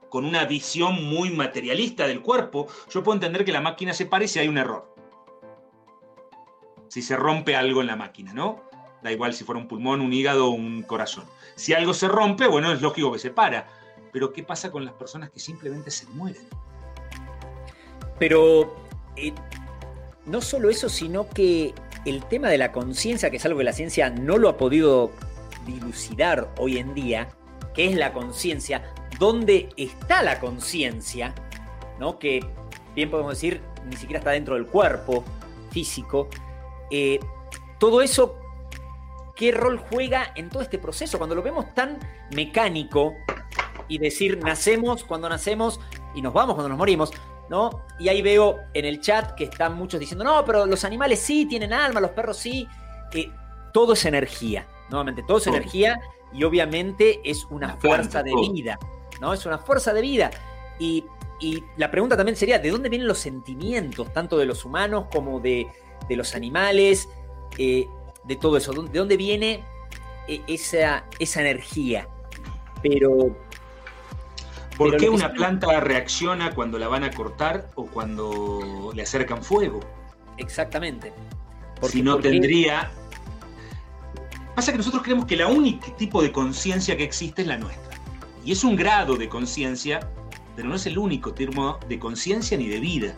con 0.09 0.25
una 0.25 0.45
visión 0.45 1.05
muy 1.05 1.31
materialista 1.31 2.09
del 2.09 2.21
cuerpo, 2.21 2.67
yo 2.91 3.05
puedo 3.05 3.15
entender 3.15 3.45
que 3.45 3.53
la 3.53 3.61
máquina 3.61 3.95
se 3.95 4.07
pare 4.07 4.27
si 4.27 4.41
hay 4.41 4.49
un 4.49 4.59
error. 4.59 4.93
Si 6.89 7.03
se 7.03 7.17
rompe 7.17 7.57
algo 7.57 7.81
en 7.81 7.87
la 7.87 7.97
máquina, 7.97 8.33
¿no? 8.33 8.63
Da 9.03 9.13
igual 9.13 9.35
si 9.35 9.45
fuera 9.45 9.61
un 9.61 9.69
pulmón, 9.69 10.01
un 10.01 10.13
hígado 10.13 10.49
o 10.49 10.51
un 10.51 10.83
corazón. 10.83 11.25
Si 11.55 11.73
algo 11.73 11.95
se 11.95 12.09
rompe, 12.09 12.47
bueno, 12.47 12.73
es 12.73 12.81
lógico 12.81 13.13
que 13.13 13.19
se 13.19 13.31
para. 13.31 13.69
Pero 14.13 14.33
¿qué 14.33 14.43
pasa 14.43 14.71
con 14.71 14.85
las 14.85 14.95
personas 14.95 15.31
que 15.31 15.39
simplemente 15.39 15.91
se 15.91 16.07
mueren? 16.09 16.43
Pero 18.19 18.77
eh, 19.17 19.33
no 20.25 20.41
solo 20.41 20.71
eso, 20.71 20.89
sino 20.89 21.29
que 21.29 21.75
el 22.05 22.25
tema 22.25 22.49
de 22.49 22.59
la 22.59 22.73
conciencia, 22.73 23.31
que 23.31 23.37
es 23.37 23.45
algo 23.45 23.59
que 23.59 23.65
la 23.65 23.73
ciencia 23.73 24.11
no 24.11 24.39
lo 24.39 24.49
ha 24.49 24.57
podido 24.57 25.13
dilucidar 25.67 26.49
hoy 26.59 26.79
en 26.79 26.95
día, 26.95 27.29
que 27.75 27.87
es 27.87 27.97
la 27.97 28.13
conciencia, 28.13 28.83
dónde 29.19 29.69
está 29.77 30.23
la 30.23 30.41
conciencia, 30.41 31.35
¿no? 31.99 32.19
que 32.19 32.45
bien 32.95 33.11
podemos 33.11 33.35
decir 33.35 33.61
ni 33.89 33.97
siquiera 33.97 34.19
está 34.19 34.31
dentro 34.31 34.55
del 34.55 34.67
cuerpo 34.67 35.25
físico, 35.71 36.29
eh, 36.91 37.21
todo 37.79 38.03
eso, 38.03 38.37
¿qué 39.37 39.53
rol 39.53 39.79
juega 39.79 40.33
en 40.35 40.51
todo 40.51 40.63
este 40.63 40.79
proceso? 40.79 41.19
Cuando 41.19 41.35
lo 41.35 41.43
vemos 41.43 41.73
tan 41.75 41.99
mecánico 42.35 43.15
y 43.89 43.99
decir 43.99 44.39
nacemos 44.43 45.05
cuando 45.05 45.29
nacemos 45.29 45.81
y 46.15 46.23
nos 46.23 46.33
vamos 46.33 46.55
cuando 46.55 46.69
nos 46.69 46.79
morimos, 46.79 47.13
¿no? 47.49 47.85
Y 47.99 48.09
ahí 48.09 48.21
veo 48.21 48.57
en 48.75 48.85
el 48.85 49.01
chat 49.01 49.35
que 49.35 49.45
están 49.45 49.75
muchos 49.75 50.01
diciendo, 50.01 50.25
no, 50.25 50.45
pero 50.45 50.67
los 50.67 50.85
animales 50.85 51.21
sí 51.21 51.47
tienen 51.47 51.73
alma, 51.73 52.01
los 52.01 52.11
perros 52.11 52.37
sí. 52.37 52.67
Eh, 53.13 53.31
todo 53.73 53.95
es 53.95 54.05
energía, 54.05 54.67
nuevamente, 54.91 55.23
todo 55.23 55.39
es 55.39 55.47
energía 55.47 56.01
y 56.33 56.45
obviamente 56.45 57.21
es 57.25 57.45
una 57.51 57.77
fuerza 57.77 58.23
de 58.23 58.35
vida. 58.35 58.79
¿no? 59.21 59.33
Es 59.33 59.47
una 59.47 59.59
fuerza 59.59 59.93
de 59.93 60.01
vida. 60.01 60.31
Y 60.79 61.05
y 61.41 61.63
la 61.77 61.91
pregunta 61.91 62.17
también 62.17 62.37
sería, 62.37 62.59
¿de 62.59 62.71
dónde 62.71 62.89
vienen 62.89 63.07
los 63.07 63.19
sentimientos, 63.19 64.13
tanto 64.13 64.37
de 64.39 64.47
los 64.47 64.65
humanos 64.65 65.05
como 65.13 65.41
de, 65.41 65.69
de 66.09 66.17
los 66.17 66.35
animales, 66.35 67.09
eh, 67.57 67.87
de 68.25 68.37
todo 68.37 68.57
eso? 68.57 68.73
¿De 68.73 68.99
dónde 68.99 69.17
viene 69.17 69.65
eh, 70.27 70.43
esa, 70.47 71.05
esa 71.19 71.41
energía? 71.41 72.09
Pero... 72.83 73.37
¿Por 74.77 74.91
pero 74.91 75.01
qué 75.03 75.09
una 75.11 75.33
planta 75.33 75.81
reacciona 75.81 76.55
cuando 76.55 76.79
la 76.79 76.87
van 76.87 77.03
a 77.03 77.11
cortar 77.11 77.69
o 77.75 77.87
cuando 77.87 78.93
le 78.95 79.03
acercan 79.03 79.43
fuego? 79.43 79.81
Exactamente. 80.37 81.13
Porque- 81.81 81.97
si 81.97 82.03
no 82.03 82.13
porque- 82.15 82.31
tendría... 82.31 82.91
Pasa 84.55 84.73
que 84.73 84.79
nosotros 84.79 85.03
creemos 85.03 85.27
que 85.27 85.37
la 85.37 85.47
única 85.49 85.95
tipo 85.97 86.23
de 86.23 86.31
conciencia 86.33 86.97
que 86.97 87.05
existe 87.05 87.43
es 87.43 87.49
la 87.49 87.57
nuestra. 87.59 87.97
Y 88.45 88.53
es 88.53 88.65
un 88.65 88.77
grado 88.77 89.17
de 89.17 89.29
conciencia, 89.29 90.01
pero 90.57 90.69
no 90.69 90.75
es 90.77 90.87
el 90.87 90.99
único 90.99 91.33
termo 91.35 91.79
de 91.89 91.99
conciencia 91.99 92.57
ni 92.57 92.69
de 92.69 92.81
vida. 92.81 93.15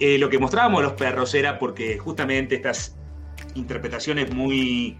Eh, 0.00 0.18
lo 0.18 0.28
que 0.28 0.38
mostrábamos 0.38 0.80
a 0.80 0.82
los 0.82 0.92
perros 0.94 1.34
era 1.34 1.58
porque 1.58 1.98
justamente 1.98 2.56
estas 2.56 2.96
interpretaciones 3.54 4.32
muy 4.32 4.96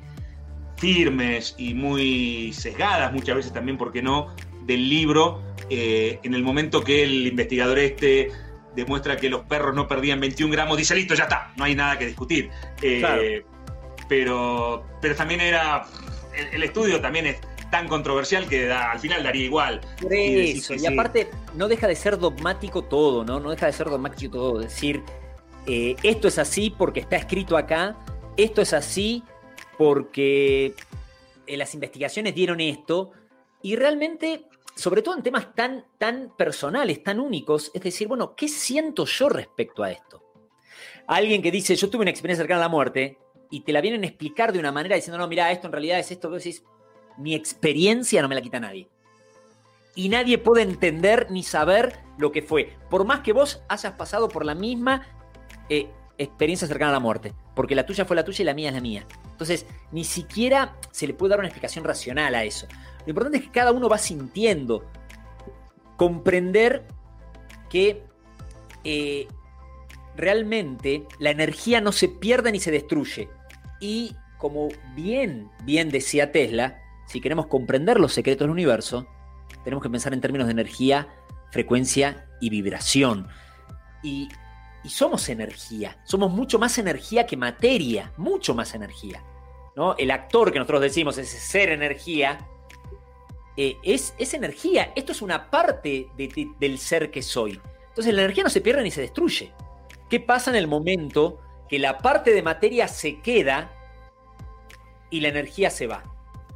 firmes 0.77 1.55
y 1.59 1.75
muy 1.75 2.53
sesgadas, 2.53 3.13
muchas 3.13 3.37
veces 3.37 3.53
también, 3.53 3.79
¿por 3.79 3.93
qué 3.93 4.03
no?, 4.03 4.35
del 4.67 4.89
libro, 4.89 5.43
eh, 5.71 6.19
en 6.23 6.35
el 6.35 6.43
momento 6.43 6.83
que 6.83 7.03
el 7.03 7.27
investigador 7.27 7.79
este 7.79 8.31
demuestra 8.75 9.17
que 9.17 9.29
los 9.29 9.43
perros 9.43 9.75
no 9.75 9.87
perdían 9.87 10.21
21 10.21 10.53
gramos, 10.53 10.77
dice, 10.77 10.95
listo, 10.95 11.15
ya 11.15 11.25
está, 11.25 11.53
no 11.57 11.65
hay 11.65 11.75
nada 11.75 11.99
que 11.99 12.07
discutir. 12.07 12.51
Eh, 12.83 12.99
Claro. 13.01 13.23
pero, 14.09 14.85
pero 15.01 15.15
también 15.15 15.41
era, 15.41 15.85
el, 16.37 16.55
el 16.55 16.63
estudio 16.63 17.01
también 17.01 17.27
es 17.27 17.37
tan 17.75 17.89
controversial 17.89 18.47
que 18.49 18.67
da- 18.67 18.93
al 18.93 19.01
final 19.01 19.25
daría 19.25 19.47
igual. 19.47 19.81
Por 20.01 20.13
eso, 20.13 20.75
y 20.75 20.87
aparte 20.87 21.29
no 21.55 21.67
deja 21.67 21.89
de 21.89 21.97
ser 21.97 22.17
dogmático 22.19 22.85
todo, 22.85 23.25
¿no? 23.25 23.41
No 23.41 23.51
deja 23.51 23.67
de 23.67 23.73
ser 23.73 23.91
dogmático 23.91 24.31
todo. 24.31 24.59
Decir, 24.61 25.03
eh, 25.67 25.97
esto 26.05 26.29
es 26.29 26.39
así 26.39 26.71
porque 26.71 27.01
está 27.01 27.17
escrito 27.17 27.57
acá, 27.57 27.97
esto 28.37 28.63
es 28.63 28.73
así 28.73 29.25
porque 29.77 30.73
eh, 31.49 31.57
las 31.57 31.75
investigaciones 31.75 32.33
dieron 32.37 32.61
esto, 32.61 33.11
y 33.61 33.75
realmente, 33.75 34.45
sobre 34.77 35.03
todo 35.03 35.17
en 35.17 35.25
temas 35.25 35.53
tan, 35.57 35.85
tan 35.99 36.33
personales, 36.37 37.03
tan 37.03 37.19
únicos, 37.19 37.73
es 37.75 37.83
decir, 37.83 38.07
bueno, 38.07 38.37
¿qué 38.37 38.47
siento 38.47 39.05
yo 39.05 39.29
respecto 39.29 39.83
a 39.83 39.91
esto? 39.91 40.23
Alguien 41.09 41.43
que 41.43 41.51
dice, 41.51 41.75
yo 41.75 41.91
tuve 41.91 42.03
una 42.03 42.11
experiencia 42.13 42.45
cercana 42.45 42.61
a 42.61 42.67
la 42.67 42.69
muerte, 42.69 43.19
y 43.51 43.61
te 43.61 43.73
la 43.73 43.81
vienen 43.81 44.05
a 44.05 44.07
explicar 44.07 44.53
de 44.53 44.61
una 44.61 44.71
manera 44.71 44.95
diciendo, 44.95 45.19
no, 45.19 45.27
mira, 45.27 45.51
esto 45.51 45.67
en 45.67 45.73
realidad 45.73 45.99
es 45.99 46.11
esto, 46.13 46.31
vos 46.31 46.43
decís, 46.43 46.63
mi 47.17 47.35
experiencia 47.35 48.23
no 48.23 48.29
me 48.29 48.35
la 48.35 48.43
quita 48.43 48.61
nadie 48.61 48.89
y 49.95 50.09
nadie 50.09 50.39
puede 50.39 50.63
entender 50.63 51.31
ni 51.31 51.43
saber 51.43 52.01
lo 52.19 52.33
que 52.33 52.43
fue. 52.43 52.77
Por 52.91 53.05
más 53.05 53.21
que 53.21 53.33
vos 53.33 53.63
hayas 53.69 53.93
pasado 53.95 54.29
por 54.29 54.45
la 54.45 54.55
misma 54.55 55.07
eh, 55.69 55.89
experiencia 56.19 56.67
cercana 56.67 56.91
a 56.91 56.95
la 56.95 57.01
muerte. 57.01 57.33
Porque 57.55 57.75
la 57.75 57.87
tuya 57.87 58.05
fue 58.05 58.17
la 58.17 58.25
tuya 58.25 58.43
y 58.43 58.45
la 58.45 58.55
mía 58.55 58.69
es 58.69 58.75
la 58.75 58.81
mía. 58.81 59.07
Entonces, 59.31 59.67
ni 59.93 60.05
siquiera 60.05 60.77
se 60.91 61.07
le 61.07 61.15
puede 61.15 61.31
dar 61.31 61.39
una 61.39 61.49
explicación 61.49 61.85
racional 61.85 62.35
a 62.35 62.45
eso. 62.45 62.67
Lo 63.05 63.11
importante 63.11 63.39
es 63.39 63.45
que 63.45 63.51
cada 63.51 63.73
uno 63.73 63.89
va 63.89 63.99
sintiendo, 63.99 64.85
comprender 65.97 66.85
que 67.69 68.03
eh, 68.83 69.29
realmente 70.17 71.07
la 71.19 71.31
energía 71.31 71.81
no 71.81 71.93
se 71.93 72.09
pierde 72.09 72.51
ni 72.51 72.59
se 72.59 72.73
destruye. 72.73 73.29
Y 73.81 74.17
como 74.39 74.69
bien, 74.95 75.51
bien 75.65 75.91
decía 75.91 76.33
Tesla, 76.33 76.81
si 77.07 77.21
queremos 77.21 77.47
comprender 77.47 78.01
los 78.01 78.13
secretos 78.13 78.45
del 78.45 78.51
universo, 78.51 79.07
tenemos 79.63 79.83
que 79.83 79.91
pensar 79.91 80.13
en 80.13 80.21
términos 80.21 80.47
de 80.47 80.53
energía, 80.53 81.09
frecuencia 81.51 82.27
y 82.41 82.51
vibración. 82.51 83.29
Y, 84.03 84.29
somos 84.87 85.31
energía, 85.31 85.97
somos 86.05 86.31
mucho 86.31 86.59
más 86.59 86.77
energía 86.77 87.25
que 87.27 87.39
materia, 87.39 88.13
mucho 88.19 88.55
más 88.55 88.75
energía. 88.75 89.23
¿no? 89.77 89.97
El 89.97 90.11
actor 90.11 90.53
que 90.53 90.59
nosotros 90.59 90.83
decimos, 90.83 91.17
ese 91.17 91.39
ser 91.39 91.71
energía, 91.71 92.47
eh, 93.57 93.79
es, 93.83 94.15
es 94.19 94.35
energía. 94.35 94.93
Esto 94.95 95.13
es 95.13 95.23
una 95.23 95.51
parte 95.51 96.09
de- 96.19 96.29
de- 96.29 96.51
del 96.61 96.79
ser 96.79 97.11
que 97.11 97.23
soy. 97.23 97.59
Entonces 97.89 98.13
la 98.13 98.21
energía 98.23 98.45
no 98.45 98.51
se 98.51 98.61
pierde 98.61 98.83
ni 98.83 98.91
se 98.91 99.01
destruye. 99.01 99.55
¿Qué 100.11 100.21
pasa 100.21 100.51
en 100.51 100.57
el 100.57 100.67
momento 100.69 101.41
que 101.69 101.79
la 101.79 101.97
parte 101.99 102.33
de 102.35 102.43
materia 102.43 102.87
se 102.87 103.21
queda 103.23 103.71
y 105.09 105.21
la 105.21 105.29
energía 105.29 105.71
se 105.71 105.87
va? 105.87 106.05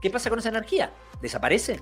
¿Qué 0.00 0.10
pasa 0.10 0.30
con 0.30 0.38
esa 0.38 0.50
energía? 0.50 0.92
¿Desaparece? 1.20 1.80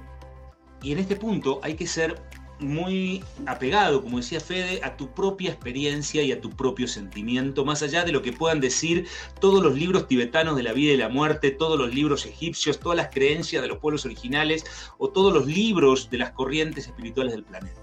Y 0.83 0.93
en 0.93 0.99
este 0.99 1.17
punto 1.17 1.61
hay 1.63 1.75
que 1.75 1.87
ser 1.87 2.21
muy 2.59 3.23
apegado, 3.47 4.03
como 4.03 4.17
decía 4.17 4.41
Fede, 4.41 4.81
a 4.83 4.97
tu 4.97 5.13
propia 5.13 5.51
experiencia 5.51 6.23
y 6.23 6.33
a 6.33 6.41
tu 6.41 6.51
propio 6.51 6.89
sentimiento, 6.89 7.65
más 7.65 7.83
allá 7.83 8.05
de 8.05 8.13
lo 8.13 8.23
que 8.23 8.33
puedan 8.33 8.61
decir 8.61 9.07
todos 9.41 9.63
los 9.63 9.77
libros 9.77 10.09
tibetanos 10.09 10.57
de 10.57 10.63
la 10.63 10.73
vida 10.73 10.93
y 10.93 10.97
la 10.97 11.11
muerte, 11.11 11.51
todos 11.51 11.79
los 11.79 11.95
libros 11.95 12.25
egipcios, 12.25 12.81
todas 12.81 12.97
las 12.97 13.09
creencias 13.09 13.61
de 13.61 13.69
los 13.69 13.79
pueblos 13.79 14.07
originales 14.07 14.65
o 14.97 15.11
todos 15.11 15.35
los 15.35 15.47
libros 15.47 16.09
de 16.09 16.19
las 16.19 16.31
corrientes 16.33 16.87
espirituales 16.87 17.35
del 17.35 17.45
planeta. 17.45 17.81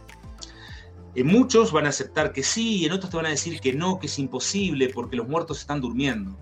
En 1.15 1.27
muchos 1.27 1.71
van 1.71 1.85
a 1.85 1.89
aceptar 1.89 2.33
que 2.33 2.41
sí 2.41 2.77
y 2.77 2.85
en 2.85 2.93
otros 2.93 3.11
te 3.11 3.17
van 3.17 3.27
a 3.27 3.29
decir 3.29 3.59
que 3.59 3.73
no, 3.73 3.99
que 3.99 4.07
es 4.07 4.17
imposible 4.17 4.89
porque 4.89 5.15
los 5.15 5.27
muertos 5.27 5.59
están 5.59 5.79
durmiendo. 5.79 6.35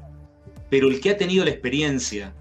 Pero 0.70 0.88
el 0.88 1.02
que 1.02 1.10
ha 1.10 1.18
tenido 1.18 1.44
la 1.44 1.52
experiencia 1.52 2.34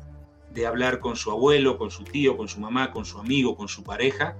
de 0.52 0.66
hablar 0.66 1.00
con 1.00 1.16
su 1.16 1.30
abuelo, 1.30 1.78
con 1.78 1.90
su 1.90 2.04
tío, 2.04 2.36
con 2.36 2.48
su 2.48 2.60
mamá, 2.60 2.92
con 2.92 3.04
su 3.04 3.18
amigo, 3.18 3.56
con 3.56 3.68
su 3.68 3.82
pareja, 3.82 4.36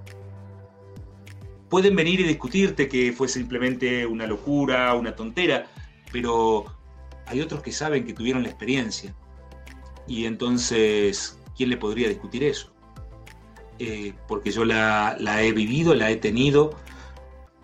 pueden 1.71 1.95
venir 1.95 2.19
y 2.19 2.23
discutirte 2.23 2.89
que 2.89 3.13
fue 3.13 3.29
simplemente 3.29 4.05
una 4.05 4.27
locura, 4.27 4.93
una 4.93 5.15
tontera, 5.15 5.67
pero 6.11 6.65
hay 7.25 7.39
otros 7.39 7.61
que 7.61 7.71
saben 7.71 8.05
que 8.05 8.13
tuvieron 8.13 8.43
la 8.43 8.49
experiencia. 8.49 9.15
Y 10.05 10.25
entonces, 10.25 11.39
¿quién 11.55 11.69
le 11.69 11.77
podría 11.77 12.09
discutir 12.09 12.43
eso? 12.43 12.73
Eh, 13.79 14.13
porque 14.27 14.51
yo 14.51 14.65
la, 14.65 15.15
he 15.41 15.53
vivido, 15.53 15.95
la 15.95 16.11
he 16.11 16.17
tenido 16.17 16.75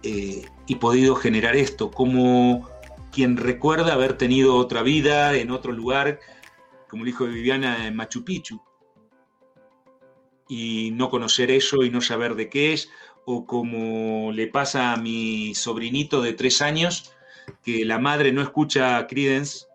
eh, 0.04 0.46
y 0.68 0.76
podido 0.76 1.16
generar 1.16 1.58
esto, 1.58 1.92
como 1.92 2.70
quien 3.12 3.36
recuerda 3.36 3.94
haber 3.94 4.14
tenido 4.14 4.56
otra 4.56 4.84
vida 4.84 5.36
en 5.36 5.52
otro 5.52 5.74
lugar, 5.74 6.20
como 6.90 7.04
el 7.04 7.10
hijo 7.10 7.26
de 7.26 7.34
Viviana 7.34 7.88
en 7.88 7.96
Machu 7.96 8.24
Picchu, 8.24 8.62
y 10.50 10.92
no 10.92 11.10
conocer 11.10 11.52
eso 11.52 11.84
y 11.84 11.90
no 11.90 12.02
saber 12.02 12.36
de 12.36 12.50
qué 12.50 12.74
es, 12.74 12.90
o 13.26 13.46
como 13.46 14.32
le 14.32 14.48
pasa 14.48 14.94
a 14.94 14.98
mi 14.98 15.54
sobrinito 15.54 16.22
de 16.22 16.34
tres 16.34 16.62
años, 16.62 17.14
que 17.64 17.86
la 17.86 18.00
madre 18.00 18.32
no 18.32 18.42
escucha 18.42 19.06
Credence, 19.08 19.66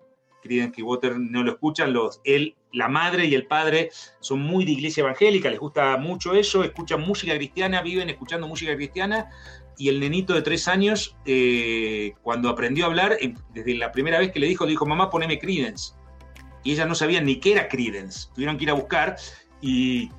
Credence 0.42 0.72
Clearwater 0.72 1.18
no 1.18 1.42
lo 1.42 1.52
escuchan, 1.52 1.92
los, 1.92 2.20
él, 2.24 2.56
la 2.72 2.88
madre 2.88 3.26
y 3.26 3.34
el 3.34 3.46
padre 3.46 3.90
son 4.20 4.40
muy 4.40 4.64
de 4.64 4.72
iglesia 4.72 5.02
evangélica, 5.02 5.50
les 5.50 5.60
gusta 5.60 5.96
mucho 5.98 6.34
eso, 6.34 6.64
escuchan 6.64 7.02
música 7.02 7.34
cristiana, 7.36 7.82
viven 7.82 8.08
escuchando 8.10 8.48
música 8.48 8.74
cristiana, 8.74 9.30
y 9.78 9.88
el 9.88 10.00
nenito 10.00 10.34
de 10.34 10.42
tres 10.42 10.68
años, 10.68 11.16
eh, 11.24 12.14
cuando 12.22 12.48
aprendió 12.48 12.84
a 12.84 12.88
hablar, 12.88 13.18
desde 13.52 13.74
la 13.74 13.92
primera 13.92 14.18
vez 14.18 14.32
que 14.32 14.40
le 14.40 14.46
dijo, 14.46 14.64
le 14.64 14.70
dijo, 14.70 14.86
mamá, 14.86 15.10
poneme 15.10 15.38
Credence. 15.38 15.94
Y 16.64 16.72
ella 16.72 16.86
no 16.86 16.94
sabía 16.94 17.20
ni 17.20 17.36
qué 17.36 17.52
era 17.52 17.68
Credence, 17.68 18.28
tuvieron 18.34 18.56
que 18.56 18.64
ir 18.64 18.70
a 18.70 18.74
buscar, 18.74 19.16
y, 19.60 20.10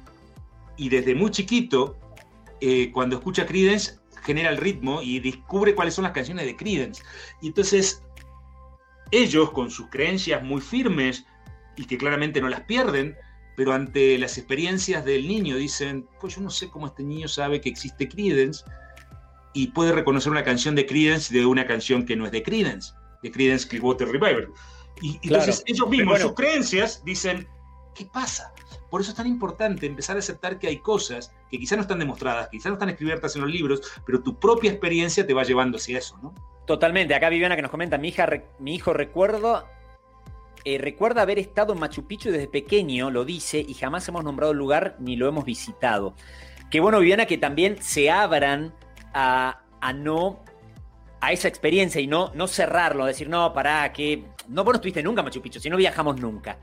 desde 0.77 1.15
muy 1.15 1.31
chiquito, 1.31 1.97
eh, 2.61 2.91
cuando 2.91 3.17
escucha 3.17 3.45
Credence, 3.45 3.99
genera 4.23 4.49
el 4.49 4.57
ritmo 4.57 5.01
y 5.01 5.19
descubre 5.19 5.75
cuáles 5.75 5.93
son 5.93 6.03
las 6.03 6.13
canciones 6.13 6.45
de 6.45 6.55
Credence. 6.55 7.03
Y 7.41 7.47
entonces, 7.47 8.01
ellos, 9.11 9.51
con 9.51 9.69
sus 9.69 9.89
creencias 9.89 10.41
muy 10.43 10.61
firmes 10.61 11.25
y 11.75 11.85
que 11.85 11.97
claramente 11.97 12.41
no 12.41 12.49
las 12.49 12.61
pierden, 12.61 13.15
pero 13.55 13.73
ante 13.73 14.17
las 14.17 14.37
experiencias 14.37 15.05
del 15.05 15.27
niño 15.27 15.57
dicen, 15.57 16.07
pues 16.19 16.35
yo 16.35 16.41
no 16.41 16.49
sé 16.49 16.69
cómo 16.69 16.87
este 16.87 17.03
niño 17.03 17.27
sabe 17.27 17.61
que 17.61 17.69
existe 17.69 18.07
Credence 18.07 18.63
y 19.53 19.67
puede 19.67 19.91
reconocer 19.91 20.31
una 20.31 20.43
canción 20.43 20.73
de 20.73 20.85
Credence 20.85 21.33
de 21.33 21.45
una 21.45 21.67
canción 21.67 22.05
que 22.05 22.15
no 22.15 22.25
es 22.25 22.31
de 22.31 22.41
Credence, 22.41 22.93
de 23.21 23.31
Credence 23.31 23.67
Clearwater 23.67 24.07
Revival. 24.07 24.49
Y 25.01 25.17
Claro. 25.19 25.43
entonces 25.43 25.63
ellos 25.65 25.89
mismos, 25.89 26.13
bueno. 26.13 26.25
sus 26.27 26.33
creencias, 26.35 27.03
dicen, 27.03 27.47
¿qué 27.95 28.05
pasa? 28.05 28.53
Por 28.89 29.01
eso 29.01 29.11
es 29.11 29.17
tan 29.17 29.27
importante 29.27 29.85
empezar 29.87 30.15
a 30.15 30.19
aceptar 30.19 30.59
que 30.59 30.67
hay 30.67 30.77
cosas 30.77 31.33
que 31.49 31.57
quizás 31.57 31.77
no 31.77 31.81
están 31.81 31.99
demostradas, 31.99 32.47
quizás 32.49 32.67
no 32.67 32.73
están 32.73 32.89
escritas 32.89 33.35
en 33.35 33.41
los 33.41 33.51
libros, 33.51 33.81
pero 34.05 34.21
tu 34.21 34.39
propia 34.39 34.69
experiencia 34.69 35.25
te 35.25 35.33
va 35.33 35.43
llevando 35.43 35.77
hacia 35.77 35.97
eso, 35.97 36.17
¿no? 36.21 36.33
Totalmente. 36.65 37.15
Acá 37.15 37.29
Viviana 37.29 37.55
que 37.55 37.61
nos 37.63 37.71
comenta, 37.71 37.97
mi, 37.97 38.09
hija, 38.09 38.29
mi 38.59 38.75
hijo 38.75 38.93
recuerdo, 38.93 39.65
eh, 40.63 40.77
recuerda 40.77 41.23
haber 41.23 41.39
estado 41.39 41.73
en 41.73 41.79
Machu 41.79 42.05
Picchu 42.05 42.29
desde 42.31 42.47
pequeño, 42.47 43.09
lo 43.11 43.25
dice, 43.25 43.59
y 43.67 43.73
jamás 43.73 44.07
hemos 44.07 44.23
nombrado 44.23 44.51
el 44.51 44.59
lugar 44.59 44.95
ni 44.99 45.15
lo 45.15 45.27
hemos 45.27 45.43
visitado. 45.43 46.13
Qué 46.69 46.79
bueno, 46.79 46.99
Viviana, 46.99 47.25
que 47.25 47.37
también 47.37 47.81
se 47.81 48.09
abran 48.11 48.73
a, 49.13 49.63
a 49.81 49.93
no 49.93 50.39
a 51.19 51.31
esa 51.31 51.47
experiencia 51.47 52.01
y 52.01 52.07
no, 52.07 52.31
no 52.35 52.47
cerrarlo, 52.47 53.05
decir, 53.05 53.29
no, 53.29 53.53
pará, 53.53 53.91
que 53.93 54.25
no 54.47 54.63
vos 54.63 54.73
no 54.73 54.75
estuviste 54.75 55.03
nunca 55.03 55.23
Machu 55.23 55.41
Picchu, 55.41 55.59
si 55.59 55.69
no 55.69 55.77
viajamos 55.77 56.19
nunca. 56.19 56.57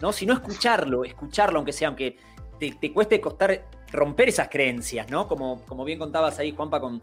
¿no? 0.00 0.12
Sino 0.12 0.34
escucharlo, 0.34 1.04
escucharlo, 1.04 1.58
aunque 1.58 1.72
sea, 1.72 1.88
aunque 1.88 2.16
te, 2.58 2.72
te 2.72 2.92
cueste 2.92 3.20
costar 3.20 3.66
romper 3.94 4.28
esas 4.28 4.48
creencias, 4.48 5.10
¿no? 5.10 5.28
Como, 5.28 5.62
como 5.66 5.84
bien 5.84 5.98
contabas 5.98 6.38
ahí, 6.38 6.52
Juanpa, 6.52 6.80
con, 6.80 7.00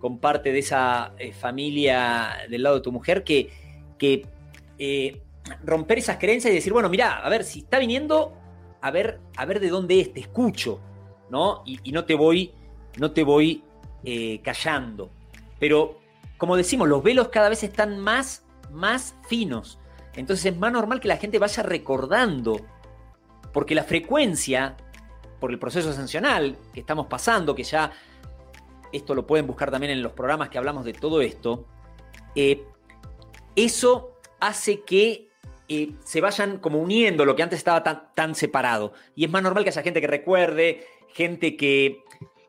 con 0.00 0.18
parte 0.18 0.52
de 0.52 0.58
esa 0.58 1.14
eh, 1.18 1.32
familia 1.32 2.36
del 2.48 2.62
lado 2.62 2.76
de 2.76 2.82
tu 2.82 2.92
mujer, 2.92 3.24
que, 3.24 3.50
que 3.98 4.26
eh, 4.78 5.22
romper 5.64 5.98
esas 5.98 6.18
creencias 6.18 6.52
y 6.52 6.56
decir, 6.56 6.72
bueno, 6.72 6.88
mira, 6.88 7.18
a 7.18 7.28
ver, 7.28 7.44
si 7.44 7.60
está 7.60 7.78
viniendo, 7.78 8.32
a 8.80 8.90
ver, 8.90 9.20
a 9.36 9.44
ver 9.44 9.60
de 9.60 9.68
dónde 9.68 10.00
es, 10.00 10.12
te 10.12 10.20
escucho, 10.20 10.80
¿no? 11.30 11.62
Y, 11.64 11.92
no 11.92 12.04
te 12.04 12.14
voy, 12.14 12.52
no 12.98 13.12
te 13.12 13.24
voy 13.24 13.64
eh, 14.04 14.40
callando. 14.42 15.10
Pero, 15.58 15.98
como 16.38 16.56
decimos, 16.56 16.88
los 16.88 17.02
velos 17.02 17.28
cada 17.28 17.48
vez 17.48 17.62
están 17.62 17.98
más, 17.98 18.44
más 18.70 19.14
finos. 19.28 19.78
Entonces 20.14 20.46
es 20.46 20.58
más 20.58 20.72
normal 20.72 21.00
que 21.00 21.08
la 21.08 21.16
gente 21.16 21.38
vaya 21.38 21.62
recordando, 21.62 22.60
porque 23.52 23.74
la 23.74 23.84
frecuencia, 23.84 24.76
por 25.38 25.50
el 25.50 25.58
proceso 25.58 25.90
ascensional 25.90 26.56
que 26.72 26.80
estamos 26.80 27.06
pasando, 27.06 27.54
que 27.54 27.62
ya 27.62 27.92
esto 28.92 29.14
lo 29.14 29.26
pueden 29.26 29.46
buscar 29.46 29.70
también 29.70 29.92
en 29.92 30.02
los 30.02 30.12
programas 30.12 30.48
que 30.48 30.58
hablamos 30.58 30.84
de 30.84 30.92
todo 30.92 31.20
esto, 31.20 31.66
eh, 32.34 32.64
eso 33.56 34.18
hace 34.40 34.82
que 34.82 35.28
eh, 35.68 35.92
se 36.04 36.20
vayan 36.20 36.58
como 36.58 36.78
uniendo 36.78 37.24
lo 37.24 37.36
que 37.36 37.42
antes 37.42 37.58
estaba 37.58 37.82
tan, 37.82 38.12
tan, 38.14 38.34
separado. 38.34 38.92
Y 39.14 39.24
es 39.24 39.30
más 39.30 39.42
normal 39.42 39.62
que 39.62 39.70
haya 39.70 39.82
gente 39.82 40.00
que 40.00 40.06
recuerde, 40.06 40.86
gente 41.08 41.56
que, 41.56 42.02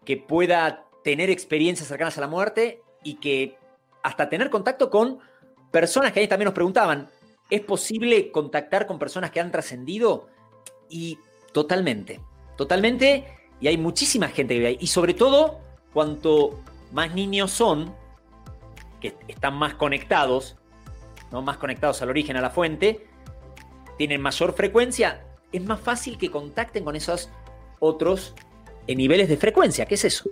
que 0.04 0.18
pueda 0.18 0.86
tener 1.04 1.30
experiencias 1.30 1.88
cercanas 1.88 2.18
a 2.18 2.22
la 2.22 2.28
muerte 2.28 2.82
y 3.04 3.16
que 3.16 3.58
hasta 4.04 4.30
tener 4.30 4.50
contacto 4.50 4.90
con 4.90 5.20
personas 5.72 6.12
que 6.12 6.20
ahí 6.20 6.28
también 6.28 6.46
nos 6.46 6.54
preguntaban, 6.54 7.10
¿es 7.50 7.62
posible 7.62 8.32
contactar 8.32 8.86
con 8.86 9.00
personas 9.00 9.32
que 9.32 9.40
han 9.40 9.52
trascendido? 9.52 10.28
Y 10.90 11.18
totalmente, 11.54 12.20
totalmente, 12.58 13.26
y 13.60 13.68
hay 13.68 13.78
muchísima 13.78 14.28
gente 14.28 14.54
que 14.54 14.60
vive 14.60 14.70
ahí. 14.70 14.78
Y 14.80 14.88
sobre 14.88 15.14
todo, 15.14 15.60
cuanto 15.94 16.60
más 16.92 17.14
niños 17.14 17.52
son, 17.52 17.96
que 19.00 19.16
están 19.28 19.56
más 19.56 19.76
conectados, 19.76 20.58
¿no? 21.32 21.42
más 21.42 21.58
conectados 21.58 22.02
al 22.02 22.10
origen, 22.10 22.38
a 22.38 22.42
la 22.42 22.50
fuente, 22.50 23.08
tienen 23.98 24.22
mayor 24.22 24.54
frecuencia, 24.54 25.26
es 25.52 25.64
más 25.64 25.80
fácil 25.80 26.18
que 26.18 26.30
contacten 26.30 26.84
con 26.84 26.96
esos 26.96 27.30
otros 27.80 28.34
en 28.88 28.98
niveles 28.98 29.30
de 29.30 29.38
frecuencia. 29.38 29.86
¿Qué 29.86 29.96
es 29.96 30.06
eso? 30.06 30.30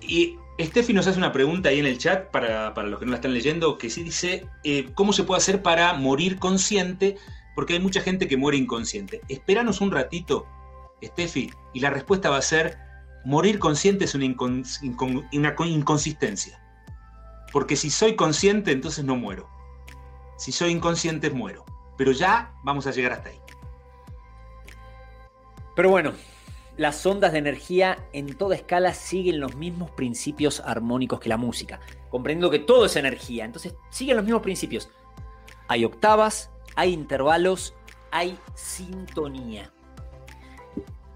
Y 0.00 0.36
Steffi 0.60 0.92
nos 0.92 1.06
hace 1.06 1.18
una 1.18 1.32
pregunta 1.32 1.70
ahí 1.70 1.80
en 1.80 1.86
el 1.86 1.98
chat 1.98 2.30
para, 2.30 2.70
los 2.84 2.98
que 2.98 3.06
no 3.06 3.12
la 3.12 3.16
están 3.16 3.34
leyendo, 3.34 3.78
que 3.78 3.90
sí 3.90 4.02
dice, 4.02 4.46
eh, 4.64 4.90
¿cómo 4.94 5.12
se 5.12 5.24
puede 5.24 5.38
hacer 5.38 5.62
para 5.62 5.94
morir 5.94 6.38
consciente? 6.38 7.16
Porque 7.54 7.74
hay 7.74 7.80
mucha 7.80 8.00
gente 8.00 8.28
que 8.28 8.36
muere 8.36 8.58
inconsciente. 8.58 9.22
Esperanos 9.28 9.80
un 9.80 9.90
ratito, 9.90 10.46
Steffi, 11.02 11.50
y 11.72 11.80
la 11.80 11.90
respuesta 11.90 12.30
va 12.30 12.36
a 12.36 12.42
ser, 12.42 12.78
morir 13.24 13.58
consciente 13.58 14.04
es 14.04 14.14
una 14.14 14.26
inconsistencia. 15.70 16.62
Porque 17.52 17.76
si 17.76 17.90
soy 17.90 18.14
consciente, 18.14 18.72
entonces 18.72 19.04
no 19.04 19.16
muero. 19.16 19.48
Si 20.38 20.52
soy 20.52 20.72
inconsciente, 20.72 21.30
muero. 21.30 21.64
Pero 21.96 22.12
ya 22.12 22.52
vamos 22.64 22.86
a 22.86 22.90
llegar 22.90 23.12
hasta 23.12 23.28
ahí. 23.30 23.38
Pero 25.74 25.90
bueno, 25.90 26.12
las 26.82 27.06
ondas 27.06 27.32
de 27.32 27.38
energía 27.38 28.06
en 28.12 28.36
toda 28.36 28.54
escala 28.56 28.92
siguen 28.92 29.40
los 29.40 29.56
mismos 29.56 29.90
principios 29.92 30.60
armónicos 30.60 31.20
que 31.20 31.28
la 31.28 31.36
música, 31.36 31.80
comprendiendo 32.10 32.50
que 32.50 32.58
todo 32.58 32.84
es 32.84 32.96
energía, 32.96 33.44
entonces 33.44 33.74
siguen 33.90 34.16
los 34.16 34.24
mismos 34.24 34.42
principios. 34.42 34.90
Hay 35.68 35.84
octavas, 35.84 36.50
hay 36.76 36.92
intervalos, 36.92 37.74
hay 38.10 38.36
sintonía. 38.54 39.72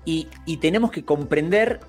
Y, 0.05 0.29
y 0.47 0.59
tenemos 0.59 0.91
que 0.91 1.05
comprender 1.05 1.81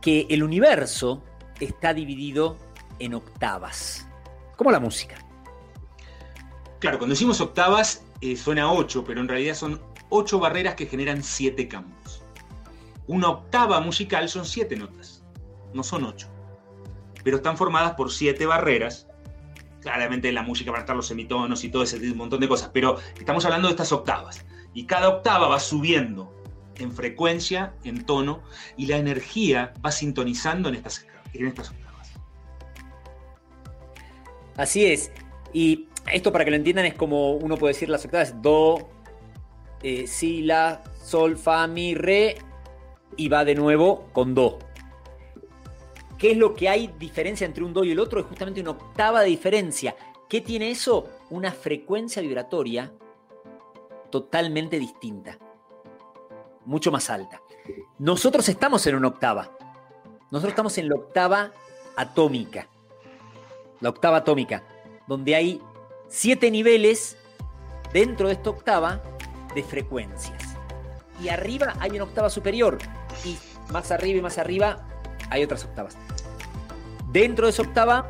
que 0.00 0.26
el 0.30 0.42
universo 0.42 1.22
está 1.60 1.94
dividido 1.94 2.56
en 2.98 3.14
octavas, 3.14 4.08
como 4.56 4.70
la 4.70 4.80
música. 4.80 5.16
Claro, 6.80 6.98
cuando 6.98 7.14
decimos 7.14 7.40
octavas 7.40 8.04
eh, 8.20 8.36
suena 8.36 8.72
8, 8.72 9.04
pero 9.06 9.20
en 9.20 9.28
realidad 9.28 9.54
son 9.54 9.80
8 10.10 10.38
barreras 10.38 10.74
que 10.74 10.86
generan 10.86 11.22
7 11.22 11.66
campos. 11.68 12.22
Una 13.06 13.30
octava 13.30 13.80
musical 13.80 14.28
son 14.28 14.44
7 14.44 14.76
notas, 14.76 15.24
no 15.72 15.82
son 15.82 16.04
8. 16.04 16.28
Pero 17.24 17.38
están 17.38 17.56
formadas 17.56 17.94
por 17.94 18.12
7 18.12 18.44
barreras. 18.46 19.08
Claramente 19.80 20.28
en 20.28 20.34
la 20.34 20.42
música 20.42 20.70
van 20.70 20.80
a 20.80 20.82
estar 20.82 20.94
los 20.94 21.06
semitonos 21.06 21.64
y 21.64 21.70
todo 21.70 21.82
ese 21.82 21.98
montón 22.14 22.40
de 22.40 22.48
cosas, 22.48 22.70
pero 22.72 22.98
estamos 23.18 23.44
hablando 23.46 23.68
de 23.68 23.72
estas 23.72 23.92
octavas. 23.92 24.44
Y 24.74 24.84
cada 24.84 25.08
octava 25.08 25.48
va 25.48 25.58
subiendo 25.58 26.34
en 26.76 26.92
frecuencia, 26.92 27.74
en 27.84 28.04
tono, 28.04 28.42
y 28.76 28.86
la 28.86 28.98
energía 28.98 29.72
va 29.84 29.90
sintonizando 29.90 30.68
en 30.68 30.76
estas, 30.76 31.06
en 31.32 31.46
estas 31.46 31.70
octavas. 31.70 32.12
Así 34.56 34.84
es. 34.84 35.10
Y 35.52 35.88
esto 36.12 36.32
para 36.32 36.44
que 36.44 36.50
lo 36.50 36.56
entiendan 36.56 36.86
es 36.86 36.94
como 36.94 37.32
uno 37.32 37.56
puede 37.56 37.74
decir 37.74 37.88
las 37.88 38.04
octavas, 38.04 38.40
do, 38.42 38.90
eh, 39.82 40.06
si, 40.06 40.42
la, 40.42 40.82
sol, 41.02 41.36
fa, 41.36 41.66
mi, 41.66 41.94
re, 41.94 42.36
y 43.16 43.28
va 43.28 43.44
de 43.44 43.54
nuevo 43.54 44.08
con 44.12 44.34
do. 44.34 44.58
¿Qué 46.18 46.32
es 46.32 46.36
lo 46.36 46.54
que 46.54 46.68
hay 46.68 46.94
diferencia 46.98 47.46
entre 47.46 47.64
un 47.64 47.72
do 47.72 47.82
y 47.82 47.92
el 47.92 47.98
otro? 47.98 48.20
Es 48.20 48.26
justamente 48.26 48.60
una 48.60 48.72
octava 48.72 49.22
de 49.22 49.28
diferencia. 49.28 49.96
¿Qué 50.28 50.40
tiene 50.40 50.70
eso? 50.70 51.08
Una 51.30 51.50
frecuencia 51.50 52.20
vibratoria 52.20 52.92
totalmente 54.10 54.78
distinta, 54.78 55.38
mucho 56.64 56.92
más 56.92 57.08
alta. 57.10 57.40
Nosotros 57.98 58.48
estamos 58.48 58.86
en 58.86 58.96
una 58.96 59.08
octava. 59.08 59.56
Nosotros 60.30 60.52
estamos 60.52 60.76
en 60.78 60.88
la 60.88 60.96
octava 60.96 61.52
atómica. 61.96 62.68
La 63.80 63.88
octava 63.88 64.18
atómica, 64.18 64.62
donde 65.06 65.34
hay 65.34 65.60
siete 66.08 66.50
niveles 66.50 67.16
dentro 67.92 68.28
de 68.28 68.34
esta 68.34 68.50
octava 68.50 69.02
de 69.54 69.62
frecuencias. 69.62 70.56
Y 71.22 71.28
arriba 71.28 71.74
hay 71.80 71.92
una 71.92 72.04
octava 72.04 72.30
superior. 72.30 72.78
Y 73.24 73.36
más 73.70 73.90
arriba 73.90 74.18
y 74.18 74.22
más 74.22 74.38
arriba 74.38 74.86
hay 75.30 75.44
otras 75.44 75.64
octavas. 75.64 75.96
Dentro 77.12 77.46
de 77.46 77.50
esa 77.50 77.62
octava 77.62 78.08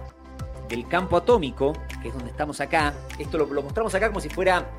del 0.68 0.86
campo 0.86 1.16
atómico, 1.16 1.72
que 2.02 2.08
es 2.08 2.14
donde 2.14 2.30
estamos 2.30 2.60
acá, 2.60 2.94
esto 3.18 3.38
lo, 3.38 3.46
mostramos 3.62 3.94
acá 3.94 4.08
como 4.08 4.20
si 4.20 4.28
fuera 4.28 4.70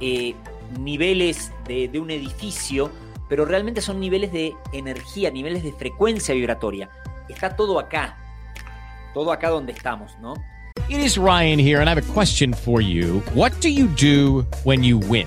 eh, 0.00 0.34
niveles 0.78 1.52
de, 1.66 1.88
de 1.88 2.00
un 2.00 2.10
edificio, 2.10 2.90
pero 3.28 3.44
realmente 3.44 3.80
son 3.80 4.00
niveles 4.00 4.32
de 4.32 4.54
energía, 4.72 5.30
niveles 5.30 5.62
de 5.62 5.72
frecuencia 5.72 6.34
vibratoria. 6.34 6.88
Está 7.28 7.56
todo 7.56 7.78
acá, 7.78 8.16
todo 9.12 9.32
acá 9.32 9.50
donde 9.50 9.72
estamos, 9.72 10.16
¿no? 10.20 10.34
It 10.88 11.00
is 11.00 11.18
Ryan 11.18 11.58
here, 11.58 11.80
and 11.80 11.88
I 11.88 11.90
have 11.90 11.98
a 11.98 12.12
question 12.14 12.54
for 12.54 12.80
you. 12.80 13.20
What 13.34 13.60
do 13.60 13.68
you 13.68 13.88
do 13.88 14.46
when 14.62 14.84
you 14.84 14.98
win? 14.98 15.26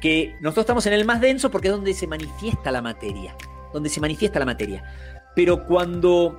que 0.00 0.36
nosotros 0.40 0.64
estamos 0.64 0.86
en 0.86 0.92
el 0.92 1.04
más 1.04 1.20
denso 1.20 1.50
porque 1.50 1.68
es 1.68 1.74
donde 1.74 1.94
se 1.94 2.06
manifiesta 2.06 2.70
la 2.70 2.82
materia, 2.82 3.36
donde 3.72 3.88
se 3.88 4.00
manifiesta 4.00 4.38
la 4.38 4.46
materia. 4.46 4.84
Pero 5.34 5.64
cuando 5.64 6.36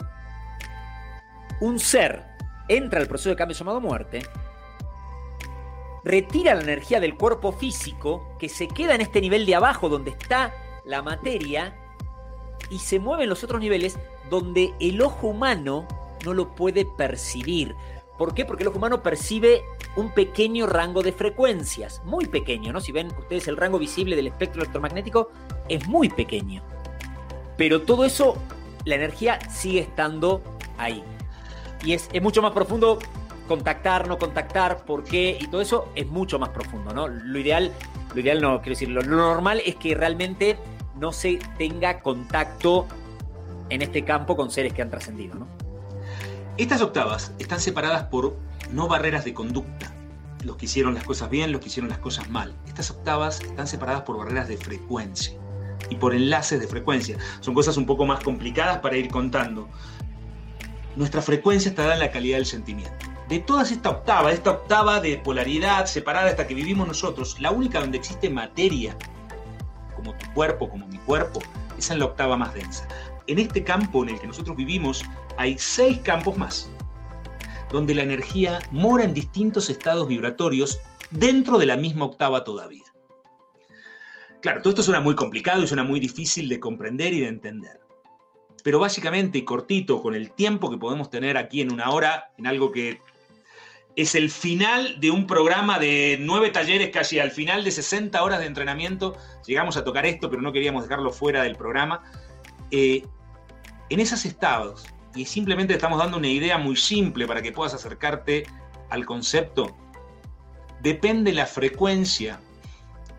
un 1.60 1.80
ser 1.80 2.24
entra 2.68 3.00
al 3.00 3.08
proceso 3.08 3.30
de 3.30 3.36
cambio 3.36 3.58
llamado 3.58 3.82
muerte, 3.82 4.22
retira 6.04 6.56
la 6.56 6.62
energía 6.62 7.00
del 7.00 7.16
cuerpo 7.16 7.52
físico 7.52 8.36
que 8.40 8.50
se 8.50 8.68
queda 8.68 8.96
en 8.96 9.02
este 9.02 9.22
nivel 9.22 9.46
de 9.46 9.56
abajo 9.56 9.90
donde 9.90 10.12
está 10.12 10.54
la 10.86 11.02
materia 11.02 11.76
y 12.70 12.80
se 12.80 13.00
mueve 13.00 13.24
en 13.24 13.30
los 13.30 13.44
otros 13.44 13.60
niveles 13.60 13.98
donde 14.30 14.74
el 14.80 15.02
ojo 15.02 15.28
humano 15.28 15.88
no 16.26 16.34
lo 16.34 16.56
puede 16.56 16.86
percibir. 16.86 17.76
¿Por 18.18 18.34
qué? 18.34 18.46
Porque 18.46 18.64
el 18.64 18.70
ojo 18.70 18.78
humano 18.78 19.04
percibe 19.04 19.64
un 19.98 20.12
pequeño 20.12 20.68
rango 20.68 21.02
de 21.02 21.12
frecuencias, 21.12 22.02
muy 22.06 22.28
pequeño, 22.28 22.72
¿no? 22.72 22.80
Si 22.80 22.92
ven 22.92 23.08
ustedes 23.08 23.48
el 23.48 23.58
rango 23.58 23.80
visible 23.80 24.16
del 24.16 24.28
espectro 24.28 24.62
electromagnético, 24.62 25.32
es 25.68 25.88
muy 25.88 26.08
pequeño. 26.08 26.62
Pero 27.58 27.82
todo 27.82 28.06
eso, 28.06 28.38
la 28.86 28.96
energía 28.96 29.40
sigue 29.50 29.80
estando 29.80 30.44
ahí. 30.78 31.04
Y 31.84 31.94
es, 31.94 32.10
mucho 32.22 32.44
más 32.44 32.52
profundo 32.52 33.00
contactar, 33.48 34.08
no 34.08 34.20
contactar, 34.20 34.86
por 34.86 35.04
qué, 35.04 35.36
y 35.42 35.48
todo 35.48 35.62
eso 35.62 35.92
es 35.96 36.06
mucho 36.08 36.38
más 36.38 36.50
profundo, 36.50 36.94
¿no? 36.94 37.08
Lo 37.08 37.40
ideal, 37.40 37.74
lo 38.14 38.22
ideal 38.22 38.40
no, 38.40 38.62
quiero 38.62 38.76
decir, 38.76 38.90
lo, 38.90 39.02
lo 39.02 39.18
normal 39.18 39.64
es 39.66 39.76
que 39.78 39.96
realmente 39.96 40.58
no 40.96 41.12
se 41.12 41.40
tenga 41.58 42.02
contacto 42.02 42.86
en 43.70 43.82
este 43.82 44.04
campo 44.04 44.36
con 44.36 44.52
seres 44.52 44.74
que 44.74 44.84
han 44.84 44.92
trascendido, 44.92 45.36
¿no? 45.36 45.48
Estas 46.58 46.82
octavas 46.82 47.32
están 47.40 47.60
separadas 47.60 48.04
por 48.06 48.36
no 48.72 48.88
barreras 48.88 49.26
de 49.26 49.34
conducta. 49.34 49.94
Los 50.44 50.58
que 50.58 50.66
hicieron 50.66 50.94
las 50.94 51.04
cosas 51.04 51.30
bien, 51.30 51.52
los 51.52 51.62
que 51.62 51.68
hicieron 51.68 51.90
las 51.90 52.00
cosas 52.00 52.30
mal. 52.30 52.56
Estas 52.68 52.92
octavas 52.92 53.42
están 53.42 53.68
separadas 53.68 54.04
por 54.04 54.18
barreras 54.18 54.48
de 54.48 54.58
frecuencia 54.58 55.38
y 55.90 55.96
por 55.96 56.14
enlaces 56.14 56.60
de 56.60 56.68
frecuencia. 56.68 57.18
Son 57.40 57.54
cosas 57.54 57.78
un 57.78 57.86
poco 57.86 58.06
más 58.06 58.24
complicadas 58.24 58.80
para 58.80 58.98
ir 58.98 59.10
contando. 59.10 59.68
Nuestra 60.96 61.22
frecuencia 61.22 61.70
está 61.70 61.84
dada 61.84 61.96
en 61.96 62.00
la 62.00 62.12
calidad 62.12 62.38
del 62.38 62.46
sentimiento. 62.46 63.06
De 63.30 63.40
todas 63.40 63.72
esta 63.72 63.90
octava, 63.90 64.32
esta 64.32 64.52
octava 64.52 65.02
de 65.02 65.18
polaridad 65.18 65.86
separada 65.86 66.30
hasta 66.30 66.48
que 66.48 66.54
vivimos 66.54 66.88
nosotros, 66.88 67.40
la 67.42 67.52
única 67.52 67.80
donde 67.80 67.98
existe 67.98 68.30
materia, 68.30 68.96
como 69.96 70.14
tu 70.14 70.32
cuerpo, 70.34 70.70
como 70.70 70.88
mi 70.88 70.98
cuerpo, 71.00 71.42
es 71.78 71.92
en 71.92 72.00
la 72.00 72.06
octava 72.06 72.38
más 72.38 72.54
densa. 72.54 72.88
En 73.28 73.40
este 73.40 73.64
campo 73.64 74.04
en 74.04 74.10
el 74.10 74.20
que 74.20 74.28
nosotros 74.28 74.56
vivimos 74.56 75.04
hay 75.38 75.58
seis 75.58 76.00
campos 76.00 76.38
más, 76.38 76.70
donde 77.72 77.96
la 77.96 78.04
energía 78.04 78.60
mora 78.72 79.04
en 79.04 79.14
distintos 79.14 79.70
estados 79.70 80.08
vibratorios 80.08 80.80
dentro 81.12 81.58
de 81.58 81.66
la 81.66 81.78
misma 81.78 82.06
octava 82.06 82.44
todavía. 82.44 82.84
Claro, 84.42 84.62
todo 84.62 84.70
esto 84.72 84.84
suena 84.84 85.02
muy 85.02 85.16
complicado 85.16 85.64
y 85.64 85.68
suena 85.68 85.84
muy 85.84 86.00
difícil 86.00 86.48
de 86.48 86.60
comprender 86.60 87.14
y 87.14 87.22
de 87.22 87.28
entender. 87.28 87.80
Pero 88.64 88.80
básicamente 88.80 89.38
y 89.38 89.44
cortito, 89.44 90.02
con 90.02 90.16
el 90.16 90.32
tiempo 90.32 90.70
que 90.70 90.78
podemos 90.78 91.10
tener 91.10 91.38
aquí 91.38 91.62
en 91.62 91.72
una 91.72 91.90
hora, 91.90 92.32
en 92.38 92.48
algo 92.48 92.72
que 92.72 93.02
es 93.96 94.14
el 94.14 94.30
final 94.30 95.00
de 95.00 95.10
un 95.10 95.26
programa 95.26 95.80
de 95.80 96.18
nueve 96.20 96.52
talleres, 96.52 96.92
casi 96.92 97.20
al 97.20 97.32
final 97.32 97.64
de 97.64 97.72
60 97.72 98.24
horas 98.24 98.40
de 98.40 98.46
entrenamiento, 98.46 99.18
llegamos 99.46 99.76
a 99.76 99.84
tocar 99.84 100.06
esto, 100.06 100.30
pero 100.30 100.42
no 100.42 100.54
queríamos 100.54 100.84
dejarlo 100.84 101.12
fuera 101.12 101.42
del 101.42 101.56
programa. 101.56 102.04
Eh, 102.70 103.04
en 103.90 104.00
esos 104.00 104.26
estados, 104.26 104.86
y 105.18 105.26
simplemente 105.26 105.74
estamos 105.74 105.98
dando 105.98 106.18
una 106.18 106.28
idea 106.28 106.58
muy 106.58 106.76
simple 106.76 107.26
para 107.26 107.42
que 107.42 107.52
puedas 107.52 107.74
acercarte 107.74 108.46
al 108.90 109.06
concepto, 109.06 109.76
depende 110.82 111.34
la 111.34 111.48
frecuencia, 111.48 112.40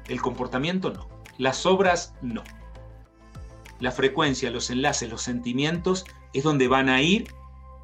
el 0.07 0.21
comportamiento 0.21 0.91
no, 0.91 1.09
las 1.39 1.67
obras 1.67 2.15
no. 2.23 2.45
La 3.81 3.93
frecuencia, 3.93 4.51
los 4.51 4.71
enlaces, 4.71 5.11
los 5.11 5.23
sentimientos 5.23 6.05
es 6.33 6.43
donde 6.45 6.69
van 6.69 6.89
a 6.89 7.03
ir 7.03 7.33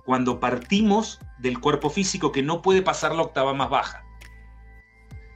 cuando 0.04 0.40
partimos 0.40 1.20
del 1.38 1.60
cuerpo 1.60 1.90
físico 1.90 2.32
que 2.32 2.42
no 2.42 2.62
puede 2.62 2.82
pasar 2.82 3.14
la 3.14 3.22
octava 3.22 3.54
más 3.54 3.70
baja. 3.70 4.04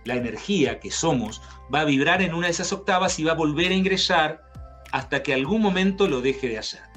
La 0.04 0.14
energía 0.14 0.80
que 0.80 0.90
somos 0.90 1.42
va 1.72 1.80
a 1.80 1.84
vibrar 1.84 2.22
en 2.22 2.34
una 2.34 2.46
de 2.46 2.52
esas 2.52 2.72
octavas 2.72 3.18
y 3.18 3.24
va 3.24 3.32
a 3.32 3.36
volver 3.36 3.72
a 3.72 3.74
ingresar 3.74 4.42
hasta 4.90 5.22
que 5.22 5.34
algún 5.34 5.62
momento 5.62 6.08
lo 6.08 6.20
deje 6.20 6.48
de 6.48 6.58
hacer 6.58 6.87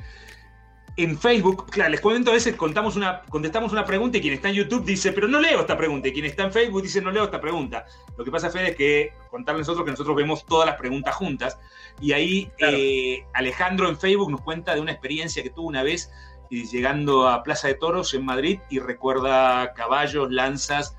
en 1.03 1.17
Facebook, 1.17 1.67
claro, 1.69 1.91
les 1.91 2.01
comento 2.01 2.31
a 2.31 2.33
veces, 2.33 2.55
contamos 2.55 2.95
una, 2.95 3.21
contestamos 3.29 3.71
una 3.71 3.85
pregunta 3.85 4.17
y 4.17 4.21
quien 4.21 4.33
está 4.33 4.49
en 4.49 4.55
YouTube 4.55 4.85
dice, 4.85 5.11
pero 5.11 5.27
no 5.27 5.39
leo 5.39 5.61
esta 5.61 5.77
pregunta. 5.77 6.07
Y 6.07 6.13
quien 6.13 6.25
está 6.25 6.43
en 6.43 6.51
Facebook 6.51 6.81
dice, 6.81 7.01
no 7.01 7.11
leo 7.11 7.25
esta 7.25 7.39
pregunta. 7.39 7.85
Lo 8.17 8.23
que 8.23 8.31
pasa, 8.31 8.49
Fede, 8.49 8.69
es 8.69 8.75
que 8.75 9.13
contarles 9.29 9.67
nosotros 9.67 9.85
que 9.85 9.91
nosotros 9.91 10.15
vemos 10.15 10.45
todas 10.45 10.67
las 10.67 10.77
preguntas 10.77 11.15
juntas. 11.15 11.59
Y 11.99 12.13
ahí 12.13 12.51
eh, 12.57 13.25
Alejandro 13.33 13.89
en 13.89 13.97
Facebook 13.97 14.31
nos 14.31 14.41
cuenta 14.41 14.75
de 14.75 14.81
una 14.81 14.91
experiencia 14.91 15.43
que 15.43 15.49
tuvo 15.49 15.67
una 15.67 15.83
vez 15.83 16.11
llegando 16.49 17.29
a 17.29 17.43
Plaza 17.43 17.67
de 17.69 17.75
Toros 17.75 18.13
en 18.13 18.25
Madrid 18.25 18.59
y 18.69 18.79
recuerda 18.79 19.73
caballos, 19.73 20.31
lanzas 20.31 20.97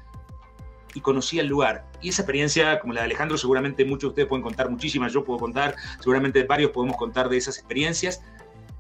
y 0.95 1.01
conocía 1.01 1.43
el 1.43 1.49
lugar. 1.49 1.87
Y 2.01 2.09
esa 2.09 2.23
experiencia, 2.23 2.81
como 2.81 2.93
la 2.93 3.01
de 3.01 3.07
Alejandro, 3.07 3.37
seguramente 3.37 3.85
muchos 3.85 4.03
de 4.03 4.09
ustedes 4.09 4.29
pueden 4.29 4.43
contar 4.43 4.71
muchísimas, 4.71 5.13
yo 5.13 5.25
puedo 5.25 5.39
contar, 5.39 5.77
seguramente 6.01 6.43
varios 6.45 6.71
podemos 6.71 6.97
contar 6.97 7.29
de 7.29 7.37
esas 7.37 7.59
experiencias 7.59 8.23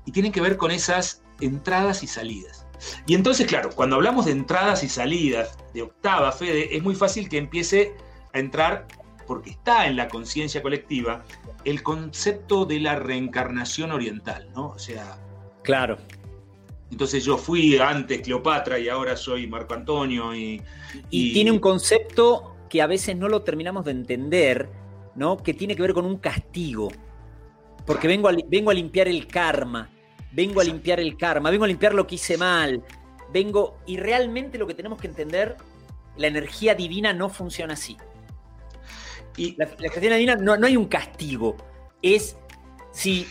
y 0.04 0.12
tienen 0.12 0.32
que 0.32 0.40
ver 0.40 0.56
con 0.56 0.70
esas 0.70 1.22
entradas 1.40 2.02
y 2.02 2.06
salidas. 2.06 2.66
Y 3.06 3.14
entonces, 3.14 3.46
claro, 3.46 3.70
cuando 3.74 3.96
hablamos 3.96 4.26
de 4.26 4.32
entradas 4.32 4.82
y 4.82 4.88
salidas 4.88 5.56
de 5.72 5.82
octava, 5.82 6.32
Fede, 6.32 6.76
es 6.76 6.82
muy 6.82 6.94
fácil 6.94 7.28
que 7.28 7.38
empiece 7.38 7.94
a 8.32 8.38
entrar, 8.38 8.86
porque 9.26 9.50
está 9.50 9.86
en 9.86 9.96
la 9.96 10.08
conciencia 10.08 10.62
colectiva, 10.62 11.24
el 11.64 11.82
concepto 11.82 12.64
de 12.64 12.80
la 12.80 12.96
reencarnación 12.96 13.92
oriental, 13.92 14.48
¿no? 14.54 14.68
O 14.68 14.78
sea... 14.78 15.18
Claro. 15.62 15.98
Entonces 16.90 17.24
yo 17.24 17.38
fui 17.38 17.78
antes 17.78 18.20
Cleopatra 18.20 18.78
y 18.78 18.88
ahora 18.88 19.16
soy 19.16 19.46
Marco 19.46 19.74
Antonio 19.74 20.34
y... 20.34 20.60
Y, 21.08 21.32
tiene 21.32 21.50
un 21.50 21.60
concepto 21.60 22.56
que 22.68 22.82
a 22.82 22.86
veces 22.86 23.16
no 23.16 23.28
lo 23.28 23.42
terminamos 23.42 23.84
de 23.84 23.92
entender, 23.92 24.68
¿no? 25.14 25.36
Que 25.36 25.54
tiene 25.54 25.76
que 25.76 25.82
ver 25.82 25.94
con 25.94 26.04
un 26.04 26.18
castigo. 26.18 26.90
Porque 27.86 28.08
vengo 28.08 28.28
a, 28.28 28.32
vengo 28.48 28.70
a 28.70 28.74
limpiar 28.74 29.08
el 29.08 29.26
karma, 29.26 29.90
vengo 30.32 30.60
a 30.60 30.64
limpiar 30.64 31.00
el 31.00 31.16
karma, 31.16 31.50
vengo 31.50 31.64
a 31.64 31.68
limpiar 31.68 31.94
lo 31.94 32.06
que 32.06 32.16
hice 32.16 32.36
mal, 32.36 32.82
vengo... 33.32 33.78
Y 33.86 33.96
realmente 33.96 34.58
lo 34.58 34.66
que 34.66 34.74
tenemos 34.74 35.00
que 35.00 35.08
entender, 35.08 35.56
la 36.16 36.26
energía 36.26 36.74
divina 36.74 37.12
no 37.12 37.28
funciona 37.28 37.74
así. 37.74 37.96
Y 39.36 39.56
la, 39.56 39.66
la 39.66 39.86
energía 39.86 40.14
divina 40.14 40.36
no, 40.36 40.56
no 40.56 40.66
hay 40.66 40.76
un 40.76 40.86
castigo, 40.86 41.56
es 42.02 42.36
si 42.92 43.26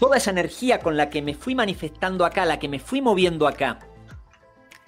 toda 0.00 0.16
esa 0.16 0.30
energía 0.30 0.80
con 0.80 0.96
la 0.96 1.08
que 1.08 1.22
me 1.22 1.34
fui 1.34 1.54
manifestando 1.54 2.24
acá, 2.24 2.44
la 2.44 2.58
que 2.58 2.68
me 2.68 2.80
fui 2.80 3.00
moviendo 3.00 3.46
acá, 3.46 3.78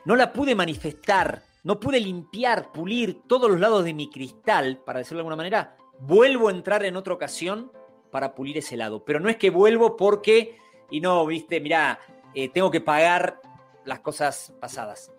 no 0.05 0.17
la 0.17 0.33
pude 0.33 0.55
manifestar, 0.55 1.43
no 1.65 1.81
pude 1.81 2.01
limpiar, 2.01 2.73
pulir 2.73 3.23
todos 3.27 3.51
los 3.51 3.59
lados 3.61 3.85
de 3.85 3.95
mi 3.95 4.11
cristal, 4.11 4.79
para 4.85 5.01
decirlo 5.01 5.19
de 5.19 5.21
alguna 5.23 5.37
manera, 5.37 5.77
vuelvo 6.01 6.49
a 6.49 6.53
entrar 6.53 6.85
en 6.85 6.97
otra 6.97 7.15
ocasión 7.15 7.73
para 8.17 8.35
pulir 8.35 8.57
ese 8.57 8.79
lado. 8.79 9.05
Pero 9.05 9.21
no 9.21 9.29
es 9.29 9.37
que 9.37 9.51
vuelvo 9.51 9.95
porque, 9.95 10.57
y 10.91 11.03
no, 11.03 11.27
viste, 11.27 11.61
mirá, 11.61 12.01
eh, 12.33 12.49
tengo 12.49 12.71
que 12.71 12.81
pagar 12.81 13.43
las 13.85 14.01
cosas 14.01 14.55
pasadas. 14.59 15.13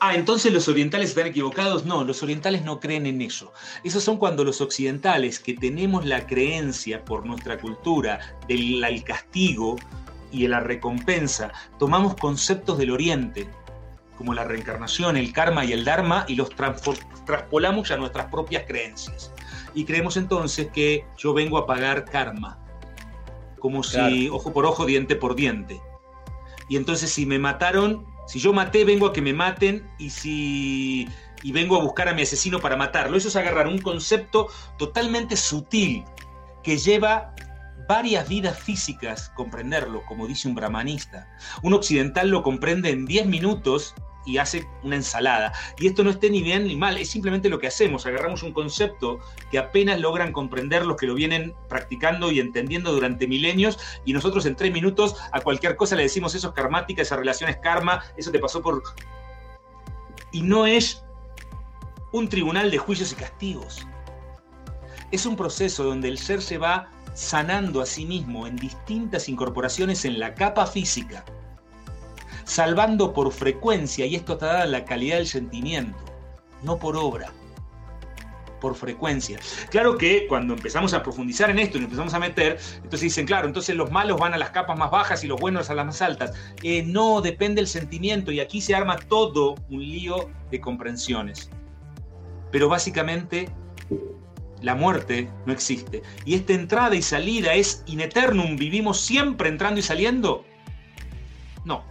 Ah, 0.00 0.16
entonces 0.16 0.52
los 0.52 0.66
orientales 0.66 1.10
están 1.10 1.28
equivocados. 1.28 1.86
No, 1.86 2.02
los 2.02 2.24
orientales 2.24 2.64
no 2.64 2.80
creen 2.80 3.06
en 3.06 3.22
eso. 3.22 3.52
Esos 3.84 4.02
son 4.02 4.16
cuando 4.16 4.42
los 4.42 4.60
occidentales, 4.60 5.38
que 5.38 5.54
tenemos 5.54 6.04
la 6.04 6.26
creencia 6.26 7.04
por 7.04 7.24
nuestra 7.24 7.56
cultura 7.56 8.18
del 8.48 9.04
castigo 9.04 9.76
y 10.32 10.42
de 10.42 10.48
la 10.48 10.58
recompensa, 10.58 11.52
tomamos 11.78 12.16
conceptos 12.16 12.78
del 12.78 12.90
oriente, 12.90 13.48
como 14.18 14.34
la 14.34 14.42
reencarnación, 14.42 15.16
el 15.16 15.32
karma 15.32 15.64
y 15.64 15.72
el 15.72 15.84
dharma, 15.84 16.24
y 16.26 16.34
los 16.34 16.50
traspolamos 17.26 17.92
a 17.92 17.96
nuestras 17.96 18.26
propias 18.26 18.64
creencias 18.66 19.32
y 19.74 19.84
creemos 19.84 20.16
entonces 20.16 20.68
que 20.72 21.04
yo 21.16 21.32
vengo 21.34 21.58
a 21.58 21.66
pagar 21.66 22.04
karma, 22.04 22.58
como 23.58 23.82
si 23.82 24.28
ojo 24.28 24.52
por 24.52 24.66
ojo, 24.66 24.86
diente 24.86 25.16
por 25.16 25.34
diente. 25.34 25.80
Y 26.68 26.76
entonces 26.76 27.10
si 27.10 27.26
me 27.26 27.38
mataron, 27.38 28.06
si 28.26 28.38
yo 28.38 28.52
maté, 28.52 28.84
vengo 28.84 29.06
a 29.06 29.12
que 29.12 29.22
me 29.22 29.32
maten 29.32 29.90
y 29.98 30.10
si 30.10 31.08
y 31.42 31.52
vengo 31.52 31.76
a 31.76 31.82
buscar 31.82 32.08
a 32.08 32.14
mi 32.14 32.22
asesino 32.22 32.60
para 32.60 32.76
matarlo. 32.76 33.16
Eso 33.16 33.28
es 33.28 33.36
agarrar 33.36 33.66
un 33.66 33.78
concepto 33.78 34.48
totalmente 34.78 35.36
sutil 35.36 36.04
que 36.62 36.76
lleva 36.76 37.34
varias 37.88 38.28
vidas 38.28 38.58
físicas 38.58 39.32
comprenderlo, 39.34 40.02
como 40.06 40.26
dice 40.26 40.48
un 40.48 40.54
brahmanista. 40.54 41.28
Un 41.62 41.74
occidental 41.74 42.28
lo 42.28 42.42
comprende 42.42 42.90
en 42.90 43.06
10 43.06 43.26
minutos 43.26 43.94
y 44.24 44.38
hace 44.38 44.68
una 44.82 44.96
ensalada. 44.96 45.52
Y 45.78 45.86
esto 45.86 46.04
no 46.04 46.10
esté 46.10 46.30
ni 46.30 46.42
bien 46.42 46.66
ni 46.66 46.76
mal, 46.76 46.96
es 46.98 47.10
simplemente 47.10 47.48
lo 47.48 47.58
que 47.58 47.66
hacemos. 47.66 48.06
Agarramos 48.06 48.42
un 48.42 48.52
concepto 48.52 49.20
que 49.50 49.58
apenas 49.58 50.00
logran 50.00 50.32
comprender 50.32 50.84
los 50.86 50.96
que 50.96 51.06
lo 51.06 51.14
vienen 51.14 51.54
practicando 51.68 52.30
y 52.30 52.40
entendiendo 52.40 52.92
durante 52.92 53.26
milenios 53.26 53.78
y 54.04 54.12
nosotros 54.12 54.46
en 54.46 54.56
tres 54.56 54.72
minutos 54.72 55.16
a 55.32 55.40
cualquier 55.40 55.76
cosa 55.76 55.96
le 55.96 56.02
decimos 56.02 56.34
eso 56.34 56.48
es 56.48 56.54
karmática, 56.54 57.02
esa 57.02 57.16
relación 57.16 57.50
es 57.50 57.56
karma, 57.58 58.04
eso 58.16 58.30
te 58.30 58.38
pasó 58.38 58.62
por... 58.62 58.82
Y 60.32 60.42
no 60.42 60.66
es 60.66 61.02
un 62.12 62.28
tribunal 62.28 62.70
de 62.70 62.78
juicios 62.78 63.12
y 63.12 63.16
castigos. 63.16 63.86
Es 65.10 65.26
un 65.26 65.36
proceso 65.36 65.84
donde 65.84 66.08
el 66.08 66.18
ser 66.18 66.40
se 66.40 66.58
va 66.58 66.90
sanando 67.14 67.80
a 67.80 67.86
sí 67.86 68.06
mismo 68.06 68.46
en 68.46 68.56
distintas 68.56 69.28
incorporaciones 69.28 70.04
en 70.04 70.20
la 70.20 70.34
capa 70.34 70.66
física 70.66 71.24
salvando 72.50 73.12
por 73.12 73.30
frecuencia, 73.32 74.04
y 74.06 74.16
esto 74.16 74.32
está 74.32 74.46
dada 74.46 74.66
la 74.66 74.84
calidad 74.84 75.16
del 75.18 75.26
sentimiento, 75.26 75.98
no 76.62 76.78
por 76.78 76.96
obra. 76.96 77.32
por 78.60 78.74
frecuencia. 78.74 79.38
Claro 79.70 79.96
que 79.96 80.26
cuando 80.28 80.52
empezamos 80.54 80.92
a 80.92 81.02
profundizar 81.02 81.48
en 81.48 81.58
esto 81.58 81.78
y 81.78 81.84
empezamos 81.84 82.12
a 82.12 82.18
meter, 82.18 82.58
entonces 82.74 83.00
dicen, 83.00 83.24
claro, 83.24 83.46
entonces 83.46 83.74
los 83.74 83.90
malos 83.90 84.20
van 84.20 84.34
a 84.34 84.38
las 84.38 84.50
capas 84.50 84.78
más 84.78 84.90
bajas 84.90 85.24
y 85.24 85.26
los 85.26 85.40
buenos 85.40 85.70
a 85.70 85.74
las 85.74 85.86
más 85.86 86.02
altas. 86.02 86.32
Eh, 86.62 86.82
no, 86.82 87.22
depende 87.22 87.62
el 87.62 87.66
sentimiento 87.66 88.30
y 88.32 88.40
aquí 88.40 88.60
se 88.60 88.74
arma 88.74 88.98
todo 88.98 89.54
un 89.70 89.80
lío 89.80 90.28
de 90.50 90.60
comprensiones. 90.60 91.50
Pero 92.52 92.68
básicamente 92.68 93.48
la 94.60 94.74
muerte 94.74 95.30
no 95.46 95.52
existe. 95.54 96.02
Y 96.26 96.34
esta 96.34 96.52
entrada 96.52 96.94
y 96.94 97.00
salida 97.00 97.54
es 97.54 97.82
in 97.86 98.00
eternum, 98.00 98.56
vivimos 98.56 99.00
siempre 99.00 99.48
entrando 99.48 99.80
y 99.80 99.82
saliendo. 99.82 100.44
No, 101.64 101.82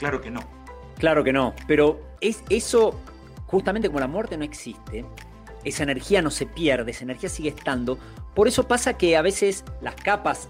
claro 0.00 0.20
que 0.20 0.30
no. 0.30 0.40
Claro 0.98 1.22
que 1.22 1.32
no, 1.32 1.54
pero 1.68 2.00
es 2.20 2.42
eso, 2.48 2.98
justamente 3.46 3.88
como 3.88 4.00
la 4.00 4.08
muerte 4.08 4.36
no 4.36 4.44
existe, 4.44 5.04
esa 5.62 5.82
energía 5.82 6.22
no 6.22 6.30
se 6.30 6.46
pierde, 6.46 6.90
esa 6.90 7.04
energía 7.04 7.28
sigue 7.28 7.50
estando. 7.50 7.98
Por 8.34 8.48
eso 8.48 8.66
pasa 8.66 8.96
que 8.96 9.16
a 9.16 9.22
veces 9.22 9.64
las 9.82 9.94
capas 9.94 10.48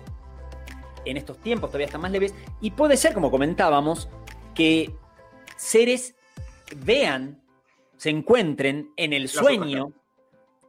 en 1.04 1.16
estos 1.16 1.38
tiempos 1.38 1.70
todavía 1.70 1.86
están 1.86 2.00
más 2.00 2.12
leves 2.12 2.34
y 2.60 2.70
puede 2.70 2.96
ser, 2.96 3.12
como 3.12 3.30
comentábamos, 3.30 4.08
que 4.54 4.94
seres 5.56 6.14
vean, 6.76 7.42
se 7.96 8.10
encuentren 8.10 8.92
en 8.96 9.12
el 9.12 9.28
sueño, 9.28 9.92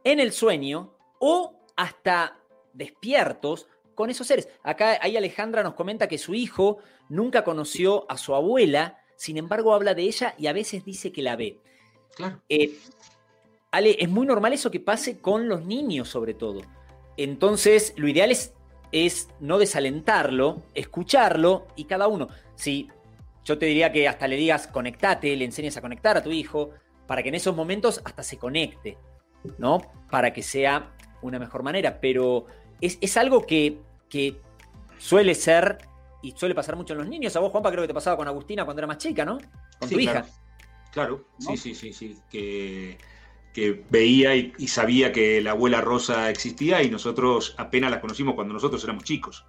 en 0.04 0.20
el 0.20 0.32
sueño 0.32 0.94
o 1.20 1.60
hasta 1.76 2.36
despiertos 2.72 3.68
con 3.94 4.10
esos 4.10 4.26
seres. 4.26 4.48
Acá 4.62 4.98
ahí 5.00 5.16
Alejandra 5.16 5.62
nos 5.62 5.74
comenta 5.74 6.08
que 6.08 6.18
su 6.18 6.34
hijo 6.34 6.78
nunca 7.12 7.44
conoció 7.44 8.10
a 8.10 8.16
su 8.16 8.34
abuela, 8.34 8.98
sin 9.16 9.36
embargo 9.36 9.74
habla 9.74 9.94
de 9.94 10.02
ella 10.02 10.34
y 10.38 10.46
a 10.46 10.52
veces 10.52 10.84
dice 10.84 11.12
que 11.12 11.22
la 11.22 11.36
ve. 11.36 11.60
Claro. 12.16 12.40
Eh, 12.48 12.78
Ale, 13.70 13.96
es 13.98 14.08
muy 14.08 14.26
normal 14.26 14.52
eso 14.52 14.70
que 14.70 14.80
pase 14.80 15.20
con 15.20 15.48
los 15.48 15.64
niños 15.64 16.08
sobre 16.08 16.34
todo. 16.34 16.62
Entonces, 17.16 17.92
lo 17.96 18.08
ideal 18.08 18.30
es, 18.30 18.54
es 18.90 19.28
no 19.40 19.58
desalentarlo, 19.58 20.62
escucharlo 20.74 21.66
y 21.76 21.84
cada 21.84 22.08
uno. 22.08 22.28
Si 22.54 22.88
yo 23.44 23.58
te 23.58 23.66
diría 23.66 23.92
que 23.92 24.08
hasta 24.08 24.26
le 24.26 24.36
digas 24.36 24.66
conectate, 24.66 25.36
le 25.36 25.44
enseñes 25.44 25.76
a 25.76 25.82
conectar 25.82 26.16
a 26.16 26.22
tu 26.22 26.30
hijo, 26.30 26.70
para 27.06 27.22
que 27.22 27.28
en 27.28 27.34
esos 27.34 27.54
momentos 27.54 28.00
hasta 28.04 28.22
se 28.22 28.38
conecte, 28.38 28.96
¿no? 29.58 29.82
Para 30.10 30.32
que 30.32 30.42
sea 30.42 30.94
una 31.20 31.38
mejor 31.38 31.62
manera. 31.62 32.00
Pero 32.00 32.46
es, 32.80 33.16
algo 33.18 33.44
que, 33.44 33.80
que 34.08 34.40
suele 34.98 35.34
ser 35.34 35.78
y 36.22 36.32
suele 36.32 36.54
pasar 36.54 36.76
mucho 36.76 36.94
en 36.94 37.00
los 37.00 37.08
niños. 37.08 37.34
A 37.36 37.40
vos, 37.40 37.50
Juanpa, 37.50 37.70
creo 37.70 37.82
que 37.82 37.88
te 37.88 37.94
pasaba 37.94 38.16
con 38.16 38.28
Agustina 38.28 38.64
cuando 38.64 38.80
era 38.80 38.86
más 38.86 38.98
chica, 38.98 39.24
¿no? 39.24 39.38
Con 39.78 39.88
tu 39.90 39.98
hija. 39.98 40.24
Claro, 40.92 41.24
sí, 41.38 41.56
sí, 41.56 41.74
sí, 41.74 41.92
sí. 41.92 42.16
Que 42.30 42.98
que 43.52 43.84
veía 43.90 44.34
y, 44.34 44.66
sabía 44.66 45.12
que 45.12 45.40
la 45.42 45.50
abuela 45.50 45.80
Rosa 45.80 46.30
existía 46.30 46.82
y 46.82 46.90
nosotros 46.90 47.54
apenas 47.58 47.90
la 47.90 48.00
conocimos 48.00 48.34
cuando 48.34 48.54
nosotros 48.54 48.82
éramos 48.84 49.04
chicos. 49.04 49.44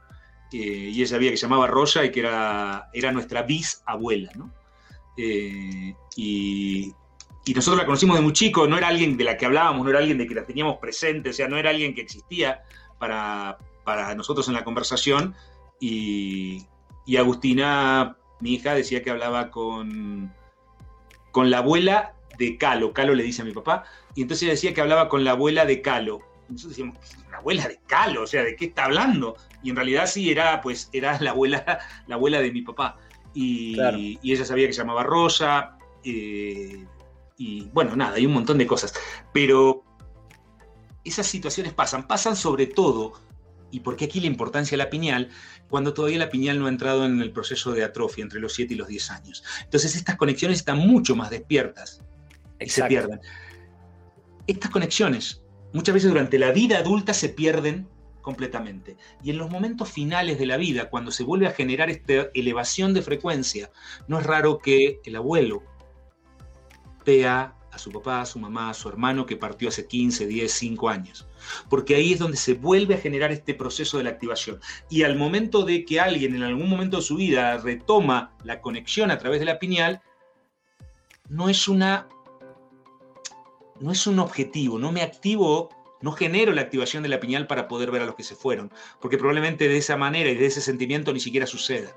Eh, 0.51 0.91
y 0.91 0.99
ella 0.99 1.07
sabía 1.07 1.31
que 1.31 1.37
se 1.37 1.43
llamaba 1.43 1.67
Rosa 1.67 2.03
y 2.05 2.11
que 2.11 2.19
era, 2.19 2.89
era 2.93 3.11
nuestra 3.11 3.43
bisabuela, 3.43 4.31
¿no? 4.35 4.51
Eh, 5.17 5.95
y, 6.15 6.93
nosotros 7.53 7.77
la 7.77 7.85
conocimos 7.85 8.15
de 8.15 8.21
muy 8.21 8.33
chico, 8.33 8.67
no 8.67 8.77
era 8.77 8.87
alguien 8.87 9.17
de 9.17 9.23
la 9.25 9.37
que 9.37 9.45
hablábamos, 9.45 9.83
no 9.83 9.89
era 9.89 9.99
alguien 9.99 10.17
de 10.17 10.27
que 10.27 10.33
la 10.33 10.45
teníamos 10.45 10.77
presente, 10.77 11.31
o 11.31 11.33
sea, 11.33 11.47
no 11.47 11.57
era 11.57 11.71
alguien 11.71 11.93
que 11.93 12.01
existía 12.01 12.63
para, 12.97 13.57
nosotros 14.15 14.47
en 14.47 14.53
la 14.53 14.63
conversación. 14.63 15.35
Y, 15.85 16.65
y 17.05 17.17
Agustina, 17.17 18.15
mi 18.39 18.53
hija, 18.53 18.73
decía 18.73 19.03
que 19.03 19.09
hablaba 19.09 19.51
con, 19.51 20.33
con 21.31 21.49
la 21.49 21.57
abuela 21.57 22.13
de 22.37 22.57
Calo. 22.57 22.93
Calo 22.93 23.13
le 23.13 23.23
dice 23.23 23.41
a 23.41 23.45
mi 23.45 23.51
papá. 23.51 23.83
Y 24.15 24.21
entonces 24.21 24.43
ella 24.43 24.53
decía 24.53 24.73
que 24.73 24.79
hablaba 24.79 25.09
con 25.09 25.25
la 25.25 25.31
abuela 25.31 25.65
de 25.65 25.81
Calo. 25.81 26.21
nosotros 26.47 26.69
decíamos, 26.69 26.97
la 27.29 27.39
abuela 27.39 27.67
de 27.67 27.81
Calo, 27.85 28.23
o 28.23 28.27
sea, 28.27 28.43
¿de 28.43 28.55
qué 28.55 28.67
está 28.67 28.85
hablando? 28.85 29.35
Y 29.61 29.71
en 29.71 29.75
realidad 29.75 30.07
sí 30.07 30.31
era, 30.31 30.61
pues, 30.61 30.89
era 30.93 31.19
la 31.19 31.31
abuela, 31.31 31.79
la 32.07 32.15
abuela 32.15 32.39
de 32.39 32.53
mi 32.53 32.61
papá. 32.61 32.97
Y, 33.33 33.77
ella 34.23 34.45
sabía 34.45 34.67
que 34.67 34.73
se 34.73 34.79
llamaba 34.79 35.03
Rosa. 35.03 35.77
Eh, 36.05 36.85
y 37.35 37.69
bueno, 37.73 37.93
nada, 37.97 38.15
hay 38.15 38.25
un 38.25 38.33
montón 38.33 38.57
de 38.57 38.65
cosas. 38.65 38.93
Pero 39.33 39.83
esas 41.03 41.27
situaciones 41.27 41.73
pasan, 41.73 42.07
pasan 42.07 42.37
sobre 42.37 42.67
todo, 42.67 43.19
y 43.73 43.79
porque 43.79 44.05
aquí 44.05 44.19
la 44.19 44.27
importancia 44.27 44.77
de 44.77 44.83
la 44.83 44.91
piñal, 44.91 45.29
cuando 45.67 45.95
todavía 45.95 46.19
la 46.19 46.29
piñal 46.29 46.59
no 46.59 46.67
ha 46.67 46.69
entrado 46.69 47.05
en 47.05 47.19
el 47.21 47.31
proceso 47.31 47.71
de 47.71 47.83
atrofia 47.83 48.21
entre 48.21 48.39
los 48.39 48.53
7 48.53 48.75
y 48.75 48.77
los 48.77 48.87
10 48.87 49.09
años. 49.09 49.43
Entonces 49.63 49.95
estas 49.95 50.15
conexiones 50.15 50.59
están 50.59 50.77
mucho 50.77 51.15
más 51.15 51.31
despiertas 51.31 52.03
y 52.59 52.69
se 52.69 52.83
pierden. 52.83 53.19
Estas 54.45 54.69
conexiones 54.69 55.41
muchas 55.73 55.95
veces 55.95 56.11
durante 56.11 56.37
la 56.37 56.51
vida 56.51 56.77
adulta 56.77 57.15
se 57.15 57.29
pierden 57.29 57.87
completamente. 58.21 58.95
Y 59.23 59.31
en 59.31 59.39
los 59.39 59.49
momentos 59.49 59.91
finales 59.91 60.37
de 60.37 60.45
la 60.45 60.57
vida, 60.57 60.91
cuando 60.91 61.09
se 61.09 61.23
vuelve 61.23 61.47
a 61.47 61.51
generar 61.51 61.89
esta 61.89 62.29
elevación 62.35 62.93
de 62.93 63.01
frecuencia, 63.01 63.71
no 64.07 64.19
es 64.19 64.25
raro 64.25 64.59
que 64.59 64.99
el 65.03 65.15
abuelo 65.15 65.63
vea 67.03 67.55
a 67.71 67.77
su 67.79 67.91
papá, 67.91 68.21
a 68.21 68.25
su 68.27 68.37
mamá, 68.37 68.69
a 68.69 68.73
su 68.75 68.87
hermano 68.87 69.25
que 69.25 69.35
partió 69.35 69.69
hace 69.69 69.87
15, 69.87 70.27
10, 70.27 70.51
5 70.51 70.89
años. 70.89 71.27
Porque 71.69 71.95
ahí 71.95 72.13
es 72.13 72.19
donde 72.19 72.37
se 72.37 72.53
vuelve 72.53 72.95
a 72.95 72.99
generar 72.99 73.31
este 73.31 73.53
proceso 73.53 73.97
de 73.97 74.03
la 74.03 74.11
activación. 74.11 74.59
Y 74.89 75.03
al 75.03 75.15
momento 75.15 75.63
de 75.63 75.85
que 75.85 75.99
alguien 75.99 76.35
en 76.35 76.43
algún 76.43 76.69
momento 76.69 76.97
de 76.97 77.03
su 77.03 77.15
vida 77.15 77.57
retoma 77.57 78.35
la 78.43 78.61
conexión 78.61 79.11
a 79.11 79.17
través 79.17 79.39
de 79.39 79.45
la 79.45 79.59
piñal, 79.59 80.01
no 81.29 81.49
es 81.49 81.67
una 81.67 82.07
no 83.79 83.91
es 83.91 84.07
un 84.07 84.19
objetivo, 84.19 84.79
no 84.79 84.91
me 84.91 85.01
activo, 85.01 85.69
no 86.01 86.11
genero 86.11 86.53
la 86.53 86.61
activación 86.61 87.03
de 87.03 87.09
la 87.09 87.19
piñal 87.19 87.47
para 87.47 87.67
poder 87.67 87.91
ver 87.91 88.01
a 88.01 88.05
los 88.05 88.15
que 88.15 88.23
se 88.23 88.35
fueron, 88.35 88.71
porque 89.01 89.17
probablemente 89.17 89.67
de 89.67 89.77
esa 89.77 89.97
manera 89.97 90.29
y 90.29 90.35
de 90.35 90.45
ese 90.45 90.61
sentimiento 90.61 91.11
ni 91.11 91.19
siquiera 91.19 91.47
suceda. 91.47 91.95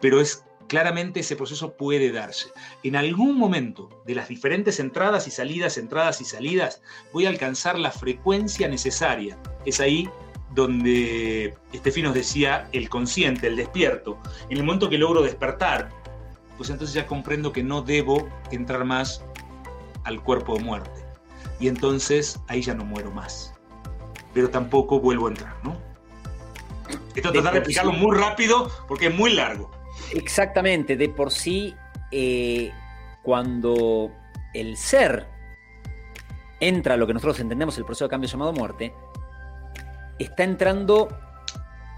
Pero 0.00 0.20
es 0.20 0.44
claramente 0.68 1.20
ese 1.20 1.34
proceso 1.34 1.72
puede 1.76 2.12
darse. 2.12 2.50
En 2.82 2.94
algún 2.94 3.36
momento 3.36 3.88
de 4.06 4.14
las 4.14 4.28
diferentes 4.28 4.78
entradas 4.78 5.26
y 5.26 5.30
salidas, 5.30 5.78
entradas 5.78 6.20
y 6.20 6.24
salidas, 6.24 6.82
voy 7.12 7.26
a 7.26 7.30
alcanzar 7.30 7.78
la 7.78 7.90
frecuencia 7.90 8.68
necesaria. 8.68 9.36
Es 9.64 9.80
ahí 9.80 10.08
donde 10.54 11.56
Estefi 11.72 12.02
nos 12.02 12.14
decía 12.14 12.68
el 12.72 12.88
consciente, 12.88 13.48
el 13.48 13.56
despierto. 13.56 14.18
En 14.48 14.58
el 14.58 14.64
momento 14.64 14.88
que 14.88 14.98
logro 14.98 15.22
despertar, 15.22 15.90
pues 16.56 16.70
entonces 16.70 16.94
ya 16.94 17.06
comprendo 17.06 17.52
que 17.52 17.62
no 17.62 17.82
debo 17.82 18.28
entrar 18.50 18.84
más 18.84 19.24
al 20.04 20.22
cuerpo 20.22 20.56
de 20.56 20.64
muerte. 20.64 21.04
Y 21.60 21.68
entonces 21.68 22.40
ahí 22.48 22.62
ya 22.62 22.74
no 22.74 22.84
muero 22.84 23.10
más. 23.10 23.54
Pero 24.34 24.50
tampoco 24.50 25.00
vuelvo 25.00 25.26
a 25.26 25.30
entrar, 25.30 25.56
¿no? 25.64 25.76
Esto 27.14 27.32
tratar 27.32 27.52
de 27.52 27.58
explicarlo 27.58 27.92
muy 27.92 28.16
rápido 28.16 28.70
porque 28.86 29.08
es 29.08 29.14
muy 29.14 29.32
largo. 29.32 29.70
Exactamente, 30.12 30.96
de 30.96 31.08
por 31.08 31.30
sí, 31.30 31.74
eh, 32.10 32.72
cuando 33.22 34.10
el 34.54 34.76
ser 34.76 35.26
entra 36.60 36.94
a 36.94 36.96
lo 36.96 37.06
que 37.06 37.14
nosotros 37.14 37.38
entendemos 37.40 37.76
el 37.78 37.84
proceso 37.84 38.06
de 38.06 38.10
cambio 38.10 38.28
llamado 38.28 38.52
muerte, 38.52 38.94
está 40.18 40.44
entrando 40.44 41.08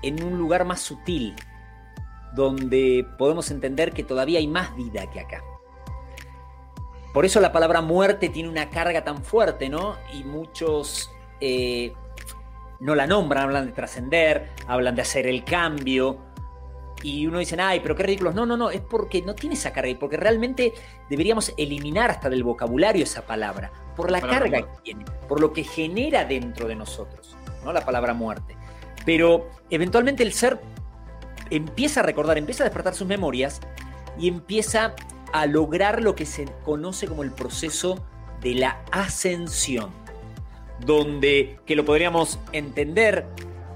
en 0.02 0.22
un 0.22 0.38
lugar 0.38 0.64
más 0.64 0.80
sutil, 0.80 1.34
donde 2.34 3.06
podemos 3.18 3.50
entender 3.50 3.92
que 3.92 4.04
todavía 4.04 4.38
hay 4.38 4.46
más 4.46 4.74
vida 4.76 5.08
que 5.10 5.20
acá. 5.20 5.42
Por 7.12 7.24
eso 7.24 7.40
la 7.40 7.52
palabra 7.52 7.80
muerte 7.80 8.28
tiene 8.28 8.48
una 8.48 8.70
carga 8.70 9.02
tan 9.02 9.24
fuerte, 9.24 9.68
¿no? 9.68 9.96
Y 10.12 10.22
muchos 10.22 11.10
eh, 11.40 11.92
no 12.78 12.94
la 12.94 13.06
nombran, 13.06 13.44
hablan 13.44 13.66
de 13.66 13.72
trascender, 13.72 14.50
hablan 14.68 14.94
de 14.94 15.02
hacer 15.02 15.26
el 15.26 15.44
cambio. 15.44 16.18
Y 17.02 17.26
uno 17.26 17.38
dice, 17.38 17.56
ay, 17.60 17.80
pero 17.80 17.96
qué 17.96 18.02
ridículos. 18.02 18.34
No, 18.34 18.44
no, 18.44 18.56
no, 18.56 18.70
es 18.70 18.80
porque 18.80 19.22
no 19.22 19.34
tiene 19.34 19.54
esa 19.54 19.72
carga 19.72 19.90
y 19.90 19.94
porque 19.94 20.16
realmente 20.16 20.72
deberíamos 21.08 21.54
eliminar 21.56 22.10
hasta 22.10 22.28
del 22.28 22.44
vocabulario 22.44 23.04
esa 23.04 23.26
palabra, 23.26 23.72
por 23.96 24.10
la 24.10 24.20
carga 24.20 24.62
que 24.62 24.82
tiene, 24.82 25.04
por 25.28 25.40
lo 25.40 25.52
que 25.52 25.64
genera 25.64 26.24
dentro 26.24 26.68
de 26.68 26.74
nosotros, 26.74 27.36
¿no? 27.64 27.72
La 27.72 27.84
palabra 27.84 28.12
muerte. 28.12 28.56
Pero 29.06 29.48
eventualmente 29.70 30.22
el 30.22 30.32
ser 30.32 30.60
empieza 31.50 32.00
a 32.00 32.02
recordar, 32.02 32.38
empieza 32.38 32.64
a 32.64 32.66
despertar 32.66 32.94
sus 32.94 33.06
memorias 33.06 33.60
y 34.18 34.28
empieza 34.28 34.94
a 35.32 35.46
lograr 35.46 36.02
lo 36.02 36.14
que 36.14 36.26
se 36.26 36.46
conoce 36.64 37.06
como 37.06 37.22
el 37.22 37.30
proceso 37.30 38.04
de 38.40 38.54
la 38.54 38.82
ascensión, 38.90 39.90
donde, 40.84 41.58
que 41.66 41.76
lo 41.76 41.84
podríamos 41.84 42.38
entender 42.52 43.26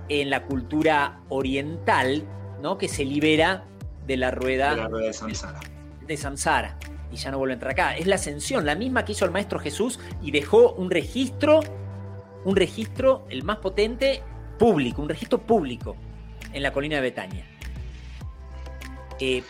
en 0.09 0.31
la 0.31 0.45
cultura 0.45 1.21
oriental, 1.29 2.25
¿no? 2.65 2.79
que 2.79 2.89
se 2.89 3.05
libera 3.05 3.67
de 4.07 4.17
la 4.17 4.31
rueda 4.31 4.71
de, 4.71 4.77
la 4.79 4.89
rueda 4.89 5.07
de 5.09 5.13
Samsara. 5.13 5.61
De 6.07 6.17
Samsara 6.17 6.79
y 7.13 7.17
ya 7.17 7.31
no 7.31 7.37
vuelve 7.37 7.53
a 7.53 7.57
entrar 7.57 7.73
acá. 7.73 7.95
Es 7.95 8.07
la 8.07 8.15
ascensión, 8.15 8.65
la 8.65 8.75
misma 8.75 9.05
que 9.05 9.13
hizo 9.13 9.27
el 9.27 9.31
Maestro 9.31 9.59
Jesús 9.59 10.01
y 10.23 10.31
dejó 10.31 10.73
un 10.73 10.91
registro, 10.91 11.61
un 12.45 12.57
registro, 12.57 13.27
el 13.29 13.45
más 13.45 13.59
potente, 13.59 14.23
público, 14.59 15.03
un 15.03 15.11
registro 15.11 15.39
público 15.43 15.95
en 16.55 16.63
la 16.63 16.73
colina 16.73 16.97
de 16.97 17.03
Betania. 17.03 17.45
Eh, 19.21 19.43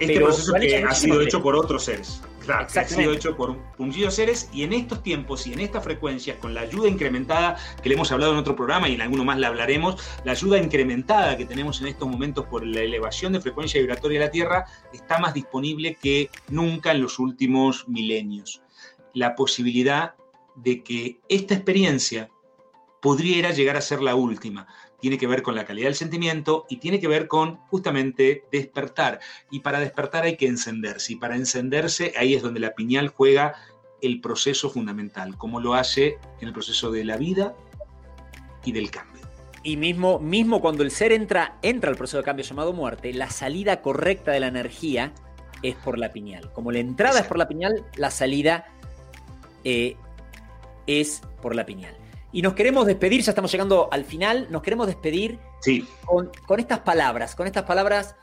este 0.00 0.16
proceso 0.16 0.54
que 0.54 0.84
ha 0.84 0.94
sido 0.94 1.20
hecho 1.20 1.42
por 1.42 1.54
otros 1.54 1.84
seres. 1.84 2.22
Claro, 2.46 2.68
que 2.72 2.78
ha 2.78 2.88
sido 2.88 3.12
hecho 3.12 3.36
por 3.36 3.56
muchísimos 3.76 4.14
seres 4.14 4.48
y 4.52 4.62
en 4.62 4.72
estos 4.72 5.02
tiempos 5.02 5.46
y 5.48 5.52
en 5.52 5.60
estas 5.60 5.82
frecuencias, 5.82 6.38
con 6.38 6.54
la 6.54 6.60
ayuda 6.60 6.88
incrementada 6.88 7.56
que 7.82 7.88
le 7.88 7.96
hemos 7.96 8.12
hablado 8.12 8.32
en 8.32 8.38
otro 8.38 8.54
programa 8.54 8.88
y 8.88 8.94
en 8.94 9.02
alguno 9.02 9.24
más 9.24 9.38
la 9.38 9.48
hablaremos, 9.48 10.00
la 10.24 10.32
ayuda 10.32 10.58
incrementada 10.58 11.36
que 11.36 11.44
tenemos 11.44 11.80
en 11.80 11.88
estos 11.88 12.08
momentos 12.08 12.46
por 12.46 12.64
la 12.64 12.82
elevación 12.82 13.32
de 13.32 13.40
frecuencia 13.40 13.80
vibratoria 13.80 14.20
de 14.20 14.26
la 14.26 14.30
Tierra 14.30 14.64
está 14.92 15.18
más 15.18 15.34
disponible 15.34 15.98
que 16.00 16.30
nunca 16.48 16.92
en 16.92 17.02
los 17.02 17.18
últimos 17.18 17.88
milenios. 17.88 18.62
La 19.12 19.34
posibilidad 19.34 20.14
de 20.54 20.84
que 20.84 21.18
esta 21.28 21.54
experiencia 21.54 22.30
podría 23.02 23.50
llegar 23.50 23.76
a 23.76 23.80
ser 23.80 24.02
la 24.02 24.14
última 24.14 24.66
tiene 25.00 25.18
que 25.18 25.26
ver 25.26 25.42
con 25.42 25.54
la 25.54 25.64
calidad 25.64 25.88
del 25.88 25.94
sentimiento 25.94 26.66
y 26.68 26.76
tiene 26.76 27.00
que 27.00 27.08
ver 27.08 27.28
con 27.28 27.56
justamente 27.68 28.44
despertar. 28.50 29.20
Y 29.50 29.60
para 29.60 29.80
despertar 29.80 30.24
hay 30.24 30.36
que 30.36 30.46
encenderse. 30.46 31.14
Y 31.14 31.16
para 31.16 31.36
encenderse 31.36 32.12
ahí 32.16 32.34
es 32.34 32.42
donde 32.42 32.60
la 32.60 32.74
piñal 32.74 33.08
juega 33.08 33.54
el 34.02 34.20
proceso 34.20 34.70
fundamental, 34.70 35.36
como 35.36 35.60
lo 35.60 35.74
hace 35.74 36.18
en 36.40 36.48
el 36.48 36.52
proceso 36.52 36.90
de 36.90 37.04
la 37.04 37.16
vida 37.16 37.54
y 38.64 38.72
del 38.72 38.90
cambio. 38.90 39.22
Y 39.62 39.76
mismo, 39.76 40.18
mismo 40.20 40.60
cuando 40.60 40.84
el 40.84 40.90
ser 40.90 41.12
entra, 41.12 41.58
entra 41.62 41.90
al 41.90 41.96
proceso 41.96 42.18
de 42.18 42.24
cambio 42.24 42.44
llamado 42.44 42.72
muerte, 42.72 43.12
la 43.12 43.30
salida 43.30 43.82
correcta 43.82 44.30
de 44.30 44.40
la 44.40 44.46
energía 44.46 45.12
es 45.62 45.74
por 45.74 45.98
la 45.98 46.12
piñal. 46.12 46.52
Como 46.52 46.70
la 46.70 46.78
entrada 46.78 47.20
es 47.20 47.26
por 47.26 47.38
la 47.38 47.48
piñal, 47.48 47.84
la 47.96 48.10
salida 48.10 48.66
eh, 49.64 49.96
es 50.86 51.22
por 51.42 51.56
la 51.56 51.66
piñal. 51.66 51.96
Y 52.36 52.42
nos 52.42 52.52
queremos 52.52 52.84
despedir, 52.84 53.22
ya 53.22 53.30
estamos 53.30 53.50
llegando 53.50 53.88
al 53.90 54.04
final, 54.04 54.48
nos 54.50 54.60
queremos 54.60 54.86
despedir 54.86 55.38
con, 56.04 56.60
estas 56.60 56.80
palabras, 56.80 57.34
con 57.34 57.46
estas 57.46 57.62
palabras 57.62 58.14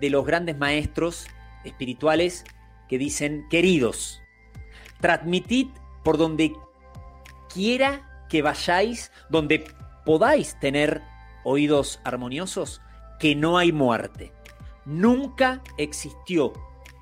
de 0.00 0.08
los 0.08 0.24
grandes 0.24 0.56
maestros 0.56 1.26
espirituales 1.64 2.46
que 2.88 2.96
dicen, 2.96 3.46
queridos, 3.50 4.22
transmitid 5.02 5.66
por 6.02 6.16
donde 6.16 6.54
quiera 7.52 8.24
que 8.30 8.40
vayáis, 8.40 9.12
donde 9.28 9.66
podáis 10.06 10.58
tener 10.60 11.02
oídos 11.44 12.00
armoniosos, 12.04 12.80
que 13.20 13.34
no 13.34 13.58
hay 13.58 13.70
muerte. 13.70 14.32
Nunca 14.86 15.62
existió 15.76 16.54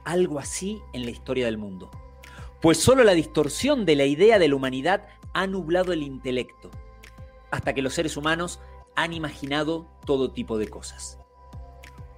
algo 0.04 0.40
así 0.40 0.80
en 0.92 1.04
la 1.04 1.12
historia 1.12 1.44
del 1.44 1.58
mundo. 1.58 1.92
Pues 2.60 2.78
solo 2.78 3.04
la 3.04 3.12
distorsión 3.12 3.84
de 3.84 3.94
la 3.94 4.06
idea 4.06 4.40
de 4.40 4.48
la 4.48 4.56
humanidad 4.56 5.06
ha 5.36 5.46
nublado 5.46 5.92
el 5.92 6.02
intelecto, 6.02 6.70
hasta 7.50 7.74
que 7.74 7.82
los 7.82 7.92
seres 7.92 8.16
humanos 8.16 8.58
han 8.94 9.12
imaginado 9.12 9.86
todo 10.06 10.32
tipo 10.32 10.56
de 10.56 10.68
cosas. 10.68 11.18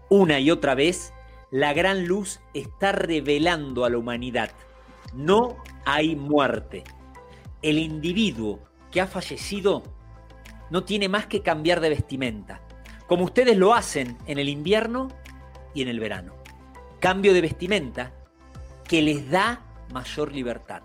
Una 0.08 0.38
y 0.38 0.52
otra 0.52 0.76
vez, 0.76 1.12
la 1.50 1.72
gran 1.72 2.06
luz 2.06 2.38
está 2.54 2.92
revelando 2.92 3.84
a 3.84 3.90
la 3.90 3.98
humanidad. 3.98 4.52
No 5.14 5.56
hay 5.84 6.14
muerte. 6.14 6.84
El 7.60 7.78
individuo 7.78 8.60
que 8.92 9.00
ha 9.00 9.08
fallecido 9.08 9.82
no 10.70 10.84
tiene 10.84 11.08
más 11.08 11.26
que 11.26 11.42
cambiar 11.42 11.80
de 11.80 11.88
vestimenta, 11.88 12.60
como 13.08 13.24
ustedes 13.24 13.56
lo 13.56 13.74
hacen 13.74 14.16
en 14.26 14.38
el 14.38 14.48
invierno 14.48 15.08
y 15.74 15.82
en 15.82 15.88
el 15.88 15.98
verano. 15.98 16.36
Cambio 17.00 17.34
de 17.34 17.40
vestimenta 17.40 18.12
que 18.84 19.02
les 19.02 19.28
da 19.28 19.66
mayor 19.92 20.30
libertad. 20.32 20.82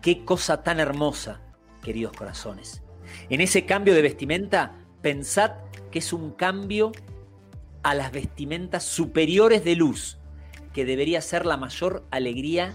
Qué 0.00 0.24
cosa 0.24 0.62
tan 0.62 0.78
hermosa 0.78 1.40
queridos 1.86 2.12
corazones. 2.16 2.82
En 3.30 3.40
ese 3.40 3.64
cambio 3.64 3.94
de 3.94 4.02
vestimenta, 4.02 4.74
pensad 5.02 5.52
que 5.92 6.00
es 6.00 6.12
un 6.12 6.32
cambio 6.32 6.90
a 7.84 7.94
las 7.94 8.10
vestimentas 8.10 8.82
superiores 8.82 9.62
de 9.62 9.76
luz, 9.76 10.18
que 10.74 10.84
debería 10.84 11.20
ser 11.20 11.46
la 11.46 11.56
mayor 11.56 12.04
alegría 12.10 12.74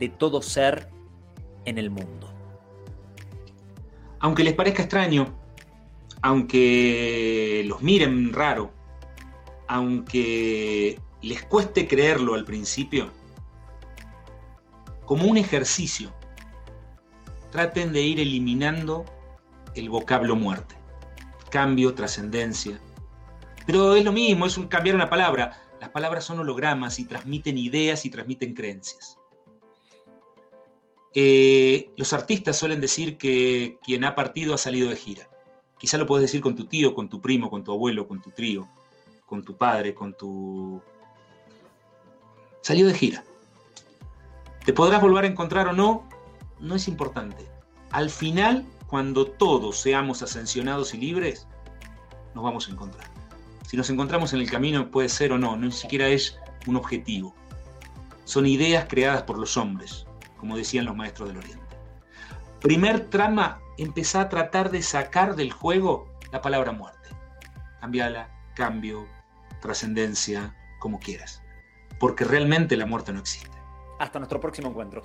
de 0.00 0.08
todo 0.08 0.42
ser 0.42 0.88
en 1.64 1.78
el 1.78 1.90
mundo. 1.90 2.34
Aunque 4.18 4.42
les 4.42 4.54
parezca 4.54 4.82
extraño, 4.82 5.32
aunque 6.20 7.62
los 7.68 7.82
miren 7.82 8.32
raro, 8.32 8.72
aunque 9.68 10.98
les 11.22 11.44
cueste 11.44 11.86
creerlo 11.86 12.34
al 12.34 12.44
principio, 12.44 13.10
como 15.04 15.26
un 15.26 15.36
ejercicio 15.36 16.12
traten 17.50 17.92
de 17.92 18.02
ir 18.02 18.20
eliminando 18.20 19.04
el 19.74 19.88
vocablo 19.88 20.36
muerte. 20.36 20.76
Cambio, 21.50 21.94
trascendencia. 21.94 22.80
Pero 23.66 23.94
es 23.94 24.04
lo 24.04 24.12
mismo, 24.12 24.46
es 24.46 24.56
un 24.56 24.68
cambiar 24.68 24.94
una 24.94 25.10
palabra. 25.10 25.62
Las 25.80 25.90
palabras 25.90 26.24
son 26.24 26.38
hologramas 26.40 26.98
y 26.98 27.04
transmiten 27.04 27.58
ideas 27.58 28.04
y 28.04 28.10
transmiten 28.10 28.54
creencias. 28.54 29.18
Eh, 31.14 31.90
los 31.96 32.12
artistas 32.12 32.56
suelen 32.56 32.80
decir 32.80 33.16
que 33.18 33.78
quien 33.82 34.04
ha 34.04 34.14
partido 34.14 34.54
ha 34.54 34.58
salido 34.58 34.88
de 34.90 34.96
gira. 34.96 35.28
Quizá 35.78 35.98
lo 35.98 36.06
puedes 36.06 36.22
decir 36.22 36.40
con 36.40 36.54
tu 36.54 36.66
tío, 36.66 36.94
con 36.94 37.08
tu 37.08 37.20
primo, 37.20 37.50
con 37.50 37.64
tu 37.64 37.72
abuelo, 37.72 38.06
con 38.06 38.20
tu 38.20 38.30
trío, 38.30 38.68
con 39.26 39.42
tu 39.42 39.56
padre, 39.56 39.94
con 39.94 40.14
tu... 40.14 40.80
Salió 42.60 42.86
de 42.86 42.94
gira. 42.94 43.24
¿Te 44.64 44.72
podrás 44.72 45.00
volver 45.00 45.24
a 45.24 45.28
encontrar 45.28 45.68
o 45.68 45.72
no? 45.72 46.06
No 46.60 46.74
es 46.74 46.88
importante. 46.88 47.48
Al 47.90 48.10
final, 48.10 48.66
cuando 48.86 49.26
todos 49.26 49.80
seamos 49.80 50.22
ascensionados 50.22 50.94
y 50.94 50.98
libres, 50.98 51.46
nos 52.34 52.44
vamos 52.44 52.68
a 52.68 52.72
encontrar. 52.72 53.08
Si 53.66 53.76
nos 53.76 53.90
encontramos 53.90 54.32
en 54.32 54.40
el 54.40 54.50
camino 54.50 54.90
puede 54.90 55.08
ser 55.08 55.32
o 55.32 55.38
no, 55.38 55.56
no 55.56 55.70
siquiera 55.70 56.08
es 56.08 56.38
un 56.66 56.76
objetivo. 56.76 57.34
Son 58.24 58.46
ideas 58.46 58.86
creadas 58.88 59.22
por 59.22 59.38
los 59.38 59.56
hombres, 59.56 60.06
como 60.36 60.56
decían 60.56 60.84
los 60.84 60.96
maestros 60.96 61.28
del 61.28 61.38
Oriente. 61.38 61.76
Primer 62.60 63.08
trama, 63.08 63.60
empezá 63.78 64.22
a 64.22 64.28
tratar 64.28 64.70
de 64.70 64.82
sacar 64.82 65.34
del 65.34 65.52
juego 65.52 66.10
la 66.32 66.40
palabra 66.40 66.72
muerte. 66.72 67.08
Cambiala, 67.80 68.28
cambio, 68.54 69.06
trascendencia, 69.60 70.54
como 70.78 70.98
quieras. 70.98 71.42
Porque 71.98 72.24
realmente 72.24 72.76
la 72.76 72.86
muerte 72.86 73.12
no 73.12 73.20
existe. 73.20 73.56
Hasta 73.98 74.18
nuestro 74.18 74.40
próximo 74.40 74.68
encuentro. 74.68 75.02